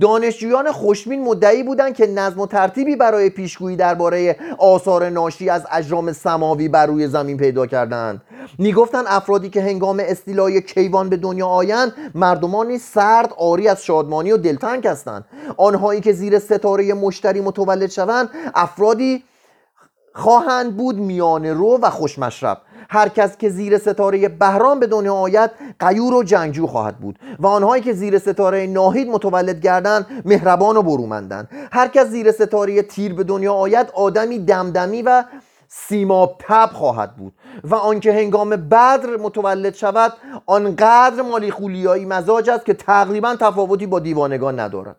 دانشجویان 0.00 0.72
خوشبین 0.72 1.24
مدعی 1.24 1.62
بودند 1.62 1.94
که 1.94 2.06
نظم 2.06 2.40
و 2.40 2.46
ترتیبی 2.46 2.96
برای 2.96 3.30
پیشگویی 3.30 3.76
درباره 3.76 4.36
آثار 4.58 5.08
ناشی 5.08 5.50
از 5.50 5.66
اجرام 5.72 6.12
سماوی 6.12 6.68
بر 6.68 6.86
روی 6.86 7.08
زمین 7.08 7.36
پیدا 7.36 7.66
کردند 7.66 8.22
می‌گفتند 8.58 9.04
افرادی 9.08 9.50
که 9.50 9.62
هنگام 9.62 10.02
استیلای 10.04 10.62
کیوان 10.62 11.08
به 11.08 11.16
دنیا 11.16 11.46
آیند 11.46 11.92
مردمانی 12.14 12.78
سرد 12.78 13.32
آری 13.38 13.68
از 13.68 13.84
شادمانی 13.84 14.32
و 14.32 14.36
دلتنگ 14.36 14.86
هستند. 14.86 15.24
آنهایی 15.56 16.00
که 16.00 16.12
زیر 16.12 16.38
ستاره 16.38 16.94
مشتری 16.94 17.40
متولد 17.40 17.90
شوند 17.90 18.30
افرادی 18.54 19.24
خواهند 20.14 20.76
بود 20.76 20.96
میانه 20.96 21.52
رو 21.52 21.78
و 21.82 21.90
خوشمشرب. 21.90 22.58
هر 22.88 23.08
کس 23.08 23.36
که 23.36 23.48
زیر 23.48 23.78
ستاره 23.78 24.28
بهرام 24.28 24.80
به 24.80 24.86
دنیا 24.86 25.14
آید 25.14 25.50
قیور 25.80 26.14
و 26.14 26.22
جنگجو 26.22 26.66
خواهد 26.66 26.98
بود. 26.98 27.18
و 27.38 27.46
آنهایی 27.46 27.82
که 27.82 27.92
زیر 27.92 28.18
ستاره 28.18 28.66
ناهید 28.66 29.08
متولد 29.08 29.60
گردند 29.60 30.22
مهربان 30.24 30.76
و 30.76 30.82
برومندند. 30.82 31.48
هر 31.72 31.88
کس 31.88 32.06
زیر 32.06 32.32
ستاره 32.32 32.82
تیر 32.82 33.14
به 33.14 33.24
دنیا 33.24 33.54
آید 33.54 33.90
آدمی 33.94 34.38
دمدمی 34.38 35.02
و 35.02 35.24
سیماب 35.68 36.36
تب 36.38 36.70
خواهد 36.72 37.16
بود. 37.16 37.32
و 37.64 37.74
آنکه 37.74 38.12
هنگام 38.12 38.50
بدر 38.50 39.16
متولد 39.16 39.74
شود 39.74 40.12
آنقدر 40.46 41.22
مالی 41.22 41.50
خولیایی 41.50 42.04
مزاج 42.04 42.50
است 42.50 42.64
که 42.64 42.74
تقریبا 42.74 43.36
تفاوتی 43.40 43.86
با 43.86 44.00
دیوانگان 44.00 44.60
ندارد. 44.60 44.96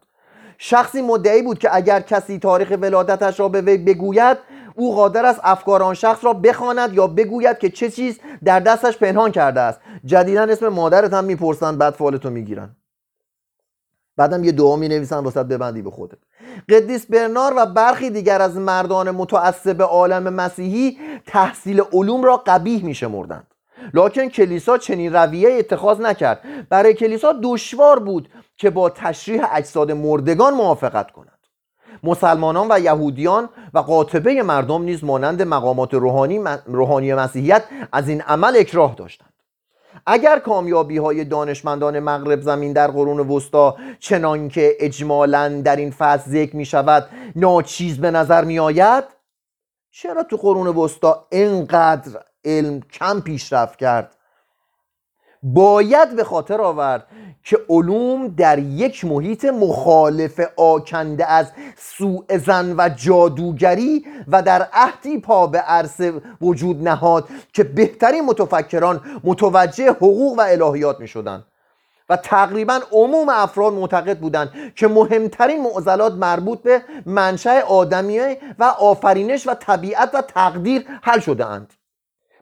شخصی 0.62 1.02
مدعی 1.02 1.42
بود 1.42 1.60
که 1.60 1.76
اگر 1.76 2.00
کسی 2.00 2.40
تاریخ 2.40 2.78
ولادتش 2.82 3.40
را 3.40 3.50
به 3.50 3.62
وی 3.62 3.78
بگوید 3.78 4.38
او 4.80 4.96
قادر 4.96 5.26
است 5.26 5.40
افکار 5.44 5.84
آن 5.84 5.94
شخص 5.94 6.26
را 6.26 6.34
بخواند 6.34 6.94
یا 6.94 7.08
بگوید 7.08 7.58
که 7.58 7.70
چه 7.70 7.90
چیز 7.90 8.20
در 8.44 8.60
دستش 8.60 8.98
پنهان 8.98 9.32
کرده 9.32 9.60
است. 9.60 9.80
جدیدا 10.06 10.44
اسم 10.44 10.68
مادرت 10.68 11.14
هم 11.14 11.24
می‌پرسند 11.24 11.78
بعد 11.78 11.94
فالتو 11.94 12.30
می‌گیرن. 12.30 12.76
بعدم 14.18 14.44
یه 14.44 14.52
دعا 14.52 14.76
می 14.76 14.88
نویسن 14.88 15.18
واسه 15.18 15.44
ببندی 15.44 15.82
به 15.82 15.92
خودت. 15.92 16.18
قدیس 16.70 17.06
برنار 17.06 17.54
و 17.58 17.66
برخی 17.66 18.10
دیگر 18.10 18.42
از 18.42 18.58
مردان 18.58 19.12
متعصب 19.12 19.82
عالم 19.82 20.34
مسیحی 20.34 20.98
تحصیل 21.28 21.82
علوم 21.94 22.24
را 22.24 22.38
قبیح 22.38 22.86
می 22.86 22.94
شمردند 22.94 23.48
لکن 23.94 24.30
کلیسا 24.30 24.78
چنین 24.78 25.14
رویه 25.14 25.58
اتخاذ 25.60 26.02
نکرد. 26.02 26.42
برای 26.70 26.94
کلیسا 26.94 27.40
دشوار 27.44 28.00
بود 28.00 28.30
که 28.58 28.70
با 28.70 28.90
تشریح 28.90 29.44
اجساد 29.52 29.92
مردگان 29.92 30.54
موافقت 30.54 31.12
کند. 31.12 31.39
مسلمانان 32.04 32.68
و 32.72 32.80
یهودیان 32.80 33.50
و 33.74 33.80
قاطبه 33.80 34.44
مردم 34.44 34.82
نیز 34.82 35.04
مانند 35.04 35.42
مقامات 35.42 35.94
روحانی, 35.94 36.40
روحانی 36.66 37.14
مسیحیت 37.14 37.64
از 37.92 38.10
این 38.10 38.22
عمل 38.22 38.56
اکراه 38.58 38.96
داشتند. 38.96 39.34
اگر 40.06 40.40
کامیابی 40.40 40.98
های 40.98 41.26
دانشمندان 41.26 42.00
مغرب 42.00 42.42
زمین 42.42 42.74
در 42.74 42.88
قرون 42.88 43.20
وسطا 43.20 43.76
چنانکه 44.00 44.76
اجمالا 44.80 45.62
در 45.62 45.76
این 45.76 45.92
فصل 45.92 46.32
ذکر 46.32 46.56
می 46.56 46.66
شود 46.66 47.10
ناچیز 47.36 47.98
به 47.98 48.12
نظر 48.12 48.44
می 48.44 48.60
آید 48.60 49.04
چرا 49.92 50.24
تو 50.24 50.38
قرون 50.38 50.68
وسطا 50.68 51.28
اینقدر 51.32 52.12
علم 52.46 52.82
کم 52.82 53.22
پیشرفت 53.22 53.76
کرد؟ 53.80 54.16
باید 55.44 56.16
به 56.16 56.24
خاطر 56.24 56.62
آورد 56.62 57.08
که 57.44 57.60
علوم 57.70 58.28
در 58.28 58.60
یک 58.60 59.06
محیط 59.06 59.46
مخالف 59.46 60.42
آکنده 60.58 61.26
از 61.26 61.52
سوء 61.78 62.38
زن 62.38 62.76
و 62.78 62.90
جادوگری 62.90 64.06
و 64.28 64.42
در 64.42 64.68
عهدی 64.74 65.18
پا 65.20 65.48
به 65.48 65.60
عرصه 65.60 66.14
وجود 66.42 66.88
نهاد 66.88 67.28
که 67.54 67.64
بهترین 67.64 68.26
متفکران 68.26 69.02
متوجه 69.24 69.90
حقوق 69.90 70.38
و 70.38 70.42
الهیات 70.42 71.00
می 71.00 71.08
شدن 71.08 71.44
و 72.10 72.16
تقریبا 72.16 72.80
عموم 72.92 73.30
افراد 73.30 73.74
معتقد 73.74 74.20
بودند 74.20 74.74
که 74.76 74.88
مهمترین 74.88 75.64
معضلات 75.64 76.14
مربوط 76.14 76.62
به 76.62 76.82
منشأ 77.06 77.62
آدمیه 77.62 78.38
و 78.60 78.64
آفرینش 78.64 79.48
و 79.48 79.54
طبیعت 79.54 80.16
و 80.16 80.22
تقدیر 80.22 80.86
حل 81.02 81.20
شده 81.20 81.46
اند. 81.46 81.74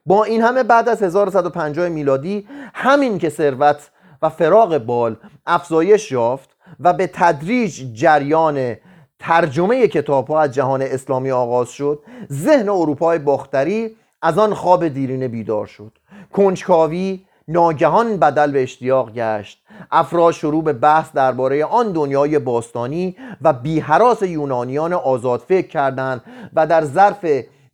با 0.07 0.23
این 0.23 0.41
همه 0.41 0.63
بعد 0.63 0.89
از 0.89 1.03
1150 1.03 1.89
میلادی 1.89 2.47
همین 2.73 3.17
که 3.17 3.29
ثروت 3.29 3.89
و 4.21 4.29
فراغ 4.29 4.77
بال 4.77 5.15
افزایش 5.47 6.11
یافت 6.11 6.49
و 6.79 6.93
به 6.93 7.07
تدریج 7.13 7.93
جریان 7.93 8.75
ترجمه 9.19 9.87
کتاب 9.87 10.27
ها 10.27 10.41
از 10.41 10.51
جهان 10.51 10.81
اسلامی 10.81 11.31
آغاز 11.31 11.69
شد 11.69 11.99
ذهن 12.31 12.69
اروپای 12.69 13.19
باختری 13.19 13.95
از 14.21 14.37
آن 14.37 14.53
خواب 14.53 14.87
دیرینه 14.87 15.27
بیدار 15.27 15.65
شد. 15.65 15.91
کنجکاوی 16.33 17.25
ناگهان 17.47 18.17
بدل 18.17 18.51
به 18.51 18.63
اشتیاق 18.63 19.13
گشت. 19.13 19.63
افراد 19.91 20.33
شروع 20.33 20.63
به 20.63 20.73
بحث 20.73 21.11
درباره 21.11 21.65
آن 21.65 21.91
دنیای 21.91 22.39
باستانی 22.39 23.15
و 23.41 23.53
بیحراس 23.53 24.21
یونانیان 24.21 24.93
آزاد 24.93 25.39
فکر 25.39 25.67
کردند 25.67 26.21
و 26.53 26.67
در 26.67 26.83
ظرف 26.83 27.25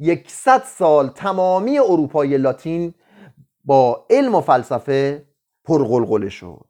یکصد 0.04 0.64
سال 0.64 1.10
تمامی 1.10 1.80
اروپای 1.80 2.38
لاتین 2.38 2.94
با 3.64 4.08
علم 4.10 4.36
و 4.36 4.42
فلسفه 4.42 5.28
پرغلغله 5.64 6.30
شد. 6.30 6.68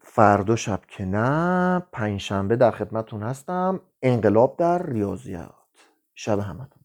فردا 0.00 0.56
شب 0.56 0.80
که 0.88 1.04
نه 1.04 1.78
پنجشنبه 1.92 2.56
در 2.56 2.70
خدمتون 2.70 3.22
هستم. 3.22 3.80
انقلاب 4.02 4.56
در 4.56 4.86
ریاضیات. 4.86 5.54
شب 6.14 6.38
همتون. 6.38 6.81